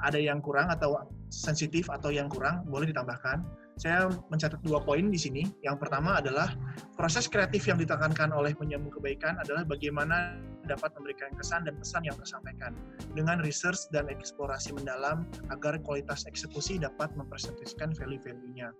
ada 0.00 0.16
yang 0.16 0.40
kurang 0.40 0.70
atau 0.72 0.96
sensitif 1.28 1.92
atau 1.92 2.08
yang 2.08 2.30
kurang, 2.30 2.64
boleh 2.70 2.88
ditambahkan. 2.88 3.44
Saya 3.80 4.12
mencatat 4.28 4.60
dua 4.60 4.80
poin 4.84 5.08
di 5.08 5.16
sini. 5.16 5.42
Yang 5.64 5.86
pertama 5.86 6.20
adalah 6.20 6.52
proses 6.96 7.28
kreatif 7.28 7.64
yang 7.64 7.80
ditekankan 7.80 8.28
oleh 8.32 8.52
penyambung 8.52 8.92
kebaikan 8.92 9.40
adalah 9.40 9.64
bagaimana 9.64 10.36
dapat 10.70 10.94
memberikan 10.94 11.34
kesan 11.34 11.66
dan 11.66 11.74
pesan 11.74 12.06
yang 12.06 12.14
tersampaikan 12.14 12.72
dengan 13.18 13.42
research 13.42 13.90
dan 13.90 14.06
eksplorasi 14.06 14.70
mendalam 14.70 15.26
agar 15.50 15.82
kualitas 15.82 16.22
eksekusi 16.30 16.78
dapat 16.78 17.10
mempresentasikan 17.18 17.90
value-value-nya. 17.98 18.70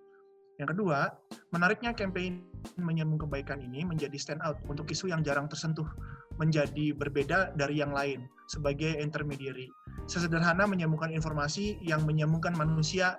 Yang 0.59 0.77
kedua, 0.77 1.09
menariknya 1.51 1.91
campaign 1.91 2.45
menyambung 2.77 3.25
kebaikan 3.25 3.59
ini 3.59 3.81
menjadi 3.81 4.13
stand 4.15 4.45
out 4.45 4.61
untuk 4.69 4.87
isu 4.93 5.09
yang 5.09 5.25
jarang 5.25 5.49
tersentuh, 5.49 5.89
menjadi 6.37 6.93
berbeda 6.93 7.57
dari 7.57 7.81
yang 7.81 7.91
lain 7.91 8.29
sebagai 8.45 8.93
intermediary. 9.01 9.67
Sesederhana 10.05 10.69
menyambungkan 10.69 11.09
informasi 11.09 11.81
yang 11.81 12.05
menyambungkan 12.05 12.53
manusia 12.53 13.17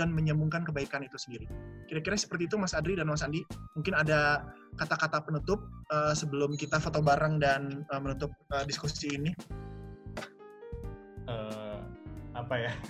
dan 0.00 0.16
menyambungkan 0.16 0.64
kebaikan 0.64 1.04
itu 1.04 1.20
sendiri. 1.20 1.44
Kira-kira 1.84 2.16
seperti 2.16 2.48
itu 2.48 2.56
Mas 2.56 2.72
Adri 2.72 2.96
dan 2.96 3.12
Mas 3.12 3.20
Andi. 3.20 3.44
Mungkin 3.76 3.92
ada 3.92 4.48
kata-kata 4.80 5.20
penutup 5.20 5.60
uh, 5.92 6.16
sebelum 6.16 6.56
kita 6.56 6.80
foto 6.80 7.04
bareng 7.04 7.36
dan 7.36 7.84
uh, 7.92 8.00
menutup 8.00 8.32
uh, 8.56 8.64
diskusi 8.64 9.12
ini. 9.12 9.36
Uh, 11.28 11.84
apa 12.32 12.56
ya? 12.56 12.72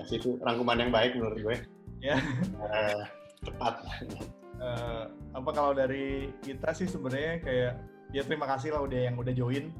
kasih 0.00 0.16
itu 0.16 0.30
rangkuman 0.40 0.78
yang 0.78 0.92
baik 0.94 1.18
menurut 1.18 1.38
gue. 1.42 1.56
Ya. 2.00 2.16
Uh, 2.56 3.04
tepat. 3.44 3.74
Uh, 4.60 5.04
apa 5.32 5.50
kalau 5.50 5.72
dari 5.72 6.30
kita 6.44 6.72
sih 6.76 6.88
sebenarnya 6.88 7.40
kayak 7.42 7.72
ya 8.12 8.22
terima 8.26 8.46
kasih 8.50 8.74
lah 8.74 8.84
udah 8.84 9.00
yang 9.08 9.16
udah 9.16 9.32
join 9.32 9.72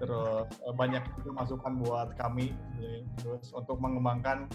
terus 0.00 0.50
uh, 0.66 0.74
banyak 0.74 1.02
itu 1.22 1.30
masukan 1.30 1.72
buat 1.80 2.08
kami 2.18 2.50
terus 3.20 3.54
untuk 3.54 3.78
mengembangkan 3.78 4.50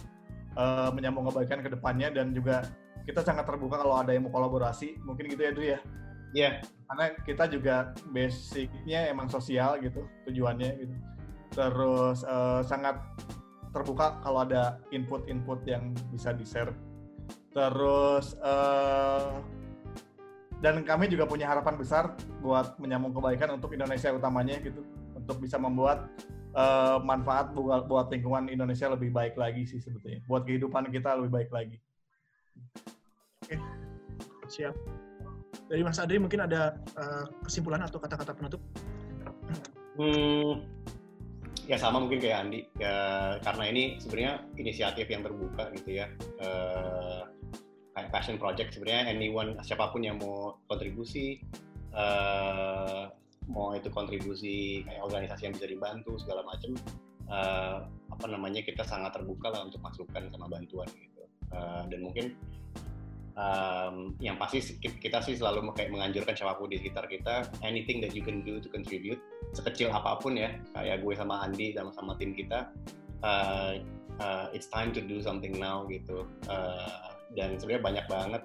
uh, 0.59 0.91
menyambung 0.91 1.27
kebaikan 1.31 1.63
ke 1.63 1.69
depannya 1.71 2.11
dan 2.11 2.35
juga 2.35 2.67
kita 3.07 3.23
sangat 3.23 3.47
terbuka 3.47 3.81
kalau 3.81 3.97
ada 3.97 4.13
yang 4.13 4.27
mau 4.27 4.33
kolaborasi 4.35 4.99
mungkin 5.01 5.31
gitu 5.31 5.41
ya 5.41 5.53
Dwi 5.55 5.67
ya 5.77 5.81
Iya. 6.33 6.49
Yeah. 6.49 6.53
Karena 6.89 7.05
kita 7.21 7.45
juga 7.53 7.75
basicnya 8.09 9.13
emang 9.13 9.29
sosial 9.29 9.77
gitu 9.81 10.01
tujuannya 10.25 10.69
gitu. 10.81 10.95
Terus 11.53 12.25
uh, 12.25 12.65
sangat 12.65 12.97
terbuka 13.69 14.17
kalau 14.25 14.41
ada 14.41 14.81
input-input 14.89 15.61
yang 15.69 15.93
bisa 16.09 16.33
di-share. 16.33 16.73
Terus 17.53 18.33
uh, 18.41 19.37
dan 20.65 20.81
kami 20.81 21.07
juga 21.13 21.29
punya 21.29 21.45
harapan 21.45 21.77
besar 21.77 22.17
buat 22.41 22.75
menyambung 22.81 23.13
kebaikan 23.13 23.61
untuk 23.61 23.71
Indonesia 23.71 24.11
utamanya 24.11 24.59
gitu, 24.59 24.81
untuk 25.29 25.45
bisa 25.45 25.61
membuat 25.61 26.09
uh, 26.57 26.97
manfaat 27.05 27.53
buat, 27.53 27.85
buat 27.85 28.09
lingkungan 28.09 28.49
Indonesia 28.49 28.89
lebih 28.89 29.13
baik 29.13 29.37
lagi 29.37 29.69
sih 29.69 29.77
sebetulnya, 29.77 30.25
buat 30.25 30.41
kehidupan 30.49 30.89
kita 30.89 31.13
lebih 31.21 31.29
baik 31.37 31.49
lagi. 31.53 31.77
Oke, 33.45 33.61
siap. 34.49 34.73
Dari 35.69 35.85
Mas 35.85 36.01
Adri 36.01 36.17
mungkin 36.17 36.49
ada 36.49 36.81
uh, 36.97 37.29
kesimpulan 37.45 37.85
atau 37.85 38.01
kata-kata 38.01 38.33
penutup? 38.33 38.61
Hmm, 40.01 40.65
ya 41.69 41.77
sama 41.77 42.01
mungkin 42.01 42.17
kayak 42.17 42.49
Andi 42.49 42.65
ya 42.81 42.93
karena 43.45 43.63
ini 43.69 43.83
sebenarnya 44.01 44.33
inisiatif 44.57 45.05
yang 45.05 45.21
terbuka 45.21 45.69
gitu 45.77 46.01
ya 46.01 46.09
uh, 46.41 47.29
kayak 47.93 48.09
passion 48.09 48.41
project 48.41 48.73
sebenarnya 48.73 49.13
anyone 49.13 49.53
siapa 49.61 49.93
pun 49.93 50.01
yang 50.01 50.17
mau 50.17 50.57
kontribusi 50.65 51.45
uh, 51.93 53.13
mau 53.49 53.73
itu 53.73 53.89
kontribusi 53.89 54.85
kayak 54.85 55.01
organisasi 55.09 55.49
yang 55.49 55.53
bisa 55.57 55.67
dibantu 55.67 56.13
segala 56.21 56.45
macam 56.45 56.77
uh, 57.29 57.77
apa 58.13 58.25
namanya 58.29 58.61
kita 58.61 58.85
sangat 58.85 59.17
terbuka 59.17 59.49
lah 59.49 59.65
untuk 59.65 59.81
masukan 59.81 60.29
sama 60.29 60.45
bantuan 60.45 60.87
gitu. 60.93 61.23
Uh, 61.49 61.81
dan 61.89 61.99
mungkin 62.05 62.37
um, 63.33 64.13
yang 64.21 64.37
pasti 64.37 64.61
kita 64.79 65.23
sih 65.25 65.33
selalu 65.33 65.73
kayak 65.73 65.89
menganjurkan 65.89 66.37
siapa 66.37 66.61
pun 66.61 66.69
di 66.69 66.77
sekitar 66.77 67.09
kita 67.09 67.49
anything 67.65 67.97
that 68.03 68.13
you 68.13 68.21
can 68.21 68.45
do 68.45 68.61
to 68.61 68.69
contribute 68.69 69.17
sekecil 69.57 69.89
apa 69.89 70.21
pun 70.21 70.37
ya 70.37 70.53
kayak 70.77 71.01
gue 71.01 71.13
sama 71.17 71.41
Andi 71.41 71.73
sama 71.73 71.89
sama 71.95 72.13
tim 72.21 72.37
kita 72.37 72.69
uh, 73.25 73.81
uh, 74.21 74.45
it's 74.53 74.69
time 74.69 74.93
to 74.93 75.01
do 75.01 75.23
something 75.23 75.57
now 75.57 75.87
gitu. 75.89 76.27
Uh, 76.45 77.17
dan 77.37 77.57
sebenarnya 77.61 77.83
banyak 77.85 78.05
banget 78.09 78.43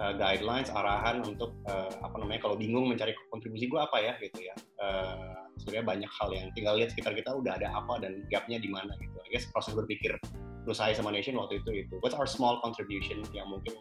uh, 0.00 0.14
guidelines 0.16 0.72
arahan 0.72 1.20
untuk 1.22 1.52
uh, 1.68 1.92
apa 2.00 2.16
namanya 2.18 2.40
kalau 2.48 2.56
bingung 2.56 2.88
mencari 2.88 3.12
kontribusi 3.28 3.68
gue 3.68 3.80
apa 3.80 4.00
ya 4.00 4.12
gitu 4.18 4.40
ya. 4.48 4.54
Uh, 4.80 5.36
sebenarnya 5.60 5.86
banyak 5.86 6.10
hal 6.16 6.28
yang 6.32 6.48
tinggal 6.56 6.74
lihat 6.80 6.90
sekitar 6.96 7.12
kita 7.12 7.36
udah 7.36 7.60
ada 7.60 7.68
apa 7.76 8.00
dan 8.00 8.24
gapnya 8.32 8.56
di 8.56 8.72
mana 8.72 8.96
gitu. 8.96 9.16
I 9.20 9.28
guess 9.30 9.44
proses 9.52 9.76
berpikir 9.76 10.16
lu 10.64 10.72
saya 10.72 10.96
sama 10.96 11.12
Nation 11.12 11.36
waktu 11.36 11.60
itu 11.60 11.88
itu 11.88 11.94
what's 12.00 12.16
our 12.16 12.28
small 12.28 12.60
contribution 12.64 13.20
yang 13.36 13.48
mungkin 13.52 13.76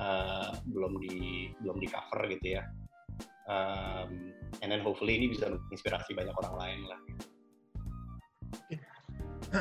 uh, 0.00 0.56
belum 0.72 0.96
di 1.04 1.48
belum 1.60 1.76
di 1.80 1.88
cover 1.92 2.24
gitu 2.32 2.60
ya. 2.60 2.64
Um, 3.42 4.32
and 4.62 4.70
then 4.70 4.80
hopefully 4.80 5.18
ini 5.18 5.34
bisa 5.34 5.50
menginspirasi 5.50 6.14
banyak 6.14 6.32
orang 6.32 6.54
lain 6.56 6.80
lah 6.88 7.00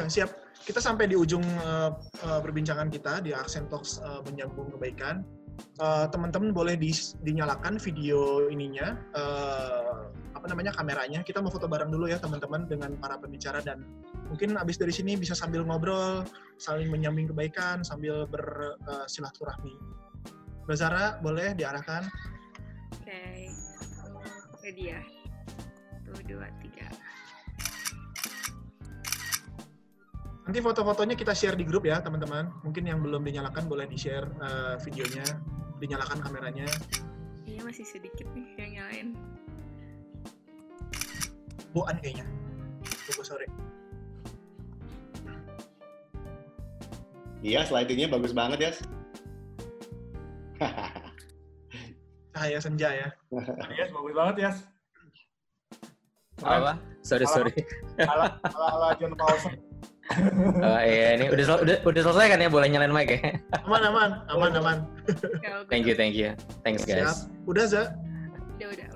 siap. 0.08 0.32
Kita 0.62 0.78
sampai 0.78 1.10
di 1.10 1.18
ujung 1.18 1.44
uh, 1.66 1.92
uh, 2.24 2.40
perbincangan 2.40 2.88
kita 2.94 3.20
di 3.26 3.34
Accent 3.34 3.68
Talks 3.74 4.00
uh, 4.00 4.22
menyambung 4.30 4.70
kebaikan 4.78 5.26
uh, 5.80 6.06
teman-teman 6.10 6.52
boleh 6.52 6.76
di, 6.78 6.92
dinyalakan 7.26 7.78
video 7.82 8.48
ininya 8.50 8.98
uh, 9.14 10.10
apa 10.34 10.46
namanya 10.50 10.74
kameranya 10.74 11.22
kita 11.22 11.38
mau 11.44 11.54
foto 11.54 11.70
bareng 11.70 11.94
dulu 11.94 12.10
ya 12.10 12.18
teman-teman 12.18 12.66
dengan 12.66 12.98
para 12.98 13.18
pembicara 13.18 13.62
dan 13.62 13.86
mungkin 14.32 14.58
abis 14.58 14.82
dari 14.82 14.94
sini 14.94 15.14
bisa 15.14 15.38
sambil 15.38 15.62
ngobrol 15.62 16.26
saling 16.58 16.90
menyambung 16.90 17.30
kebaikan 17.30 17.86
sambil 17.86 18.26
bersilaturahmi 18.26 19.74
uh, 19.76 20.02
Mbak 20.62 20.78
Zara, 20.78 21.18
boleh 21.26 21.58
diarahkan? 21.58 22.06
Oke, 22.94 23.10
okay. 23.10 23.50
ready 24.62 24.94
ya? 24.94 25.02
Satu, 26.06 26.22
dua, 26.30 26.48
tiga. 26.62 26.86
Nanti 30.52 30.68
foto-fotonya 30.68 31.16
kita 31.16 31.32
share 31.32 31.56
di 31.56 31.64
grup 31.64 31.88
ya, 31.88 32.04
teman-teman. 32.04 32.52
Mungkin 32.68 32.84
yang 32.84 33.00
belum 33.00 33.24
dinyalakan 33.24 33.72
boleh 33.72 33.88
di-share 33.88 34.28
uh, 34.44 34.76
videonya, 34.84 35.24
dinyalakan 35.80 36.20
kameranya. 36.20 36.68
Iya, 37.48 37.64
masih 37.64 37.88
sedikit 37.88 38.28
nih 38.36 38.60
yang 38.60 38.72
nyalain. 38.76 39.08
Boan 41.72 41.96
kayaknya. 42.04 42.28
Tunggu 42.84 43.24
sore. 43.24 43.48
Iya, 47.40 47.64
slide-nya 47.64 48.12
bagus 48.12 48.36
banget 48.36 48.60
ya. 48.60 48.72
Cahaya 52.36 52.60
senja 52.60 52.92
ya. 52.92 53.08
Yes, 53.80 53.88
bagus 53.96 54.12
banget 54.20 54.36
ya. 54.36 54.52
Apa? 56.44 56.76
Sorry, 57.08 57.24
ala, 57.24 57.36
sorry. 57.40 57.56
Ala, 58.04 58.36
ala, 58.52 58.68
ala 58.76 58.88
John 59.00 59.16
Paulson. 59.16 59.71
Oh 60.66 60.82
iya, 60.82 61.18
ini 61.18 61.26
udah, 61.34 61.46
udah 61.64 61.76
udah 61.84 62.02
selesai 62.06 62.28
kan 62.32 62.40
ya? 62.44 62.50
Boleh 62.52 62.68
nyalain 62.70 62.94
mic 62.94 63.10
ya? 63.10 63.20
Aman, 63.66 63.82
aman, 63.82 64.10
aman, 64.30 64.52
aman. 64.58 64.78
thank 65.72 65.90
you, 65.90 65.96
thank 65.98 66.14
you. 66.14 66.38
Thanks 66.62 66.86
guys. 66.86 67.26
Siap. 67.26 67.50
Udah, 67.50 67.66
Za? 67.66 67.84
Udah, 68.60 68.68
udah. 68.72 68.88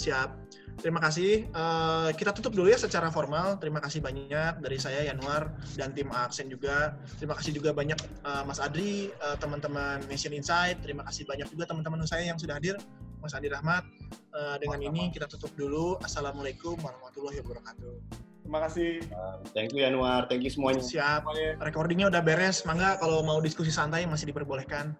Siap. 0.00 0.40
Terima 0.80 0.96
kasih. 0.96 1.44
Uh, 1.52 2.08
kita 2.16 2.32
tutup 2.32 2.56
dulu 2.56 2.72
ya 2.72 2.80
secara 2.80 3.12
formal. 3.12 3.60
Terima 3.60 3.84
kasih 3.84 4.00
banyak 4.00 4.64
dari 4.64 4.80
saya 4.80 5.04
Yanuar 5.12 5.52
dan 5.76 5.92
tim 5.92 6.08
Aksen 6.08 6.48
juga. 6.48 6.96
Terima 7.20 7.36
kasih 7.36 7.52
juga 7.52 7.76
banyak 7.76 8.00
uh, 8.24 8.42
Mas 8.48 8.56
Adri, 8.56 9.12
uh, 9.20 9.36
teman-teman 9.36 10.00
Nation 10.08 10.32
Insight. 10.32 10.80
Terima 10.80 11.04
kasih 11.04 11.28
banyak 11.28 11.52
juga 11.52 11.68
teman-teman 11.68 12.08
saya 12.08 12.32
yang 12.32 12.40
sudah 12.40 12.56
hadir. 12.56 12.80
Mas 13.20 13.36
Andi 13.36 13.52
Rahmat. 13.52 13.84
Uh, 14.32 14.56
dengan 14.56 14.80
ini 14.80 15.12
kita 15.12 15.28
tutup 15.28 15.52
dulu. 15.52 16.00
Assalamualaikum 16.00 16.80
warahmatullahi 16.80 17.44
wabarakatuh. 17.44 18.29
Terima 18.50 18.66
kasih. 18.66 18.98
Uh, 19.14 19.38
thank 19.54 19.70
you 19.70 19.86
Yanuar. 19.86 20.26
Thank 20.26 20.42
you 20.42 20.50
semuanya. 20.50 20.82
Siap. 20.82 21.22
Recordingnya 21.62 22.10
udah 22.10 22.18
beres. 22.18 22.66
Mangga 22.66 22.98
kalau 22.98 23.22
mau 23.22 23.38
diskusi 23.38 23.70
santai 23.70 24.10
masih 24.10 24.34
diperbolehkan. 24.34 24.98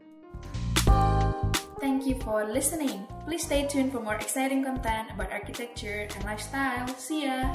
Thank 1.82 2.06
you 2.06 2.14
for 2.22 2.46
listening. 2.46 3.10
Please 3.26 3.42
stay 3.42 3.66
tuned 3.66 3.90
for 3.90 3.98
more 3.98 4.14
exciting 4.14 4.62
content 4.62 5.10
about 5.10 5.34
architecture 5.34 6.06
and 6.06 6.22
lifestyle. 6.22 6.86
See 6.94 7.26
ya! 7.26 7.50